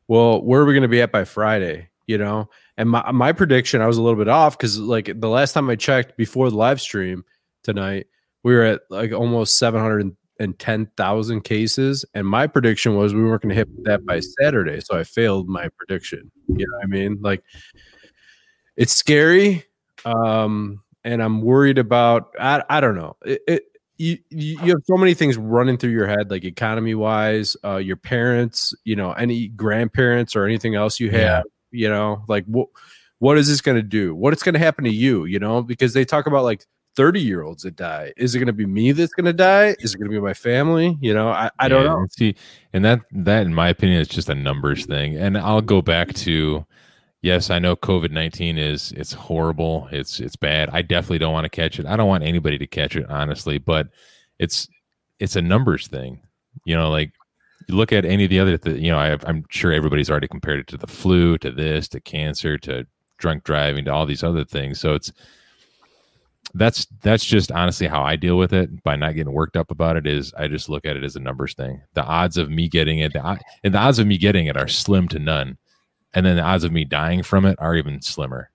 well, 0.07 0.41
where 0.41 0.61
are 0.61 0.65
we 0.65 0.73
gonna 0.73 0.87
be 0.87 1.01
at 1.01 1.11
by 1.11 1.23
Friday? 1.23 1.89
You 2.07 2.17
know? 2.17 2.49
And 2.77 2.89
my 2.89 3.11
my 3.11 3.31
prediction, 3.31 3.81
I 3.81 3.87
was 3.87 3.97
a 3.97 4.01
little 4.01 4.17
bit 4.17 4.27
off 4.27 4.57
because 4.57 4.79
like 4.79 5.19
the 5.19 5.29
last 5.29 5.53
time 5.53 5.69
I 5.69 5.75
checked 5.75 6.17
before 6.17 6.49
the 6.49 6.57
live 6.57 6.81
stream 6.81 7.23
tonight, 7.63 8.07
we 8.43 8.53
were 8.53 8.63
at 8.63 8.81
like 8.89 9.11
almost 9.11 9.57
710,000 10.39 11.41
cases. 11.41 12.05
And 12.13 12.27
my 12.27 12.47
prediction 12.47 12.95
was 12.95 13.13
we 13.13 13.23
weren't 13.23 13.41
going 13.41 13.49
to 13.49 13.55
hit 13.55 13.83
that 13.85 14.05
by 14.05 14.19
Saturday. 14.19 14.81
So 14.81 14.97
I 14.97 15.03
failed 15.03 15.47
my 15.47 15.69
prediction. 15.77 16.31
You 16.47 16.65
know 16.67 16.77
what 16.77 16.83
I 16.83 16.87
mean? 16.87 17.19
Like 17.21 17.43
it's 18.75 18.93
scary. 18.95 19.65
Um, 20.03 20.81
and 21.03 21.21
I'm 21.21 21.41
worried 21.41 21.77
about, 21.77 22.33
I, 22.39 22.63
I 22.69 22.81
don't 22.81 22.95
know. 22.95 23.15
It, 23.25 23.41
it, 23.47 23.63
you, 23.97 24.17
you 24.29 24.57
have 24.57 24.81
so 24.83 24.97
many 24.97 25.13
things 25.13 25.37
running 25.37 25.77
through 25.77 25.91
your 25.91 26.07
head, 26.07 26.29
like 26.29 26.43
economy 26.43 26.95
wise, 26.95 27.55
uh, 27.63 27.77
your 27.77 27.95
parents, 27.95 28.73
you 28.83 28.95
know, 28.95 29.13
any 29.13 29.47
grandparents 29.47 30.35
or 30.35 30.45
anything 30.45 30.75
else 30.75 30.99
you 30.99 31.11
have, 31.11 31.21
Yeah. 31.21 31.41
you 31.71 31.89
know, 31.89 32.23
like 32.27 32.43
what 32.45 32.67
what 33.19 33.37
is 33.37 33.47
this 33.47 33.61
going 33.61 33.77
to 33.77 33.81
do? 33.81 34.13
What 34.13 34.33
is 34.33 34.43
going 34.43 34.53
to 34.53 34.59
happen 34.59 34.83
to 34.83 34.91
you? 34.91 35.23
You 35.23 35.39
know, 35.39 35.61
because 35.61 35.93
they 35.93 36.03
talk 36.03 36.27
about 36.27 36.43
like 36.43 36.65
30 36.95 37.21
year 37.21 37.43
olds 37.43 37.63
that 37.63 37.75
die. 37.75 38.13
Is 38.17 38.35
it 38.35 38.39
going 38.39 38.47
to 38.47 38.53
be 38.53 38.65
me 38.65 38.91
that's 38.91 39.13
going 39.13 39.25
to 39.25 39.33
die? 39.33 39.75
Is 39.79 39.93
it 39.93 39.97
going 39.97 40.09
to 40.11 40.15
be 40.17 40.21
my 40.21 40.33
family? 40.33 40.97
You 41.01 41.13
know, 41.13 41.29
I, 41.29 41.49
I 41.59 41.67
don't 41.69 41.83
Yeah, 41.83 41.85
know. 41.85 42.07
See, 42.09 42.35
and 42.73 42.85
that 42.85 43.01
that 43.11 43.45
in 43.45 43.53
my 43.53 43.69
opinion 43.69 44.01
is 44.01 44.07
just 44.07 44.29
a 44.29 44.35
numbers 44.35 44.85
thing. 44.85 45.15
And 45.17 45.37
I'll 45.37 45.61
go 45.61 45.81
back 45.81 46.13
to 46.15 46.65
yes, 47.21 47.49
I 47.49 47.59
know 47.59 47.75
COVID 47.75 48.11
nineteen 48.11 48.57
is 48.57 48.91
it's 48.93 49.13
horrible. 49.13 49.87
It's 49.91 50.19
it's 50.19 50.35
bad. 50.37 50.69
I 50.71 50.81
definitely 50.83 51.19
don't 51.19 51.33
want 51.33 51.45
to 51.45 51.49
catch 51.49 51.79
it. 51.79 51.85
I 51.87 51.97
don't 51.97 52.07
want 52.07 52.23
anybody 52.23 52.57
to 52.59 52.67
catch 52.67 52.95
it, 52.95 53.09
honestly. 53.09 53.57
But 53.59 53.89
it's 54.39 54.67
it's 55.19 55.35
a 55.35 55.41
numbers 55.41 55.87
thing. 55.87 56.21
You 56.65 56.75
know, 56.75 56.89
like 56.91 57.13
you 57.67 57.75
look 57.75 57.93
at 57.93 58.05
any 58.05 58.25
of 58.25 58.29
the 58.29 58.39
other, 58.39 58.57
th- 58.57 58.79
you 58.81 58.91
know, 58.91 58.99
I, 58.99 59.17
I'm 59.25 59.45
sure 59.49 59.73
everybody's 59.73 60.09
already 60.11 60.27
compared 60.27 60.59
it 60.59 60.67
to 60.67 60.77
the 60.77 60.87
flu, 60.87 61.37
to 61.39 61.51
this, 61.51 61.87
to 61.89 62.01
cancer, 62.01 62.57
to 62.59 62.85
drunk 63.17 63.43
driving, 63.43 63.85
to 63.85 63.93
all 63.93 64.05
these 64.05 64.23
other 64.23 64.45
things. 64.45 64.79
So 64.79 64.93
it's 64.95 65.11
that's 66.53 66.85
that's 67.01 67.25
just 67.25 67.51
honestly 67.51 67.87
how 67.87 68.01
I 68.01 68.15
deal 68.15 68.37
with 68.37 68.53
it 68.53 68.83
by 68.83 68.95
not 68.95 69.15
getting 69.15 69.33
worked 69.33 69.57
up 69.57 69.71
about 69.71 69.97
it 69.97 70.07
is 70.07 70.33
I 70.35 70.47
just 70.47 70.69
look 70.69 70.85
at 70.85 70.95
it 70.95 71.03
as 71.03 71.15
a 71.15 71.19
numbers 71.19 71.53
thing. 71.53 71.81
The 71.93 72.03
odds 72.03 72.37
of 72.37 72.49
me 72.49 72.69
getting 72.69 72.99
it, 72.99 73.13
the, 73.13 73.39
and 73.63 73.73
the 73.73 73.79
odds 73.79 73.99
of 73.99 74.07
me 74.07 74.17
getting 74.17 74.47
it 74.47 74.57
are 74.57 74.67
slim 74.67 75.07
to 75.09 75.19
none. 75.19 75.57
And 76.13 76.25
then 76.25 76.37
the 76.37 76.43
odds 76.43 76.63
of 76.63 76.71
me 76.71 76.85
dying 76.85 77.23
from 77.23 77.45
it 77.45 77.57
are 77.59 77.75
even 77.75 78.01
slimmer 78.01 78.49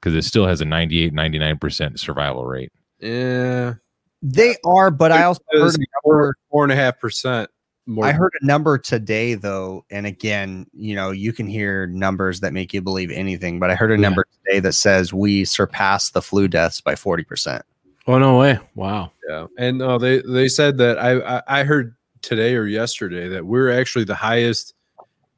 because 0.00 0.14
it 0.14 0.24
still 0.24 0.46
has 0.46 0.60
a 0.60 0.66
98, 0.66 1.14
99% 1.14 1.98
survival 1.98 2.44
rate. 2.44 2.72
Yeah. 3.00 3.74
They 4.22 4.56
are, 4.64 4.90
but 4.90 5.12
I 5.12 5.24
also 5.24 5.40
heard 5.50 5.74
a 5.74 5.78
number, 6.04 6.34
four 6.50 6.64
and 6.64 6.72
a 6.72 6.76
half 6.76 7.00
percent 7.00 7.50
more. 7.86 8.04
I 8.04 8.12
heard 8.12 8.32
a 8.40 8.44
number 8.46 8.78
today 8.78 9.34
though, 9.34 9.84
and 9.90 10.06
again, 10.06 10.66
you 10.72 10.94
know, 10.94 11.10
you 11.12 11.32
can 11.32 11.46
hear 11.46 11.86
numbers 11.86 12.40
that 12.40 12.52
make 12.52 12.74
you 12.74 12.82
believe 12.82 13.10
anything, 13.10 13.58
but 13.58 13.70
I 13.70 13.74
heard 13.74 13.90
a 13.90 13.94
Yeah. 13.94 14.00
number 14.00 14.26
today 14.44 14.60
that 14.60 14.72
says 14.72 15.12
we 15.12 15.44
surpassed 15.44 16.12
the 16.14 16.22
flu 16.22 16.48
deaths 16.48 16.80
by 16.80 16.94
40%. 16.94 17.62
Oh 18.08 18.18
no 18.18 18.38
way! 18.38 18.58
Wow. 18.76 19.10
Yeah, 19.28 19.46
and 19.58 19.82
uh, 19.82 19.98
they 19.98 20.20
they 20.22 20.46
said 20.46 20.78
that 20.78 20.96
I, 20.98 21.38
I 21.38 21.42
I 21.48 21.64
heard 21.64 21.96
today 22.22 22.54
or 22.54 22.64
yesterday 22.66 23.26
that 23.28 23.44
we're 23.44 23.70
actually 23.70 24.04
the 24.04 24.14
highest. 24.14 24.74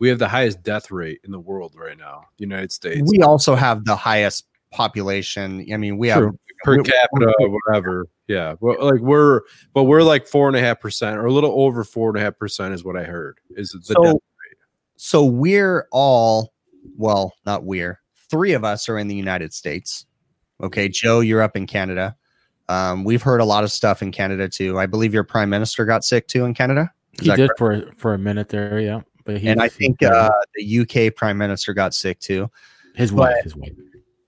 We 0.00 0.08
have 0.10 0.18
the 0.18 0.28
highest 0.28 0.62
death 0.62 0.90
rate 0.90 1.20
in 1.24 1.30
the 1.32 1.40
world 1.40 1.74
right 1.76 1.96
now, 1.96 2.24
the 2.36 2.42
United 2.44 2.70
States 2.70 3.10
We 3.10 3.22
also 3.22 3.54
have 3.56 3.84
the 3.86 3.96
highest 3.96 4.46
population. 4.70 5.66
I 5.72 5.76
mean, 5.78 5.96
we 5.98 6.08
have 6.08 6.30
per 6.62 6.76
we- 6.76 6.82
capita, 6.84 7.32
whatever. 7.38 8.06
Yeah, 8.28 8.54
but 8.60 8.80
like 8.82 9.00
we're 9.00 9.40
but 9.72 9.84
we're 9.84 10.02
like 10.02 10.26
four 10.26 10.48
and 10.48 10.56
a 10.56 10.60
half 10.60 10.80
percent 10.80 11.16
or 11.16 11.24
a 11.26 11.32
little 11.32 11.62
over 11.62 11.82
four 11.82 12.10
and 12.10 12.18
a 12.18 12.20
half 12.20 12.38
percent 12.38 12.74
is 12.74 12.84
what 12.84 12.96
I 12.96 13.04
heard. 13.04 13.38
Is 13.56 13.70
the 13.70 13.78
death 13.78 13.96
so, 13.96 14.22
so 14.96 15.24
we're 15.24 15.88
all 15.90 16.52
well, 16.96 17.34
not 17.46 17.64
we're 17.64 18.00
three 18.30 18.52
of 18.52 18.64
us 18.64 18.88
are 18.88 18.98
in 18.98 19.08
the 19.08 19.14
United 19.14 19.54
States. 19.54 20.04
Okay, 20.62 20.88
Joe, 20.88 21.20
you're 21.20 21.40
up 21.40 21.56
in 21.56 21.66
Canada. 21.66 22.16
Um, 22.68 23.02
we've 23.02 23.22
heard 23.22 23.40
a 23.40 23.44
lot 23.46 23.64
of 23.64 23.72
stuff 23.72 24.02
in 24.02 24.12
Canada 24.12 24.46
too. 24.46 24.78
I 24.78 24.84
believe 24.84 25.14
your 25.14 25.24
prime 25.24 25.48
minister 25.48 25.86
got 25.86 26.04
sick 26.04 26.28
too 26.28 26.44
in 26.44 26.52
Canada. 26.52 26.92
Is 27.14 27.20
He 27.20 27.28
that 27.30 27.36
did 27.36 27.50
for 27.56 27.90
for 27.96 28.12
a 28.12 28.18
minute 28.18 28.50
there, 28.50 28.78
yeah. 28.78 29.00
But 29.24 29.38
he 29.38 29.48
and 29.48 29.62
I 29.62 29.68
think 29.68 30.02
uh, 30.02 30.30
the 30.54 30.80
UK 30.80 31.14
prime 31.14 31.38
minister 31.38 31.72
got 31.72 31.94
sick 31.94 32.18
too. 32.20 32.50
his 32.94 33.10
but- 33.10 33.42
his 33.42 33.56
wife. 33.56 33.72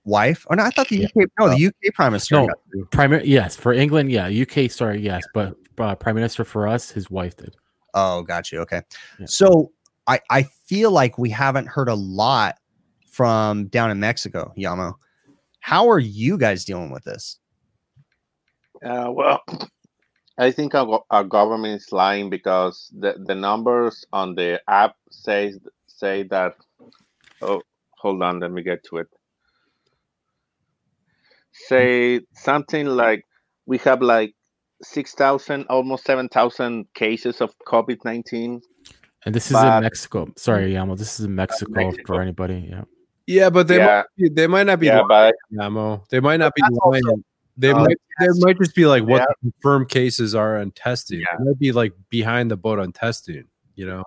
Wife? 0.03 0.45
Oh 0.49 0.55
no, 0.55 0.63
I 0.63 0.69
thought 0.71 0.87
the 0.87 0.97
Yeah. 0.97 1.07
UK. 1.07 1.29
No, 1.39 1.49
the 1.49 1.67
UK 1.67 1.93
prime 1.93 2.13
minister. 2.13 2.35
No. 2.35 2.49
Prime, 2.91 3.21
yes, 3.23 3.55
for 3.55 3.73
England, 3.73 4.11
yeah. 4.11 4.27
UK, 4.27 4.71
sorry, 4.71 4.99
yes, 4.99 5.23
but 5.33 5.55
uh, 5.77 5.95
prime 5.95 6.15
minister 6.15 6.43
for 6.43 6.67
us, 6.67 6.89
his 6.89 7.11
wife 7.11 7.37
did. 7.37 7.55
Oh, 7.93 8.21
got 8.21 8.51
you. 8.51 8.59
Okay. 8.61 8.81
Yeah. 9.19 9.25
So 9.27 9.71
I 10.07 10.19
I 10.29 10.43
feel 10.43 10.91
like 10.91 11.17
we 11.17 11.29
haven't 11.29 11.67
heard 11.67 11.89
a 11.89 11.93
lot 11.93 12.57
from 13.11 13.67
down 13.67 13.91
in 13.91 13.99
Mexico, 13.99 14.53
Yamo. 14.57 14.93
How 15.59 15.89
are 15.89 15.99
you 15.99 16.37
guys 16.37 16.65
dealing 16.65 16.91
with 16.91 17.03
this? 17.03 17.37
Uh, 18.83 19.11
well, 19.11 19.43
I 20.39 20.49
think 20.49 20.73
our, 20.73 21.03
our 21.11 21.23
government 21.23 21.79
is 21.79 21.91
lying 21.91 22.31
because 22.31 22.89
the, 22.97 23.15
the 23.25 23.35
numbers 23.35 24.03
on 24.11 24.33
the 24.33 24.59
app 24.67 24.95
says 25.11 25.59
say 25.87 26.23
that. 26.23 26.55
Oh, 27.43 27.61
hold 27.97 28.23
on, 28.23 28.39
let 28.39 28.51
me 28.51 28.63
get 28.63 28.83
to 28.85 28.97
it. 28.97 29.07
Say 31.67 32.21
something 32.33 32.85
like 32.87 33.25
we 33.65 33.77
have 33.79 34.01
like 34.01 34.33
six 34.83 35.13
thousand, 35.13 35.65
almost 35.69 36.05
seven 36.05 36.27
thousand 36.29 36.85
cases 36.93 37.41
of 37.41 37.53
COVID 37.67 37.97
nineteen. 38.05 38.61
And 39.25 39.35
this 39.35 39.47
is 39.47 39.53
But- 39.53 39.77
in 39.77 39.83
Mexico. 39.83 40.27
Sorry, 40.35 40.73
Yamo. 40.73 40.97
This 40.97 41.19
is 41.19 41.25
in 41.25 41.35
Mexico, 41.35 41.71
Mexico. 41.73 42.03
for 42.15 42.21
anybody. 42.21 42.67
Yeah. 42.69 42.83
Yeah, 43.27 43.49
but 43.51 43.67
they 43.67 43.77
Yeah. 43.77 43.85
might 43.85 44.05
be, 44.17 44.29
they 44.29 44.47
might 44.47 44.63
not 44.65 44.79
be 44.79 44.87
Yeah, 44.87 45.01
lying, 45.01 45.33
but 45.53 45.63
Yamo. 45.63 46.09
They 46.09 46.19
might 46.19 46.37
not 46.37 46.53
be 46.55 46.61
lying. 46.63 47.03
also- 47.05 47.21
they 47.57 47.69
uh, 47.71 47.79
might 47.79 47.97
they 48.19 48.27
might 48.39 48.57
just 48.57 48.75
be 48.75 48.85
like 48.87 49.03
what 49.03 49.19
Yeah. 49.21 49.25
the 49.43 49.51
confirmed 49.51 49.89
cases 49.89 50.33
are 50.33 50.57
on 50.57 50.71
testing. 50.71 51.19
Yeah. 51.19 51.27
They 51.37 51.43
might 51.45 51.59
be 51.59 51.71
like 51.71 51.93
behind 52.09 52.49
the 52.49 52.57
boat 52.57 52.79
on 52.79 52.91
testing. 52.91 53.45
You 53.75 53.85
know. 53.85 54.03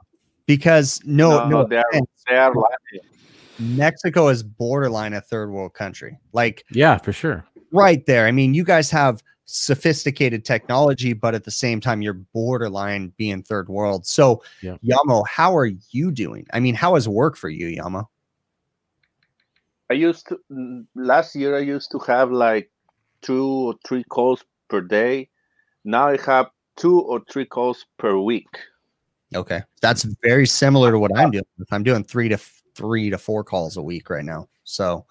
Because 0.47 1.01
no, 1.05 1.49
no, 1.49 1.65
they 1.67 1.77
are 1.77 1.85
they 2.29 2.37
are 2.37 2.53
lying. 2.53 3.05
Mexico 3.59 4.29
is 4.29 4.43
borderline 4.43 5.13
a 5.13 5.21
third 5.21 5.51
world 5.51 5.75
country. 5.75 6.19
Like 6.33 6.65
Yeah, 6.71 6.99
for 6.99 7.13
sure. 7.13 7.45
right 7.73 8.05
there. 8.07 8.27
I 8.27 8.33
mean, 8.33 8.55
you 8.55 8.65
guys 8.65 8.91
have 8.91 9.23
sophisticated 9.47 10.45
technology, 10.45 11.13
but 11.13 11.35
at 11.35 11.45
the 11.45 11.51
same 11.51 11.81
time, 11.81 12.01
you're 12.03 12.15
borderline 12.15 13.13
being 13.17 13.43
third 13.43 13.69
world. 13.69 14.07
So, 14.07 14.43
Yeah. 14.63 14.77
Yamo, 14.83 15.27
how 15.29 15.57
are 15.57 15.71
you 15.91 16.11
doing? 16.11 16.47
I 16.53 16.61
mean, 16.61 16.75
how 16.75 16.95
has 16.95 17.09
work 17.09 17.37
for 17.37 17.49
you, 17.49 17.67
Yamo? 17.81 18.07
I 19.91 19.95
used 19.95 20.27
to 20.29 20.85
last 20.95 21.37
year. 21.37 21.55
I 21.57 21.61
used 21.61 21.91
to 21.93 21.99
have 22.01 22.31
like 22.33 22.71
two 23.21 23.47
or 23.47 23.75
three 23.87 24.05
calls 24.05 24.43
per 24.69 24.81
day. 24.81 25.29
Now 25.85 26.09
I 26.09 26.17
have 26.25 26.47
two 26.77 27.01
or 27.01 27.21
three 27.31 27.45
calls 27.45 27.85
per 27.99 28.17
week. 28.17 28.49
Okay, 29.35 29.63
that's 29.83 30.05
very 30.23 30.47
similar 30.47 30.91
to 30.91 30.99
what 30.99 31.11
I'm 31.17 31.31
doing. 31.37 31.45
I'm 31.71 31.83
doing 31.83 32.03
three 32.03 32.29
to 32.31 32.35
f- 32.37 32.63
three 32.75 33.11
to 33.11 33.18
four 33.18 33.45
calls 33.45 33.77
a 33.77 33.83
week 33.83 34.11
right 34.11 34.25
now. 34.25 34.49
So, 34.64 35.07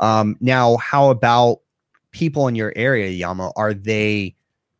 um, 0.00 0.36
now 0.40 0.76
how 0.78 1.10
about 1.10 1.60
people 2.10 2.48
in 2.48 2.54
your 2.54 2.72
area, 2.76 3.08
Yama? 3.08 3.52
Are 3.56 3.74
they? 3.74 4.36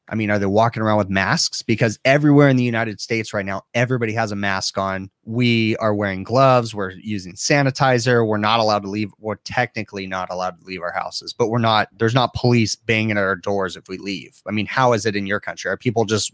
I 0.09 0.15
mean, 0.15 0.31
are 0.31 0.39
they 0.39 0.47
walking 0.47 0.83
around 0.83 0.99
with 0.99 1.09
masks? 1.09 1.63
Because 1.63 1.99
everywhere 2.05 2.49
in 2.49 2.57
the 2.57 2.65
United 2.65 3.01
States 3.01 3.33
right 3.33 3.47
now, 3.47 3.63
everybody 3.73 4.13
has 4.13 4.31
a 4.31 4.37
mask 4.37 4.77
on. 4.77 5.09
We 5.25 5.75
are 5.77 5.95
wearing 5.95 6.23
gloves. 6.23 6.75
We're 6.75 6.91
using 6.91 7.33
sanitizer. 7.33 8.27
We're 8.27 8.37
not 8.37 8.61
allowed 8.61 8.83
to 8.83 8.91
leave. 8.91 9.11
We're 9.21 9.37
technically 9.37 10.07
not 10.07 10.31
allowed 10.31 10.59
to 10.59 10.65
leave 10.65 10.83
our 10.83 10.93
houses, 10.93 11.33
but 11.33 11.49
we're 11.49 11.59
not. 11.59 11.89
There's 11.97 12.15
not 12.15 12.35
police 12.35 12.75
banging 12.75 13.13
at 13.13 13.19
our 13.19 13.37
doors 13.37 13.77
if 13.77 13.89
we 13.89 13.97
leave. 13.97 14.43
I 14.47 14.51
mean, 14.51 14.67
how 14.67 14.93
is 14.93 15.07
it 15.07 15.17
in 15.17 15.27
your 15.27 15.41
country? 15.41 15.71
Are 15.71 15.79
people 15.79 16.05
just 16.05 16.33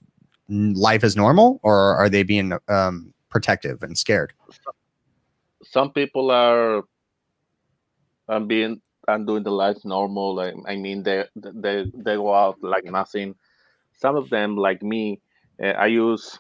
life 0.49 1.05
is 1.05 1.15
normal, 1.15 1.61
or 1.63 1.95
are 1.95 2.09
they 2.09 2.23
being 2.23 2.55
um, 2.69 3.13
protective 3.29 3.83
and 3.83 3.97
scared? 3.97 4.33
Some 5.71 5.93
people 5.93 6.31
are 6.31 6.83
um, 8.29 8.47
being 8.47 8.81
and 9.07 9.27
doing 9.27 9.43
the 9.43 9.51
life 9.51 9.79
normal. 9.85 10.35
Like, 10.35 10.55
I 10.67 10.77
mean, 10.77 11.03
they 11.03 11.25
they 11.35 11.91
they 11.95 12.17
go 12.17 12.35
out 12.35 12.59
like 12.63 12.85
nothing. 12.85 13.35
Some 13.93 14.17
of 14.17 14.31
them, 14.31 14.57
like 14.57 14.83
me, 14.83 15.21
uh, 15.63 15.69
I 15.69 15.87
use 15.87 16.39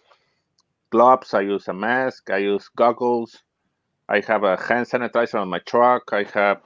gloves. 0.91 1.35
I 1.35 1.41
use 1.41 1.69
a 1.69 1.73
mask. 1.75 2.31
I 2.31 2.39
use 2.39 2.69
goggles. 2.77 3.43
I 4.09 4.21
have 4.27 4.45
a 4.45 4.57
hand 4.57 4.87
sanitizer 4.87 5.41
on 5.41 5.49
my 5.49 5.59
truck. 5.61 6.05
I 6.13 6.25
have 6.35 6.63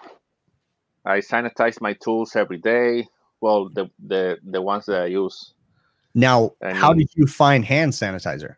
I 1.04 1.18
sanitize 1.18 1.80
my 1.80 1.94
tools 1.94 2.36
every 2.36 2.58
day. 2.58 3.08
Well, 3.40 3.68
the 3.68 3.90
the 4.06 4.38
the 4.44 4.62
ones 4.62 4.86
that 4.86 5.02
I 5.02 5.06
use. 5.06 5.54
Now, 6.14 6.52
I 6.62 6.72
how 6.72 6.92
did 6.92 7.10
you 7.14 7.26
find 7.26 7.64
hand 7.64 7.92
sanitizer? 7.92 8.56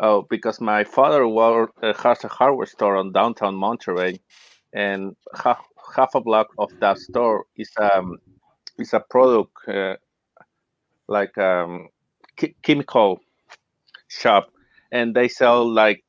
Oh, 0.00 0.22
because 0.30 0.60
my 0.60 0.84
father 0.84 1.26
wor- 1.26 1.72
uh, 1.82 1.92
has 1.94 2.22
a 2.24 2.28
hardware 2.28 2.66
store 2.66 2.96
on 2.96 3.12
downtown 3.12 3.56
Monterrey, 3.56 4.20
and 4.72 5.16
half 5.34 5.64
half 5.96 6.14
a 6.14 6.20
block 6.20 6.48
of 6.58 6.70
that 6.80 6.98
store 6.98 7.46
is 7.56 7.70
um 7.80 8.18
is 8.78 8.94
a 8.94 9.00
product 9.00 9.56
uh, 9.66 9.96
like 11.08 11.36
um 11.38 11.88
ch- 12.38 12.54
chemical 12.62 13.20
shop, 14.06 14.52
and 14.92 15.16
they 15.16 15.26
sell 15.26 15.68
like 15.68 16.04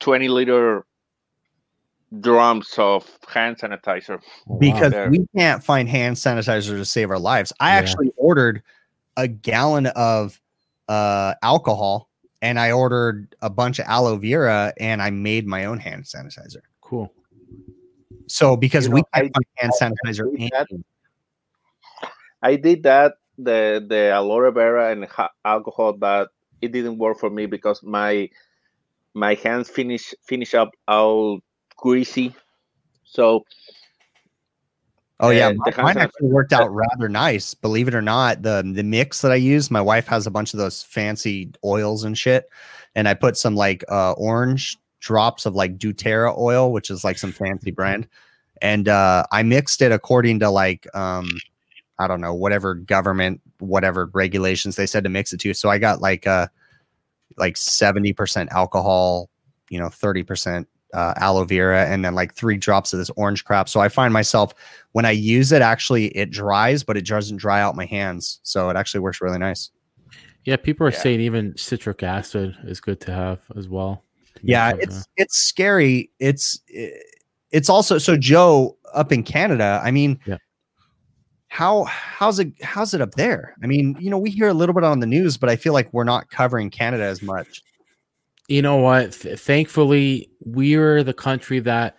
twenty 0.00 0.28
liter 0.28 0.86
drums 2.20 2.74
of 2.78 3.04
hand 3.28 3.58
sanitizer. 3.58 4.20
because 4.58 4.92
there. 4.92 5.10
we 5.10 5.26
can't 5.36 5.62
find 5.62 5.88
hand 5.88 6.16
sanitizer 6.16 6.76
to 6.78 6.84
save 6.84 7.10
our 7.10 7.18
lives. 7.18 7.52
I 7.60 7.72
Yeah. 7.72 7.78
actually 7.80 8.12
ordered 8.16 8.62
a 9.16 9.28
gallon 9.28 9.86
of 9.88 10.40
uh, 10.88 11.34
alcohol 11.42 12.08
and 12.42 12.58
I 12.60 12.70
ordered 12.72 13.34
a 13.42 13.50
bunch 13.50 13.78
of 13.78 13.86
aloe 13.86 14.16
vera 14.16 14.72
and 14.78 15.00
I 15.02 15.10
made 15.10 15.46
my 15.46 15.64
own 15.64 15.78
hand 15.78 16.04
sanitizer. 16.04 16.62
Cool. 16.80 17.12
So 18.26 18.56
because 18.56 18.86
You 18.86 18.92
we 18.94 19.00
know, 19.00 19.06
can't 19.14 19.26
I- 19.34 19.38
find 19.38 19.46
hand 19.56 19.72
sanitizer, 20.04 20.36
did 20.36 20.50
that. 20.52 20.66
I 22.42 22.56
did 22.56 22.82
that 22.84 23.14
the 23.38 23.84
the 23.86 24.10
aloe 24.10 24.50
vera 24.50 24.92
and 24.92 25.04
ha- 25.06 25.32
alcohol, 25.44 25.92
but 25.94 26.28
it 26.60 26.72
didn't 26.72 26.98
work 26.98 27.18
for 27.18 27.30
me 27.30 27.46
because 27.46 27.82
my 27.82 28.28
my 29.14 29.34
hands 29.34 29.68
finish 29.68 30.14
finish 30.24 30.54
up 30.54 30.70
all 30.88 31.40
greasy. 31.76 32.34
So 33.04 33.44
oh 35.20 35.30
yeah, 35.30 35.52
mi- 35.52 35.82
mine 35.82 35.96
actually 35.98 36.28
worked 36.28 36.52
out 36.52 36.72
rather 36.72 37.08
nice. 37.08 37.54
Believe 37.54 37.88
it 37.88 37.94
or 37.94 38.02
not, 38.02 38.42
the 38.42 38.62
the 38.74 38.82
mix 38.82 39.22
that 39.22 39.32
I 39.32 39.36
use, 39.36 39.70
my 39.70 39.80
wife 39.80 40.06
has 40.06 40.26
a 40.26 40.30
bunch 40.30 40.54
of 40.54 40.58
those 40.58 40.82
fancy 40.82 41.50
oils 41.64 42.04
and 42.04 42.16
shit, 42.16 42.48
and 42.94 43.08
I 43.08 43.14
put 43.14 43.36
some 43.36 43.54
like 43.54 43.84
uh, 43.88 44.12
orange 44.12 44.76
drops 45.00 45.46
of 45.46 45.54
like 45.54 45.78
doTERRA 45.78 46.36
oil, 46.38 46.72
which 46.72 46.90
is 46.90 47.04
like 47.04 47.18
some 47.18 47.32
fancy 47.32 47.70
brand, 47.70 48.08
and 48.62 48.88
uh, 48.88 49.24
I 49.32 49.42
mixed 49.42 49.82
it 49.82 49.92
according 49.92 50.40
to 50.40 50.50
like 50.50 50.86
um, 50.94 51.28
I 51.98 52.08
don't 52.08 52.20
know 52.20 52.34
whatever 52.34 52.74
government 52.74 53.40
whatever 53.58 54.10
regulations 54.12 54.76
they 54.76 54.86
said 54.86 55.04
to 55.04 55.10
mix 55.10 55.32
it 55.32 55.40
to. 55.40 55.54
So 55.54 55.70
I 55.70 55.78
got 55.78 56.00
like 56.00 56.26
uh 56.26 56.48
like 57.36 57.56
seventy 57.56 58.12
percent 58.12 58.50
alcohol, 58.52 59.30
you 59.70 59.78
know, 59.78 59.88
thirty 59.88 60.22
percent 60.22 60.68
uh, 60.96 61.12
aloe 61.18 61.44
vera, 61.44 61.86
and 61.86 62.04
then 62.04 62.14
like 62.14 62.34
three 62.34 62.56
drops 62.56 62.92
of 62.92 62.98
this 62.98 63.10
orange 63.16 63.44
crap. 63.44 63.68
So 63.68 63.80
I 63.80 63.88
find 63.88 64.12
myself 64.12 64.54
when 64.92 65.04
I 65.04 65.10
use 65.12 65.52
it, 65.52 65.62
actually 65.62 66.06
it 66.16 66.30
dries, 66.30 66.82
but 66.82 66.96
it 66.96 67.06
doesn't 67.06 67.36
dry 67.36 67.60
out 67.60 67.76
my 67.76 67.84
hands. 67.84 68.40
So 68.42 68.70
it 68.70 68.76
actually 68.76 69.00
works 69.00 69.20
really 69.20 69.38
nice. 69.38 69.70
Yeah, 70.44 70.56
people 70.56 70.86
are 70.86 70.90
Yeah. 70.90 71.00
saying 71.00 71.20
even 71.20 71.56
citric 71.56 72.02
acid 72.02 72.56
is 72.64 72.80
good 72.80 73.00
to 73.02 73.12
have 73.12 73.40
as 73.56 73.68
well. 73.68 74.04
Yeah, 74.42 74.72
it's 74.78 75.06
it's 75.16 75.36
scary. 75.36 76.10
It's 76.18 76.60
it's 77.50 77.68
also 77.68 77.98
so 77.98 78.16
Joe 78.16 78.76
up 78.94 79.12
in 79.12 79.22
Canada. 79.22 79.80
I 79.84 79.90
mean, 79.90 80.18
Yeah. 80.26 80.36
how 81.48 81.84
how's 81.84 82.38
it 82.38 82.52
how's 82.62 82.94
it 82.94 83.00
up 83.00 83.12
there? 83.16 83.54
I 83.62 83.66
mean, 83.66 83.96
you 83.98 84.08
know, 84.10 84.18
we 84.18 84.30
hear 84.30 84.48
a 84.48 84.54
little 84.54 84.74
bit 84.74 84.84
on 84.84 85.00
the 85.00 85.06
news, 85.06 85.36
but 85.36 85.48
I 85.50 85.56
feel 85.56 85.72
like 85.72 85.92
we're 85.92 86.04
not 86.04 86.30
covering 86.30 86.70
Canada 86.70 87.04
as 87.04 87.22
much. 87.22 87.62
You 88.48 88.62
know 88.62 88.76
what? 88.76 89.12
Th- 89.12 89.38
thankfully, 89.38 90.30
we 90.44 90.76
were 90.76 91.02
the 91.02 91.14
country 91.14 91.60
that 91.60 91.96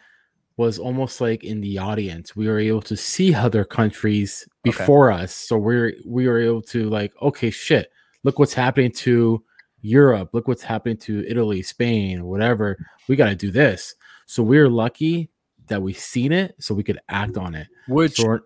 was 0.57 0.79
almost 0.79 1.21
like 1.21 1.43
in 1.43 1.61
the 1.61 1.77
audience. 1.77 2.35
We 2.35 2.47
were 2.47 2.59
able 2.59 2.81
to 2.83 2.97
see 2.97 3.33
other 3.35 3.63
countries 3.63 4.43
Okay. 4.67 4.77
before 4.77 5.11
us, 5.11 5.33
so 5.33 5.57
we're 5.57 5.93
we 6.05 6.27
were 6.27 6.39
able 6.39 6.61
to 6.63 6.89
like, 6.89 7.13
okay, 7.21 7.49
shit, 7.49 7.91
look 8.23 8.39
what's 8.39 8.53
happening 8.53 8.91
to 8.93 9.43
Europe. 9.81 10.29
Look 10.33 10.47
what's 10.47 10.63
happening 10.63 10.97
to 10.97 11.23
Italy, 11.29 11.61
Spain, 11.61 12.25
whatever. 12.25 12.77
We 13.07 13.15
got 13.15 13.29
to 13.29 13.35
do 13.35 13.51
this. 13.51 13.93
So 14.25 14.41
we're 14.43 14.67
lucky 14.69 15.29
that 15.67 15.81
we've 15.81 15.97
seen 15.97 16.31
it, 16.31 16.55
so 16.59 16.73
we 16.73 16.83
could 16.83 16.99
act 17.09 17.37
on 17.37 17.53
it. 17.55 17.67
Which 17.87 18.15
So 18.17 18.39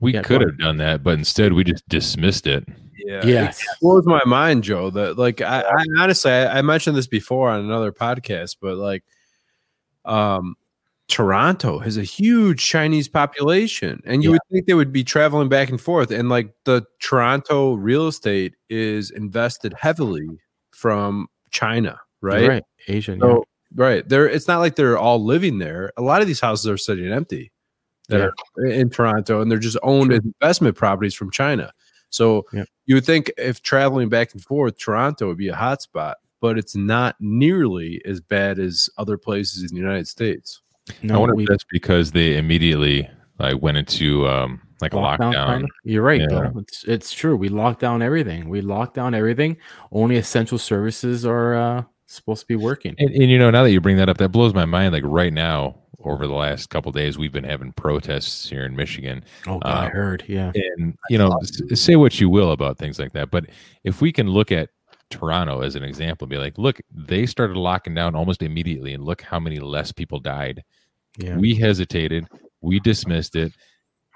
We 0.00 0.14
Yeah, 0.14 0.22
could 0.22 0.42
ahead. 0.42 0.50
have 0.50 0.58
done 0.58 0.76
that, 0.78 1.02
but 1.02 1.18
instead 1.18 1.52
we 1.52 1.64
just 1.64 1.88
dismissed 1.88 2.46
it. 2.46 2.66
yeah, 3.04 3.24
yes, 3.24 3.60
it 3.62 3.68
blows 3.80 4.06
my 4.06 4.22
mind, 4.24 4.64
Joe. 4.64 4.90
That 4.90 5.18
like 5.18 5.40
I, 5.40 5.62
I 5.62 5.84
honestly 5.98 6.30
I, 6.30 6.58
I 6.58 6.62
mentioned 6.62 6.96
this 6.96 7.06
before 7.08 7.50
on 7.50 7.60
another 7.64 7.92
podcast, 7.92 8.56
but 8.60 8.76
like 8.76 9.02
um 10.04 10.56
Toronto 11.08 11.78
has 11.78 11.96
a 11.96 12.02
huge 12.02 12.62
Chinese 12.64 13.08
population, 13.08 14.02
and 14.04 14.22
you 14.22 14.28
Yeah. 14.30 14.32
would 14.34 14.40
think 14.52 14.66
they 14.66 14.74
would 14.74 14.92
be 14.92 15.02
traveling 15.04 15.48
back 15.48 15.70
and 15.70 15.80
forth. 15.80 16.10
And 16.10 16.28
like 16.28 16.52
the 16.64 16.84
Toronto 17.00 17.74
real 17.74 18.06
estate 18.08 18.54
is 18.68 19.10
invested 19.10 19.72
heavily 19.72 20.28
from 20.70 21.28
China, 21.50 21.98
right? 22.20 22.46
right, 22.46 22.64
Asian. 22.88 23.20
So, 23.20 23.44
right. 23.74 24.06
They're 24.06 24.28
it's 24.28 24.46
not 24.46 24.58
like 24.58 24.76
they're 24.76 24.98
all 24.98 25.24
living 25.24 25.58
there. 25.58 25.92
A 25.96 26.02
lot 26.02 26.20
of 26.20 26.26
these 26.28 26.40
houses 26.40 26.68
are 26.68 26.76
sitting 26.76 27.10
empty 27.10 27.52
that 28.08 28.18
Yeah. 28.20 28.30
are 28.62 28.66
in 28.66 28.90
Toronto 28.90 29.40
and 29.40 29.50
they're 29.50 29.58
just 29.58 29.78
owned 29.82 30.12
as 30.12 30.20
investment 30.24 30.76
properties 30.76 31.14
from 31.14 31.30
China. 31.30 31.72
So 32.10 32.44
Yeah. 32.52 32.64
you 32.86 32.94
would 32.94 33.04
think 33.04 33.30
if 33.36 33.62
traveling 33.62 34.08
back 34.08 34.32
and 34.32 34.42
forth, 34.42 34.78
Toronto 34.78 35.28
would 35.28 35.36
be 35.38 35.48
a 35.48 35.54
hot 35.54 35.82
spot, 35.82 36.16
but 36.40 36.56
it's 36.58 36.74
not 36.74 37.16
nearly 37.20 38.00
as 38.06 38.20
bad 38.20 38.58
as 38.58 38.88
other 38.98 39.18
places 39.18 39.62
in 39.62 39.68
the 39.68 39.80
United 39.80 40.08
States. 40.08 40.60
yeah. 41.02 41.14
I 41.14 41.18
wonder 41.18 41.34
we- 41.34 41.42
if 41.44 41.48
that's 41.50 41.64
because 41.70 42.12
they 42.12 42.36
immediately 42.38 43.08
like 43.38 43.60
went 43.62 43.76
into 43.76 44.26
um 44.26 44.60
like 44.80 44.94
a 44.94 44.96
lockdown. 44.96 45.32
kinda? 45.54 45.68
You're 45.84 46.02
right, 46.02 46.20
Yeah. 46.20 46.26
bro. 46.50 46.52
It's 46.60 46.84
it's 46.84 47.12
true. 47.12 47.36
We 47.36 47.48
locked 47.48 47.80
down 47.80 48.00
everything. 48.00 48.48
We 48.48 48.60
locked 48.62 48.94
down 48.94 49.12
everything. 49.12 49.56
Only 49.92 50.16
essential 50.16 50.56
services 50.56 51.26
are 51.26 51.54
uh, 51.54 51.82
supposed 52.06 52.40
to 52.42 52.46
be 52.46 52.56
working. 52.56 52.94
And, 52.98 53.10
and 53.10 53.30
you 53.30 53.38
know, 53.38 53.50
now 53.50 53.64
that 53.64 53.70
you 53.72 53.80
bring 53.80 53.96
that 53.98 54.08
up, 54.08 54.16
that 54.18 54.30
blows 54.30 54.54
my 54.54 54.64
mind. 54.64 54.92
Like 54.94 55.02
right 55.04 55.32
now, 55.32 55.76
over 56.00 56.26
the 56.26 56.34
last 56.34 56.70
couple 56.70 56.92
days, 56.92 57.18
we've 57.18 57.32
been 57.32 57.44
having 57.44 57.72
protests 57.72 58.48
here 58.48 58.64
in 58.64 58.76
Michigan. 58.76 59.24
Oh, 59.46 59.58
God, 59.58 59.66
I 59.74 59.86
um, 59.86 59.92
heard. 59.92 60.24
Yeah, 60.28 60.52
And 60.76 60.96
you 61.10 61.18
know, 61.18 61.38
say 61.74 61.96
what 61.96 62.20
you 62.20 62.28
will 62.28 62.52
about 62.52 62.78
things 62.78 62.98
like 62.98 63.12
that, 63.14 63.30
but 63.30 63.46
if 63.84 64.00
we 64.00 64.12
can 64.12 64.28
look 64.28 64.52
at 64.52 64.70
Toronto 65.10 65.60
as 65.62 65.74
an 65.74 65.82
example, 65.82 66.26
be 66.26 66.36
like, 66.38 66.56
look, 66.58 66.80
they 66.94 67.26
started 67.26 67.56
locking 67.56 67.94
down 67.94 68.14
almost 68.14 68.42
immediately, 68.42 68.92
and 68.94 69.04
look 69.04 69.22
how 69.22 69.40
many 69.40 69.58
less 69.58 69.90
people 69.90 70.20
died. 70.20 70.62
yeah. 71.16 71.36
We 71.36 71.54
hesitated, 71.54 72.26
we 72.60 72.78
dismissed 72.80 73.34
it. 73.34 73.52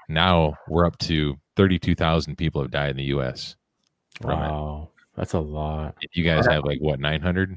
Now 0.08 0.54
we're 0.68 0.84
up 0.86 0.98
to 0.98 1.36
thirty-two 1.56 1.94
thousand 1.94 2.36
people 2.36 2.60
have 2.60 2.70
died 2.70 2.90
in 2.90 2.96
the 2.96 3.04
U.S. 3.04 3.56
from 4.20 4.30
it. 4.32 4.34
wow, 4.34 4.88
that's 5.16 5.32
a 5.32 5.40
lot. 5.40 5.94
You 6.12 6.24
guys 6.24 6.46
have 6.46 6.64
like 6.64 6.80
what 6.80 7.00
nine 7.00 7.22
hundred? 7.22 7.56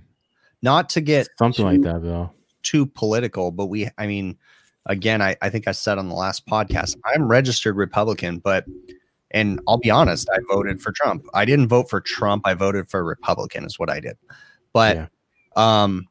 Not 0.62 0.90
to 0.90 1.02
get 1.02 1.28
Something 1.38 1.66
too- 1.66 1.72
like 1.72 1.82
that, 1.82 2.02
Bill. 2.02 2.34
Too 2.66 2.86
political, 2.86 3.51
but 3.51 3.68
we, 3.68 3.88
I 3.97 4.07
mean, 4.07 4.38
again, 4.88 5.22
I, 5.22 5.38
I 5.41 5.49
think 5.49 5.68
I 5.68 5.72
said 5.72 5.97
on 5.97 6.09
the 6.09 6.16
last 6.16 6.45
podcast, 6.45 6.97
I'm 7.13 7.28
registered 7.28 7.78
Republican, 7.78 8.39
but, 8.39 8.66
and 9.32 9.59
I'll 9.68 9.78
be 9.78 9.89
honest, 9.91 10.30
I 10.30 10.39
voted 10.49 10.82
for 10.82 10.91
Trump. 10.91 11.26
I 11.34 11.45
didn't 11.45 11.70
vote 11.70 11.89
for 11.89 12.01
Trump. 12.01 12.43
I 12.45 12.53
voted 12.53 12.89
for 12.89 13.03
Republican, 13.03 13.63
is 13.63 13.80
what 13.80 13.89
I 13.89 13.99
did. 13.99 14.18
But, 14.74 14.95
Yeah. 14.95 15.07
um, 15.55 16.07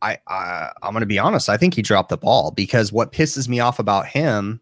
I, 0.00 0.18
I 0.28 0.70
I'm 0.82 0.92
going 0.92 1.00
to 1.00 1.06
be 1.06 1.18
honest. 1.18 1.48
I 1.48 1.56
think 1.56 1.74
he 1.74 1.82
dropped 1.82 2.10
the 2.10 2.16
ball 2.16 2.52
because 2.52 2.92
what 2.92 3.12
pisses 3.12 3.48
me 3.48 3.58
off 3.58 3.80
about 3.80 4.06
him 4.06 4.60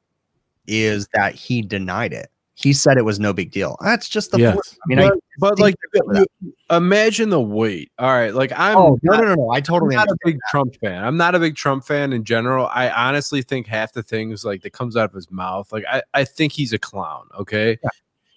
is 0.66 1.09
that 1.12 1.34
he 1.34 1.61
denied 1.61 2.14
it. 2.14 2.30
He 2.59 2.72
said 2.72 2.96
it 2.96 3.04
was 3.04 3.20
no 3.20 3.34
big 3.34 3.50
deal. 3.50 3.76
That's 3.82 4.09
just 4.09 4.30
the. 4.30 4.38
Yes. 4.38 4.57
I 4.57 4.86
mean, 4.86 4.98
I, 4.98 5.11
but, 5.11 5.20
but 5.38 5.59
like 5.59 5.74
you're 5.92 6.02
good 6.02 6.09
with 6.20 6.26
you- 6.40 6.54
imagine 6.70 7.28
the 7.28 7.40
weight. 7.40 7.92
All 7.98 8.09
right, 8.11 8.34
like 8.34 8.50
I'm 8.57 8.76
oh 8.78 8.98
no, 9.02 9.12
not- 9.12 9.20
no, 9.20 9.26
no, 9.28 9.34
no! 9.34 9.50
I 9.50 9.61
totally 9.61 9.94
I'm 9.94 9.94
totally 9.94 9.94
not 9.96 10.09
a 10.09 10.11
understand. 10.11 10.18
big 10.24 10.38
Trump 10.50 10.76
fan. 10.80 11.04
I'm 11.04 11.16
not 11.18 11.34
a 11.34 11.38
big 11.38 11.54
Trump 11.54 11.84
fan 11.84 12.14
in 12.14 12.24
general. 12.24 12.66
I 12.72 12.88
honestly 12.88 13.42
think 13.42 13.66
half 13.66 13.92
the 13.92 14.02
things 14.02 14.42
like 14.42 14.62
that 14.62 14.72
comes 14.72 14.96
out 14.96 15.04
of 15.11 15.12
his 15.14 15.30
mouth, 15.30 15.70
like 15.70 15.84
I, 15.90 16.02
I 16.14 16.24
think 16.24 16.52
he's 16.54 16.72
a 16.72 16.78
clown. 16.78 17.28
Okay, 17.38 17.78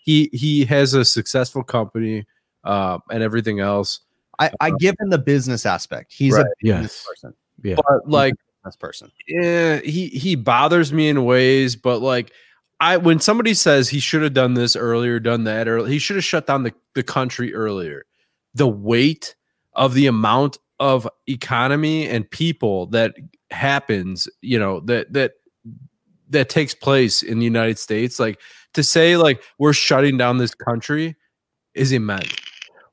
he 0.04 0.30
he 0.34 0.66
has 0.66 0.94
a 0.94 1.06
successful 1.06 1.64
company 1.64 2.26
uh, 2.66 3.00
and 3.10 3.24
everything 3.24 3.62
else, 3.62 4.02
I, 4.38 4.52
I 4.60 4.72
give 4.80 4.96
him 5.00 5.12
the 5.12 5.18
business 5.18 5.66
aspect. 5.66 6.12
He's 6.12 6.34
Right. 6.34 6.46
a 6.46 6.50
business 6.62 6.82
Yes. 6.82 7.06
person. 7.08 7.34
Yeah. 7.64 7.76
but 7.78 8.10
like 8.10 8.34
Business 8.66 8.76
person. 8.76 9.12
yeah, 9.30 9.78
he 9.78 10.08
he 10.08 10.36
bothers 10.36 10.92
me 10.92 11.08
in 11.08 11.24
ways, 11.24 11.78
but 11.78 12.00
like 12.02 12.34
I 12.80 12.98
when 12.98 13.20
somebody 13.20 13.54
says 13.54 13.90
he 13.90 14.00
should 14.00 14.22
have 14.22 14.34
done 14.34 14.54
this 14.54 14.76
earlier, 14.76 15.20
done 15.20 15.44
that 15.44 15.68
or 15.68 15.86
he 15.86 16.00
should 16.00 16.16
have 16.16 16.26
shut 16.26 16.48
down 16.48 16.64
the, 16.64 16.74
the 16.96 17.04
country 17.04 17.54
earlier. 17.54 18.06
The 18.54 18.68
weight 18.68 19.36
of 19.74 19.94
the 19.94 20.08
amount 20.08 20.58
of 20.80 21.08
economy 21.28 22.08
and 22.08 22.30
people 22.30 22.88
that 22.88 23.16
happens, 23.52 24.28
you 24.42 24.58
know, 24.58 24.80
that 24.82 25.12
that 25.14 25.34
that 26.30 26.50
takes 26.50 26.74
place 26.74 27.22
in 27.22 27.40
the 27.40 27.46
United 27.46 27.80
States, 27.80 28.20
like 28.20 28.40
to 28.74 28.84
say 28.84 29.18
like 29.18 29.44
we're 29.58 29.74
shutting 29.74 30.18
down 30.18 30.38
this 30.38 30.56
country 30.56 31.16
is 31.74 31.92
immense. 31.92 32.34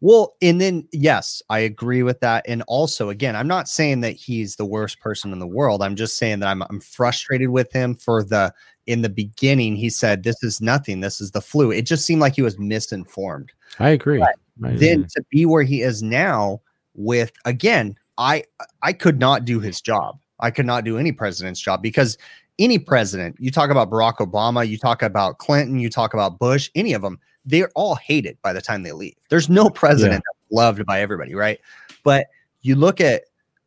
Well, 0.01 0.37
and 0.43 0.61
then 0.61 0.87
yes, 0.93 1.43
I 1.49 1.61
agree 1.61 2.03
with 2.03 2.21
that. 2.21 2.45
And 2.47 2.63
also, 2.67 3.09
again, 3.09 3.35
I'm 3.35 3.49
not 3.49 3.69
saying 3.69 4.01
that 4.01 4.13
he's 4.13 4.57
the 4.57 4.67
worst 4.67 5.01
person 5.01 5.33
in 5.33 5.39
the 5.39 5.47
world. 5.47 5.83
I'm 5.83 5.97
just 5.97 6.19
saying 6.19 6.41
that 6.41 6.49
I'm 6.49 6.63
I'm 6.63 6.81
frustrated 6.81 7.51
with 7.51 7.73
him 7.73 7.95
for 7.95 8.23
the 8.23 8.53
in 8.87 9.03
the 9.03 9.09
beginning. 9.09 9.77
He 9.77 9.91
said 9.91 10.23
this 10.23 10.43
is 10.43 10.61
nothing. 10.61 11.01
This 11.01 11.21
is 11.21 11.31
the 11.31 11.41
flu. 11.41 11.71
It 11.71 11.83
just 11.83 12.05
seemed 12.05 12.21
like 12.21 12.35
he 12.35 12.43
was 12.43 12.59
misinformed. 12.59 13.53
I 13.79 13.91
agree. 13.91 14.23
I 14.23 14.33
Then 14.59 15.01
agree. 15.01 15.09
to 15.17 15.25
be 15.31 15.47
where 15.47 15.63
he 15.63 15.83
is 15.83 16.03
now, 16.03 16.61
with 16.95 17.33
again, 17.45 17.97
I 18.19 18.45
I 18.83 18.93
could 18.93 19.19
not 19.19 19.45
do 19.45 19.61
his 19.61 19.81
job. 19.81 20.19
I 20.41 20.51
could 20.51 20.67
not 20.67 20.85
do 20.85 20.99
any 20.99 21.13
president's 21.13 21.61
job 21.61 21.83
because 21.83 22.17
any 22.59 22.79
president, 22.79 23.37
you 23.39 23.51
talk 23.51 23.71
about 23.71 23.91
Barack 23.91 24.17
Obama, 24.17 24.67
you 24.67 24.79
talk 24.79 25.03
about 25.03 25.39
Clinton, 25.39 25.79
you 25.79 25.91
talk 25.91 26.15
about 26.15 26.39
Bush, 26.39 26.71
any 26.75 26.95
of 26.95 27.03
them, 27.03 27.19
they're 27.45 27.71
all 27.75 27.95
hated 27.97 28.39
by 28.43 28.53
the 28.53 28.63
time 28.63 28.83
they 28.83 28.93
leave. 28.93 29.15
There's 29.29 29.49
no 29.51 29.69
president 29.69 30.23
that's 30.27 30.53
loved 30.53 30.85
by 30.87 31.01
everybody, 31.01 31.35
right? 31.35 31.61
But 32.03 32.27
you 32.63 32.75
look 32.75 33.01
at 33.01 33.25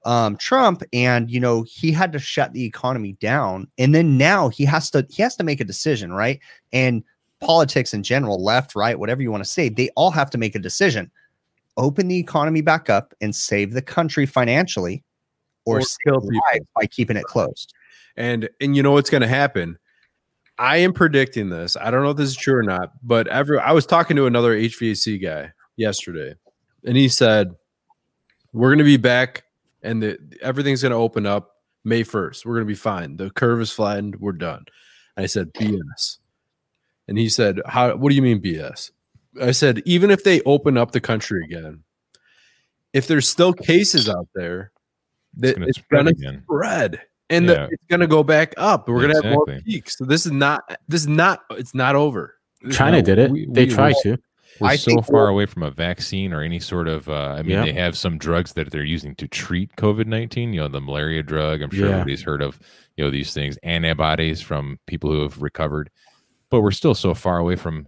um, 0.10 0.38
Trump, 0.38 0.82
and 0.91 1.30
you 1.30 1.39
know 1.39 1.64
he 1.68 1.91
had 1.91 2.12
to 2.14 2.20
shut 2.20 2.51
the 2.53 2.66
economy 2.66 3.14
down, 3.22 3.68
and 3.78 3.93
then 3.93 4.18
now 4.18 4.49
he 4.49 4.66
has 4.66 4.89
to 4.89 5.05
he 5.07 5.22
has 5.22 5.36
to 5.36 5.43
make 5.43 5.62
a 5.62 5.64
decision, 5.64 6.12
right? 6.12 6.39
And 6.74 7.03
politics 7.41 7.93
in 7.93 8.01
general, 8.01 8.43
left, 8.43 8.74
right, 8.76 8.97
whatever 8.97 9.22
you 9.22 9.30
want 9.30 9.43
to 9.43 9.49
say, 9.49 9.70
they 9.70 9.89
all 9.95 10.10
have 10.10 10.32
to 10.32 10.39
make 10.39 10.55
a 10.55 10.60
decision: 10.60 11.12
open 11.78 12.07
the 12.07 12.18
economy 12.18 12.62
back 12.62 12.89
up 12.89 13.14
and 13.22 13.36
save 13.36 13.74
the 13.74 13.84
country 13.84 14.26
financially, 14.26 15.03
or, 15.66 15.78
Or 15.78 15.84
kill 16.03 16.22
people. 16.22 16.68
by 16.76 16.88
keeping 16.88 17.16
it 17.16 17.26
closed. 17.26 17.72
And 18.18 18.49
and 18.62 18.76
you 18.76 18.82
know 18.82 18.93
what's 18.93 19.12
going 19.12 19.22
to 19.22 19.28
happen? 19.28 19.78
I 20.57 20.78
am 20.78 20.91
predicting 20.91 21.49
this. 21.49 21.78
I 21.78 21.91
don't 21.91 22.01
know 22.01 22.10
if 22.10 22.18
this 22.18 22.30
is 22.30 22.36
true 22.36 22.55
or 22.55 22.64
not, 22.64 22.93
but 23.03 23.28
every 23.28 23.60
I 23.60 23.74
was 23.74 23.86
talking 23.86 24.16
to 24.16 24.26
another 24.26 24.57
HVAC 24.57 25.22
guy 25.22 25.51
yesterday, 25.78 26.34
and 26.84 26.97
he 26.97 27.10
said 27.10 27.53
we're 28.53 28.70
going 28.70 28.80
to 28.80 28.84
be 28.84 28.97
back, 28.97 29.43
and 29.82 30.02
the, 30.04 30.18
everything's 30.42 30.82
going 30.82 30.92
to 30.92 30.98
open 30.98 31.26
up 31.26 31.56
May 31.84 32.04
first. 32.04 32.46
We're 32.46 32.56
going 32.56 32.66
to 32.66 32.72
be 32.72 32.76
fine. 32.76 33.18
The 33.18 33.30
curve 33.32 33.62
is 33.62 33.72
flattened. 33.72 34.18
We're 34.20 34.34
done. 34.34 34.66
And 35.16 35.24
I 35.24 35.28
said 35.28 35.54
BS, 35.54 36.18
and 37.08 37.18
he 37.18 37.30
said, 37.30 37.62
"How? 37.66 37.96
What 37.96 38.10
do 38.10 38.16
you 38.16 38.22
mean 38.22 38.42
BS?" 38.42 38.92
I 39.42 39.52
said, 39.52 39.82
"Even 39.86 40.12
if 40.12 40.24
they 40.24 40.42
open 40.42 40.78
up 40.78 40.92
the 40.92 41.02
country 41.02 41.44
again, 41.44 41.84
if 42.94 43.08
there's 43.08 43.28
still 43.30 43.54
cases 43.54 44.10
out 44.10 44.28
there, 44.36 44.72
that 45.38 45.58
it's 45.62 45.80
going 45.92 46.06
to 46.06 46.12
again. 46.12 46.42
spread." 46.44 47.02
and 47.32 47.48
the- 47.48 47.66
it's 47.70 47.84
gonna 47.90 48.08
go 48.08 48.24
back 48.24 48.56
up. 48.58 48.90
We're 48.90 49.02
gonna 49.02 49.22
have 49.24 49.32
more 49.34 49.46
peaks. 49.46 49.98
So 50.00 50.06
this 50.06 50.26
is 50.26 50.32
not. 50.32 50.64
This 50.88 51.02
is 51.02 51.08
not. 51.08 51.42
It's 51.52 51.76
not 51.76 51.96
over. 51.96 52.36
China 52.72 52.98
not- 52.98 53.06
did 53.06 53.20
it. 53.20 53.30
we- 53.32 53.46
they 53.52 53.66
we- 53.66 53.72
tried 53.72 53.94
we- 54.04 54.16
to. 54.16 54.18
We're 54.60 54.68
I 54.70 54.76
so 54.76 55.01
far 55.01 55.28
away 55.30 55.45
from 55.45 55.64
a 55.64 55.72
vaccine 55.72 56.34
or 56.34 56.41
any 56.41 56.60
sort 56.60 56.88
of. 56.88 57.07
Uh, 57.10 57.36
I 57.38 57.41
mean, 57.41 57.51
Yeah. 57.51 57.64
they 57.66 57.74
have 57.74 57.97
some 57.97 58.18
drugs 58.18 58.53
that 58.53 58.72
they're 58.72 58.84
using 58.84 59.16
to 59.16 59.28
treat 59.28 59.76
COVID 59.78 60.05
nineteen. 60.07 60.53
You 60.53 60.62
know, 60.62 60.68
the 60.68 60.82
malaria 60.82 61.24
drug. 61.24 61.62
I'm 61.62 61.70
sure 61.72 61.86
Yeah. 61.88 61.91
everybody's 61.93 62.24
heard 62.24 62.41
of. 62.41 62.60
You 62.97 63.05
know 63.05 63.12
these 63.12 63.34
things, 63.34 63.57
antibodies 63.64 64.41
from 64.41 64.80
people 64.86 65.12
who 65.12 65.22
have 65.22 65.41
recovered, 65.41 65.89
but 66.49 66.62
we're 66.62 66.72
still 66.72 66.93
so 66.95 67.14
far 67.14 67.38
away 67.38 67.55
from 67.55 67.88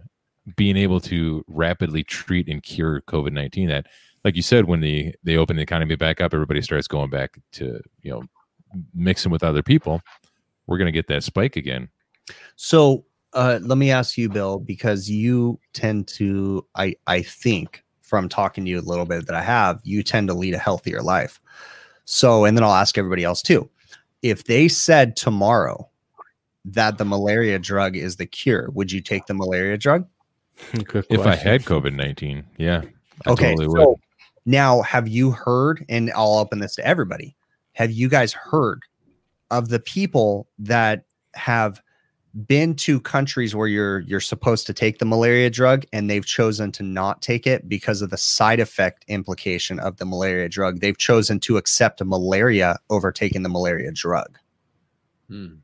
being 0.56 0.76
able 0.76 0.98
to 1.00 1.44
rapidly 1.46 2.02
treat 2.02 2.48
and 2.48 2.62
cure 2.62 3.02
COVID 3.02 3.32
nineteen 3.32 3.68
that, 3.68 3.86
like 4.24 4.34
you 4.36 4.42
said, 4.42 4.64
when 4.64 4.80
the 4.80 5.14
they 5.22 5.36
open 5.36 5.56
the 5.56 5.62
economy 5.62 5.96
back 5.96 6.20
up, 6.20 6.32
everybody 6.32 6.62
starts 6.62 6.88
going 6.88 7.10
back 7.10 7.38
to 7.52 7.80
you 8.00 8.10
know 8.12 8.22
mixing 8.94 9.30
with 9.30 9.44
other 9.44 9.62
people. 9.62 10.00
We're 10.66 10.78
gonna 10.78 10.92
get 10.92 11.08
that 11.08 11.22
spike 11.24 11.56
again. 11.56 11.88
So 12.56 13.04
uh, 13.34 13.58
let 13.62 13.78
me 13.78 13.90
ask 13.90 14.18
you, 14.18 14.28
Bill, 14.28 14.58
because 14.58 15.08
you 15.08 15.58
tend 15.72 16.08
to, 16.08 16.66
I 16.74 16.94
I 17.06 17.22
think 17.22 17.82
from 18.00 18.28
talking 18.28 18.64
to 18.64 18.70
you 18.70 18.78
a 18.78 18.82
little 18.82 19.06
bit 19.06 19.26
that 19.26 19.34
I 19.34 19.42
have, 19.42 19.80
you 19.84 20.02
tend 20.02 20.28
to 20.28 20.34
lead 20.34 20.54
a 20.54 20.58
healthier 20.58 21.02
life. 21.02 21.40
So, 22.04 22.44
and 22.44 22.56
then 22.56 22.64
I'll 22.64 22.74
ask 22.74 22.98
everybody 22.98 23.24
else 23.24 23.40
too. 23.40 23.68
If 24.22 24.44
they 24.44 24.68
said 24.68 25.16
tomorrow 25.16 25.88
that 26.64 26.98
the 26.98 27.04
malaria 27.04 27.58
drug 27.58 27.96
is 27.96 28.16
the 28.16 28.26
cure, 28.26 28.70
would 28.72 28.92
you 28.92 29.00
take 29.00 29.26
the 29.26 29.34
malaria 29.34 29.78
drug? 29.78 30.06
If 31.08 31.26
I 31.26 31.34
had 31.34 31.64
COVID 31.64 31.94
nineteen, 31.94 32.44
yeah, 32.58 32.82
I 33.26 33.32
Okay, 33.32 33.54
totally 33.56 33.82
so 33.82 33.98
now 34.44 34.82
have 34.82 35.08
you 35.08 35.30
heard, 35.30 35.84
and 35.88 36.12
I'll 36.14 36.36
open 36.36 36.58
this 36.58 36.74
to 36.76 36.86
everybody, 36.86 37.34
have 37.72 37.90
you 37.90 38.08
guys 38.08 38.32
heard 38.32 38.82
of 39.50 39.68
the 39.70 39.80
people 39.80 40.48
that 40.58 41.04
have 41.34 41.82
been 42.46 42.74
to 42.74 42.98
countries 43.00 43.54
where 43.54 43.68
you're 43.68 44.00
you're 44.00 44.20
supposed 44.20 44.66
to 44.66 44.72
take 44.72 44.98
the 44.98 45.04
malaria 45.04 45.50
drug 45.50 45.84
and 45.92 46.08
they've 46.08 46.24
chosen 46.24 46.72
to 46.72 46.82
not 46.82 47.20
take 47.20 47.46
it 47.46 47.68
because 47.68 48.00
of 48.00 48.08
the 48.10 48.16
side 48.16 48.58
effect 48.58 49.04
implication 49.08 49.78
of 49.78 49.98
the 49.98 50.06
malaria 50.06 50.48
drug 50.48 50.80
they've 50.80 50.96
chosen 50.96 51.38
to 51.38 51.58
accept 51.58 52.02
malaria 52.02 52.78
over 52.88 53.12
taking 53.12 53.42
the 53.42 53.48
malaria 53.50 53.92
drug 53.92 54.38
Hmm. 55.28 55.56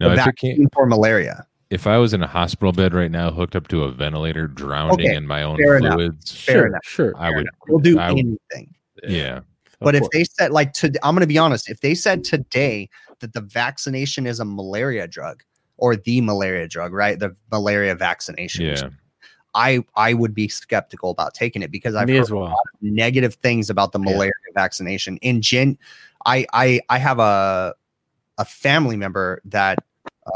Now, 0.00 0.08
the 0.08 0.14
if 0.14 0.26
it 0.26 0.36
came, 0.36 0.50
vaccine 0.52 0.68
for 0.72 0.86
malaria 0.86 1.46
if 1.70 1.86
I 1.86 1.98
was 1.98 2.14
in 2.14 2.22
a 2.22 2.26
hospital 2.26 2.72
bed 2.72 2.94
right 2.94 3.10
now, 3.10 3.30
hooked 3.30 3.54
up 3.54 3.68
to 3.68 3.82
a 3.84 3.92
ventilator, 3.92 4.48
drowning 4.48 5.06
Okay, 5.06 5.14
in 5.14 5.26
my 5.26 5.42
own 5.42 5.58
fair 5.58 5.76
enough. 5.76 5.94
fluids, 5.94 6.32
fair 6.34 6.54
sure, 6.54 6.66
enough. 6.66 6.80
sure. 6.84 7.12
I 7.18 7.30
would. 7.30 7.46
we'll 7.68 7.78
do 7.78 7.98
I 7.98 8.10
would- 8.10 8.18
anything 8.20 8.74
Yeah, 9.06 9.40
But 9.80 9.94
if 9.94 10.00
course. 10.00 10.10
they 10.14 10.24
said 10.24 10.50
like 10.50 10.72
to 10.74 10.86
I'm 11.04 11.14
going 11.14 11.20
to 11.20 11.26
be 11.26 11.38
honest, 11.38 11.68
if 11.70 11.80
they 11.80 11.94
said 11.94 12.24
today 12.24 12.88
that 13.20 13.34
the 13.34 13.40
vaccination 13.42 14.26
is 14.26 14.40
a 14.40 14.44
malaria 14.44 15.06
drug 15.06 15.42
or 15.78 15.96
the 15.96 16.20
malaria 16.20 16.68
drug, 16.68 16.92
right? 16.92 17.18
The 17.18 17.34
malaria 17.50 17.94
vaccination. 17.94 18.66
yeah. 18.66 18.90
I 19.54 19.82
I 19.96 20.12
would 20.12 20.34
be 20.34 20.46
skeptical 20.48 21.10
about 21.10 21.32
taking 21.34 21.62
it 21.62 21.70
because 21.70 21.94
I've 21.94 22.06
Me 22.06 22.14
heard 22.16 22.22
as 22.22 22.30
well. 22.30 22.54
negative 22.82 23.34
things 23.36 23.70
about 23.70 23.92
the 23.92 23.98
Yeah. 23.98 24.12
malaria 24.12 24.32
vaccination. 24.54 25.16
In 25.18 25.40
gen 25.40 25.78
I 26.26 26.46
I 26.52 26.80
I 26.90 26.98
have 26.98 27.18
a 27.18 27.74
a 28.36 28.44
family 28.44 28.96
member 28.96 29.40
that 29.46 29.78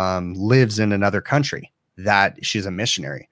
um 0.00 0.32
lives 0.34 0.78
in 0.78 0.92
another 0.92 1.20
country 1.20 1.70
that 1.98 2.44
she's 2.44 2.64
a 2.66 2.70
missionary. 2.70 3.28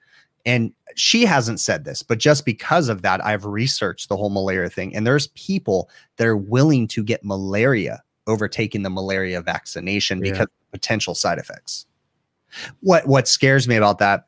And 0.46 0.72
she 0.96 1.24
hasn't 1.24 1.60
said 1.60 1.84
this, 1.84 2.02
but 2.02 2.18
just 2.18 2.44
because 2.44 2.88
of 2.88 3.02
that, 3.02 3.24
I've 3.24 3.44
researched 3.44 4.08
the 4.08 4.16
whole 4.16 4.30
malaria 4.30 4.68
thing. 4.70 4.94
And 4.94 5.06
there's 5.06 5.28
people 5.28 5.88
that 6.16 6.26
are 6.26 6.36
willing 6.36 6.88
to 6.88 7.02
get 7.02 7.24
malaria 7.24 8.02
over 8.26 8.48
taking 8.48 8.82
the 8.82 8.90
malaria 8.90 9.40
vaccination 9.42 10.18
Yeah. 10.24 10.30
because 10.32 10.46
of 10.46 10.70
potential 10.72 11.14
side 11.14 11.38
effects. 11.38 11.86
What 12.80 13.06
what 13.06 13.28
scares 13.28 13.68
me 13.68 13.76
about 13.76 13.98
that, 13.98 14.26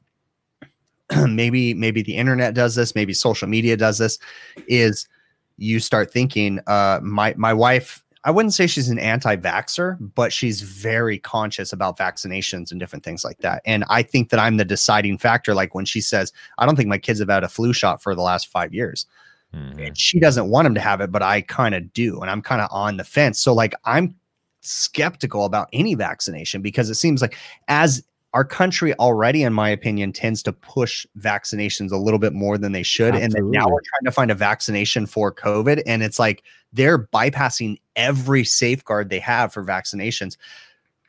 maybe 1.29 1.75
maybe 1.75 2.03
the 2.03 2.17
internet 2.17 2.55
does 2.55 2.75
this, 2.75 2.95
maybe 2.95 3.15
social 3.15 3.49
media 3.49 3.77
does 3.77 3.99
this, 3.99 4.19
is 4.67 5.09
you 5.57 5.81
start 5.81 6.13
thinking, 6.13 6.61
uh, 6.67 7.01
my 7.03 7.35
my 7.37 7.53
wife, 7.53 8.03
I 8.25 8.31
wouldn't 8.31 8.55
say 8.55 8.67
she's 8.67 8.89
an 8.89 8.99
anti-vaxxer, 8.99 9.97
but 10.15 10.33
she's 10.33 10.63
very 10.63 11.19
conscious 11.19 11.73
about 11.73 11.99
vaccinations 11.99 12.71
and 12.71 12.79
different 12.79 13.05
things 13.05 13.25
like 13.25 13.39
that. 13.39 13.63
And 13.67 13.85
I 13.89 14.03
think 14.03 14.31
that 14.31 14.41
I'm 14.41 14.57
the 14.57 14.65
deciding 14.65 15.19
factor. 15.19 15.55
Like 15.55 15.75
when 15.75 15.85
she 15.85 16.01
says, 16.01 16.33
I 16.59 16.67
don't 16.67 16.77
think 16.77 16.89
my 16.89 16.99
kids 16.99 17.19
have 17.19 17.29
had 17.29 17.45
a 17.45 17.49
flu 17.49 17.73
shot 17.73 18.03
for 18.03 18.15
the 18.15 18.23
last 18.23 18.47
five 18.49 18.73
years. 18.73 19.07
Mhm. 19.55 19.89
And 19.89 19.99
she 19.99 20.19
doesn't 20.19 20.49
want 20.49 20.65
them 20.67 20.75
to 20.75 20.81
have 20.81 21.01
it, 21.01 21.13
but 21.13 21.23
I 21.23 21.43
kind 21.43 21.75
of 21.75 21.93
do. 21.93 22.21
And 22.21 22.31
I'm 22.31 22.43
kind 22.43 22.63
of 22.63 22.69
on 22.71 22.97
the 22.97 23.05
fence. 23.05 23.41
So 23.41 23.53
like 23.53 23.75
I'm 23.85 24.15
skeptical 24.61 25.45
about 25.45 25.69
any 25.73 25.95
vaccination 25.95 26.63
because 26.63 26.89
it 26.89 26.95
seems 26.95 27.21
like 27.21 27.37
as 27.69 28.03
our 28.35 28.45
country 28.45 28.95
already, 28.95 29.43
in 29.43 29.53
my 29.53 29.69
opinion, 29.69 30.13
tends 30.13 30.43
to 30.45 30.53
push 30.53 31.07
vaccinations 31.19 31.93
a 31.93 31.97
little 31.97 32.19
bit 32.19 32.33
more 32.33 32.57
than 32.57 32.73
they 32.73 32.83
should. 32.83 33.15
And 33.15 33.33
then 33.33 33.51
now 33.51 33.69
we're 33.69 33.81
trying 33.81 34.05
to 34.05 34.11
find 34.11 34.31
a 34.31 34.35
vaccination 34.35 35.05
for 35.07 35.33
COVID. 35.33 35.83
And 35.87 36.03
it's 36.03 36.19
like 36.19 36.43
they're 36.73 36.99
bypassing 36.99 37.79
every 37.95 38.45
safeguard 38.45 39.11
they 39.11 39.19
have 39.19 39.53
for 39.53 39.63
vaccinations. 39.63 40.39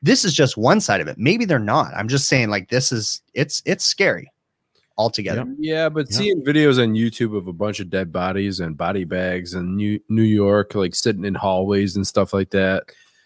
This 0.01 0.25
is 0.25 0.33
just 0.33 0.57
one 0.57 0.81
side 0.81 0.99
of 0.99 1.07
it. 1.07 1.17
Maybe 1.17 1.45
they're 1.45 1.59
not. 1.59 1.93
I'm 1.95 2.09
just 2.09 2.27
saying, 2.27 2.49
like, 2.49 2.69
this 2.69 2.91
is 2.91 3.21
it's 3.33 3.61
it's 3.65 3.85
scary 3.85 4.29
altogether. 4.97 5.45
Yeah, 5.57 5.87
but 5.87 6.07
Yeah. 6.11 6.17
seeing 6.17 6.43
videos 6.43 6.81
on 6.81 6.93
YouTube 6.93 7.37
of 7.37 7.47
a 7.47 7.53
bunch 7.53 7.79
of 7.79 7.89
dead 7.89 8.11
bodies 8.11 8.59
and 8.59 8.77
body 8.77 9.05
bags 9.05 9.53
in 9.53 9.77
New 9.77 9.99
New 10.09 10.23
York, 10.23 10.75
like 10.75 10.93
sitting 10.93 11.23
in 11.23 11.35
hallways 11.35 11.95
and 11.95 12.05
stuff 12.05 12.33
like 12.33 12.49
that, 12.49 12.83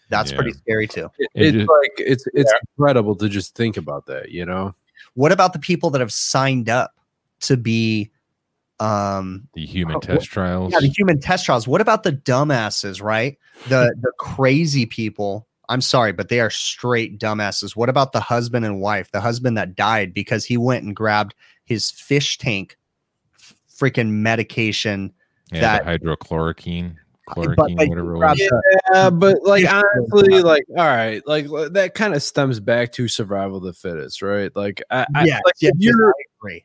That's 0.08 0.30
Yeah. 0.30 0.36
pretty 0.36 0.52
scary 0.52 0.86
too. 0.88 1.10
it- 1.18 1.30
It 1.34 1.46
it's 1.48 1.56
just- 1.58 1.68
like 1.70 1.92
it's 1.98 2.24
it's 2.34 2.52
incredible 2.76 3.14
to 3.16 3.28
just 3.28 3.54
think 3.54 3.76
about 3.76 4.06
that. 4.06 4.30
You 4.30 4.46
know, 4.46 4.74
What 5.14 5.32
about 5.32 5.52
the 5.52 5.58
people 5.58 5.90
that 5.90 6.00
have 6.00 6.12
signed 6.12 6.68
up 6.68 6.92
to 7.40 7.56
be 7.56 8.10
um 8.80 9.48
The 9.54 9.66
human 9.66 9.96
Oh, 9.96 10.00
test 10.00 10.26
trials. 10.26 10.72
yeah, 10.72 10.80
the 10.80 10.92
human 10.96 11.20
test 11.20 11.44
trials? 11.44 11.66
What 11.66 11.80
about 11.80 12.02
the 12.04 12.12
dumbasses, 12.12 13.02
right? 13.02 13.36
The 13.68 13.94
the 14.00 14.12
crazy 14.18 14.86
people. 14.86 15.46
I'm 15.70 15.80
sorry, 15.82 16.12
but 16.12 16.28
they 16.30 16.40
are 16.40 16.48
straight 16.50 17.18
dumbasses. 17.18 17.76
What 17.76 17.88
about 17.90 18.12
the 18.12 18.20
husband 18.20 18.64
and 18.64 18.80
wife? 18.80 19.10
The 19.10 19.20
husband 19.20 19.56
that 19.58 19.76
died 19.76 20.14
because 20.14 20.44
he 20.46 20.56
went 20.56 20.84
and 20.84 20.96
grabbed 20.96 21.34
his 21.64 21.90
fish 21.90 22.38
tank 22.38 22.78
freaking 23.70 24.08
medication 24.10 25.12
yeah, 25.52 25.60
that- 25.60 25.84
the 25.84 25.90
hydrochloroquine. 26.06 26.96
Chloroquine, 27.28 27.76
but 27.76 27.88
whatever 27.88 28.14
it 28.14 28.18
grab 28.18 28.30
was. 28.30 28.38
the- 28.38 28.80
Yeah, 28.94 29.10
but 29.10 29.42
like 29.44 29.64
honestly, 29.72 30.42
like 30.42 30.64
all 30.70 30.86
right, 30.86 31.26
like 31.26 31.46
that 31.72 31.94
kind 31.94 32.14
of 32.14 32.22
stems 32.22 32.60
back 32.60 32.92
to 32.92 33.08
survival 33.08 33.58
of 33.58 33.64
the 33.64 33.72
fittest, 33.72 34.22
right? 34.22 34.54
Like 34.56 34.82
I, 34.90 35.06
I 35.14 35.20
like 35.20 35.28
yes, 35.60 35.72
if 35.72 35.74
you're 35.78 36.08
I 36.10 36.12
agree. 36.40 36.64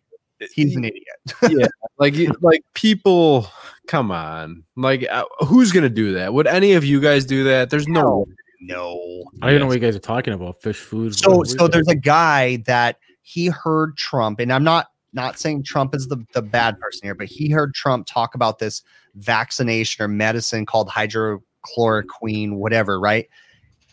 He's 0.54 0.76
an 0.76 0.84
idiot. 0.86 1.06
yeah, 1.50 1.68
like 2.00 2.16
like 2.42 2.64
people 2.74 3.48
come 3.88 4.12
on 4.12 4.64
like 4.76 5.06
uh, 5.10 5.26
who's 5.46 5.72
gonna 5.72 5.90
do 5.90 6.14
that 6.14 6.34
would 6.34 6.48
any 6.48 6.74
of 6.74 6.84
you 6.86 7.00
guys 7.02 7.26
do 7.26 7.44
that 7.46 7.70
there's 7.70 7.88
no 7.88 8.26
No. 8.62 9.24
I 9.42 9.52
don't 9.52 9.60
know 9.60 9.68
what 9.68 9.74
you 9.74 9.80
guys 9.80 9.96
are 9.96 10.00
talking 10.00 10.34
about. 10.34 10.62
Fish 10.62 10.80
food. 10.80 11.16
So 11.16 11.44
so 11.44 11.68
there's 11.68 11.88
a 11.88 11.96
guy 11.96 12.58
that 12.66 12.98
he 13.22 13.48
heard 13.48 13.96
Trump, 13.98 14.40
and 14.40 14.52
I'm 14.52 14.64
not 14.64 14.88
not 15.14 15.40
saying 15.40 15.64
Trump 15.64 15.94
is 15.96 16.08
the, 16.08 16.18
the 16.34 16.42
bad 16.42 16.80
person 16.80 17.02
here, 17.04 17.16
but 17.16 17.28
he 17.28 17.50
heard 17.50 17.74
Trump 17.74 18.08
talk 18.08 18.36
about 18.36 18.60
this 18.60 18.82
vaccination 19.16 20.04
or 20.04 20.08
medicine 20.08 20.66
called 20.66 20.90
hydrochloroquine, 20.90 22.54
whatever, 22.54 23.00
right? 23.00 23.30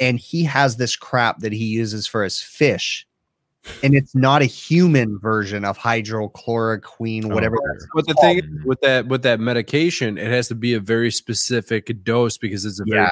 And 0.00 0.18
he 0.18 0.44
has 0.44 0.76
this 0.76 0.96
crap 0.96 1.38
that 1.40 1.52
he 1.52 1.64
uses 1.64 2.06
for 2.06 2.24
his 2.24 2.40
fish. 2.40 3.06
And 3.82 3.94
it's 3.94 4.14
not 4.14 4.42
a 4.42 4.46
human 4.46 5.18
version 5.18 5.64
of 5.64 5.76
hydrochloroquine, 5.78 7.24
Oh, 7.26 7.28
whatever 7.28 7.56
okay. 7.56 7.66
that's 7.72 7.86
but 7.94 8.06
the 8.06 8.14
thing 8.14 8.38
is, 8.38 8.44
with 8.64 8.80
that 8.80 9.06
with 9.08 9.22
that 9.22 9.40
medication 9.40 10.18
it 10.18 10.26
has 10.28 10.48
to 10.48 10.54
be 10.54 10.74
a 10.74 10.80
very 10.80 11.10
specific 11.10 12.02
dose 12.04 12.36
because 12.38 12.64
it's 12.64 12.80
a 12.80 12.84
very 12.86 13.06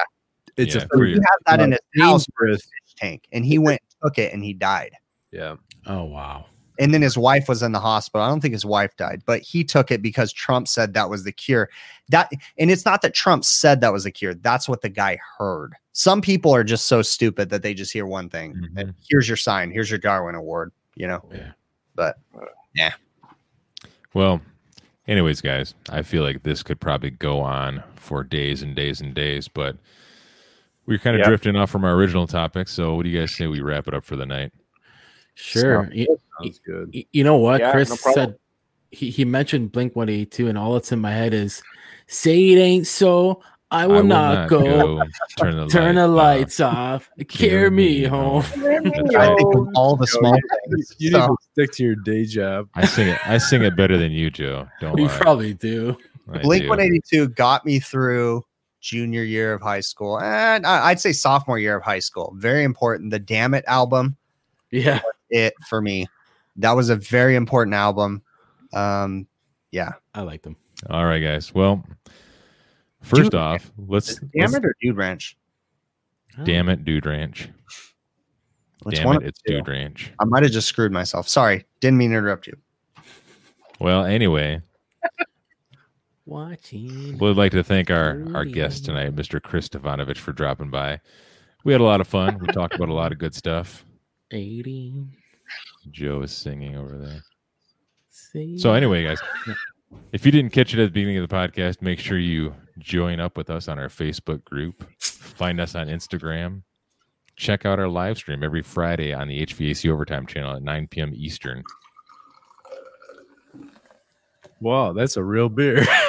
it's 0.57 0.75
Yeah, 0.75 0.81
a 0.81 0.81
So 0.81 0.87
for 0.93 1.05
he 1.05 1.11
your- 1.13 1.21
has 1.21 1.39
that 1.47 1.59
in 1.61 1.71
his 1.71 1.79
house 2.01 2.25
dangerous 2.37 2.61
fish 2.63 2.95
tank, 2.97 3.23
and 3.31 3.45
he 3.45 3.57
went 3.59 3.81
and 3.81 4.09
took 4.11 4.17
it 4.17 4.33
and 4.33 4.43
he 4.43 4.53
died. 4.53 4.93
yeah 5.31 5.55
oh 5.85 6.03
wow. 6.05 6.45
And 6.79 6.93
then 6.93 7.01
his 7.01 7.17
wife 7.17 7.47
was 7.47 7.61
in 7.61 7.71
the 7.73 7.79
hospital. 7.79 8.25
I 8.25 8.29
don't 8.29 8.39
think 8.41 8.53
his 8.53 8.65
wife 8.65 8.95
died, 8.97 9.21
but 9.25 9.41
he 9.41 9.63
took 9.63 9.91
it 9.91 10.01
because 10.01 10.33
Trump 10.33 10.67
said 10.67 10.93
that 10.95 11.09
was 11.09 11.23
the 11.25 11.31
cure. 11.31 11.69
That 12.09 12.31
and 12.57 12.71
it's 12.71 12.85
not 12.85 13.01
that 13.03 13.13
Trump 13.13 13.45
said 13.45 13.81
that 13.81 13.93
was 13.93 14.05
the 14.05 14.11
cure. 14.11 14.33
That's 14.33 14.67
what 14.67 14.81
the 14.81 14.89
guy 14.89 15.19
heard. 15.37 15.73
Some 15.91 16.21
people 16.21 16.51
are 16.55 16.63
just 16.63 16.85
so 16.87 17.01
stupid 17.01 17.49
that 17.49 17.61
they 17.61 17.73
just 17.73 17.91
hear 17.93 18.05
one 18.07 18.29
thing. 18.29 18.55
and 18.77 18.89
Mhm. 18.89 18.95
here's 19.09 19.27
your 19.27 19.37
sign. 19.37 19.69
Here's 19.69 19.89
your 19.91 19.99
Darwin 19.99 20.35
Award. 20.35 20.71
You 20.95 21.07
know. 21.07 21.23
Yeah. 21.31 21.51
But 21.95 22.17
yeah. 22.73 22.93
Well, 24.13 24.41
anyways, 25.07 25.41
guys, 25.41 25.73
I 25.89 26.01
feel 26.01 26.23
like 26.23 26.43
this 26.43 26.63
could 26.63 26.79
probably 26.79 27.11
go 27.11 27.39
on 27.41 27.83
for 27.95 28.23
days 28.23 28.61
and 28.63 28.75
days 28.75 29.01
and 29.01 29.13
days, 29.13 29.47
but 29.47 29.77
we're 30.85 30.97
kind 30.97 31.15
of 31.15 31.19
Yeah. 31.19 31.27
drifting 31.27 31.55
off 31.55 31.69
from 31.69 31.83
our 31.83 31.93
original 31.93 32.25
topic. 32.25 32.67
So, 32.69 32.95
what 32.95 33.03
do 33.03 33.09
you 33.09 33.19
guys 33.19 33.31
say 33.35 33.45
we 33.47 33.59
wrap 33.61 33.87
it 33.87 33.93
up 33.93 34.03
for 34.05 34.15
the 34.15 34.25
night? 34.25 34.51
Sure. 35.35 35.89
You, 35.91 36.17
sounds 36.41 36.59
good 36.59 36.91
y- 36.93 37.05
you 37.11 37.23
know 37.23 37.37
what? 37.37 37.61
Yeah, 37.61 37.71
Chris 37.71 37.89
no 37.89 37.95
said 38.13 38.35
he, 38.91 39.09
he 39.09 39.25
mentioned 39.25 39.71
Blink 39.71 39.95
182, 39.95 40.47
and 40.47 40.57
all 40.57 40.73
that's 40.73 40.91
in 40.91 40.99
my 40.99 41.11
head 41.11 41.33
is 41.33 41.61
say 42.07 42.49
it 42.49 42.59
ain't 42.59 42.87
so. 42.87 43.41
I 43.71 43.85
will, 43.85 44.03
not, 44.03 44.49
go. 44.49 44.97
Turn 45.37 45.55
the 45.55 45.67
Turn 45.67 45.93
the 45.93 46.07
lights 46.07 46.59
off. 46.59 46.73
lights 46.73 47.09
off. 47.19 47.27
Carry 47.27 47.69
me 47.69 48.03
home. 48.03 48.39
I 48.55 49.35
think 49.37 49.55
of 49.55 49.67
all 49.75 49.95
the 49.95 50.07
small 50.07 50.35
you 50.35 50.41
things. 50.71 50.95
need 50.99 51.11
So, 51.11 51.27
to 51.27 51.35
stick 51.51 51.71
to 51.73 51.83
your 51.83 51.95
day 51.95 52.25
job 52.25 52.67
I 52.73 52.87
sing 52.87 53.09
it. 53.09 53.19
I 53.27 53.37
sing 53.37 53.61
it 53.61 53.75
better 53.75 53.95
than 53.99 54.11
you, 54.11 54.31
Joe. 54.31 54.67
Don't 54.81 54.95
We 54.95 55.03
lie. 55.03 55.17
probably 55.19 55.53
do. 55.53 55.95
I 56.33 56.39
Blink 56.39 56.67
182 56.67 57.29
got 57.29 57.63
me 57.63 57.79
through 57.79 58.43
junior 58.81 59.21
year 59.21 59.53
of 59.53 59.61
high 59.61 59.81
school, 59.81 60.19
and 60.19 60.65
I'd 60.65 60.99
say 60.99 61.11
sophomore 61.11 61.59
year 61.59 61.75
of 61.77 61.83
high 61.83 61.99
school. 61.99 62.33
Very 62.37 62.63
important. 62.63 63.11
The 63.11 63.19
Dammit 63.19 63.65
album. 63.67 64.17
Yeah. 64.71 64.99
It 65.29 65.53
for 65.69 65.81
me. 65.81 66.07
That 66.57 66.71
was 66.73 66.89
a 66.89 66.95
very 66.95 67.35
important 67.35 67.73
album. 67.73 68.21
Um, 68.73 69.27
yeah. 69.71 69.93
I 70.13 70.21
like 70.21 70.41
them. 70.41 70.55
All 70.89 71.05
right, 71.05 71.19
guys. 71.19 71.53
Well, 71.53 71.83
first 73.01 73.31
Dude, 73.31 73.35
off, 73.35 73.71
let's, 73.77 74.09
Is 74.09 74.17
it 74.17 74.23
let's 74.35 74.51
Damn 74.51 74.63
it 74.63 74.65
or 74.65 74.75
Dude 74.81 74.97
Ranch? 74.97 75.37
damn 76.43 76.69
it, 76.69 76.85
Dude 76.85 77.05
Ranch. 77.05 77.49
Which 78.83 78.95
damn 78.95 79.15
it, 79.17 79.23
it's 79.23 79.41
two? 79.41 79.55
Dude 79.55 79.67
Ranch. 79.67 80.11
I 80.19 80.25
might 80.25 80.43
have 80.43 80.51
just 80.51 80.67
screwed 80.67 80.91
myself. 80.91 81.27
Sorry, 81.27 81.65
didn't 81.81 81.97
mean 81.97 82.11
to 82.11 82.17
interrupt 82.17 82.47
you. 82.47 82.57
Well, 83.79 84.05
anyway, 84.05 84.61
Watching. 86.25 87.17
we'd 87.17 87.37
like 87.37 87.51
to 87.53 87.63
thank 87.63 87.89
our 87.89 88.25
our 88.33 88.45
guest 88.45 88.85
tonight, 88.85 89.15
Mr. 89.15 89.41
Chris 89.41 89.65
Stephens, 89.65 90.17
for 90.17 90.31
dropping 90.31 90.69
by. 90.69 91.01
We 91.65 91.73
had 91.73 91.81
a 91.81 91.85
lot 91.85 91.99
of 91.99 92.07
fun. 92.07 92.37
We 92.39 92.47
talked 92.47 92.75
about 92.75 92.89
a 92.89 92.93
lot 92.93 93.11
of 93.11 93.17
good 93.17 93.35
stuff. 93.35 93.83
80. 94.31 94.93
Joe 95.91 96.21
is 96.21 96.31
singing 96.31 96.75
over 96.75 96.97
there. 96.97 97.23
See? 98.09 98.57
So 98.57 98.73
anyway, 98.73 99.03
guys, 99.05 99.19
if 100.11 100.25
you 100.25 100.31
didn't 100.31 100.51
catch 100.51 100.73
it 100.73 100.81
at 100.81 100.85
the 100.85 100.91
beginning 100.91 101.17
of 101.17 101.27
the 101.27 101.35
podcast, 101.35 101.81
make 101.81 101.99
sure 101.99 102.17
you 102.17 102.53
join 102.79 103.19
up 103.19 103.37
with 103.37 103.49
us 103.49 103.67
on 103.67 103.79
our 103.79 103.89
Facebook 103.89 104.43
group. 104.43 104.83
Find 104.99 105.59
us 105.59 105.75
on 105.75 105.87
Instagram. 105.87 106.63
Check 107.35 107.65
out 107.65 107.79
our 107.79 107.87
live 107.87 108.17
stream 108.17 108.43
every 108.43 108.61
Friday 108.61 109.13
on 109.13 109.27
the 109.27 109.45
HVAC 109.45 109.89
Overtime 109.89 110.27
channel 110.27 110.55
at 110.55 110.61
9 110.61 110.87
p.m. 110.87 111.11
Eastern. 111.15 111.63
wow 114.61 114.91
that's 114.91 115.15
a 115.15 115.23
real 115.23 115.47
beer 115.47 115.85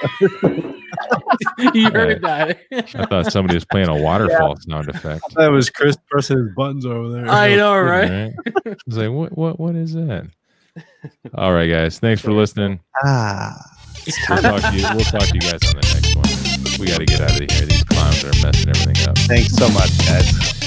you 1.74 1.90
heard 1.90 2.22
that. 2.22 2.58
I 2.72 3.06
thought 3.06 3.32
somebody 3.32 3.56
was 3.56 3.64
playing 3.64 3.88
a 3.88 3.96
waterfall 4.02 4.56
sound 4.60 4.88
effect. 4.88 5.22
that 5.34 5.50
was 5.50 5.70
chris 5.70 5.96
pressing 6.10 6.38
his 6.38 6.48
buttons 6.56 6.86
over 6.86 7.10
there 7.10 7.28
I 7.28 7.54
know, 7.56 7.78
right? 7.78 8.10
Right? 8.10 8.32
I 8.66 8.76
was 8.86 8.96
like, 8.96 9.10
what, 9.10 9.36
what, 9.36 9.60
what 9.60 9.74
is 9.74 9.94
that? 9.94 10.28
All 11.34 11.52
right, 11.52 11.66
guys. 11.66 11.98
Thanks 11.98 12.22
for 12.22 12.32
listening. 12.32 12.80
Ah. 13.04 13.54
We'll 14.28 14.38
talk 14.38 14.60
to 14.62 14.76
you. 14.76 14.86
We'll 14.94 15.04
talk 15.04 15.22
to 15.28 15.34
you 15.34 15.40
guys 15.40 15.60
on 15.64 15.80
the 15.80 15.86
next 15.94 16.16
one. 16.16 16.80
We 16.80 16.86
got 16.86 16.98
to 16.98 17.04
get 17.04 17.20
out 17.20 17.30
of 17.30 17.38
here. 17.38 17.66
These 17.66 17.84
clowns 17.84 18.24
are 18.24 18.32
messing 18.44 18.70
everything 18.70 19.08
up. 19.08 19.18
Thanks 19.18 19.54
so 19.54 19.68
much, 19.68 19.96
guys. 20.06 20.61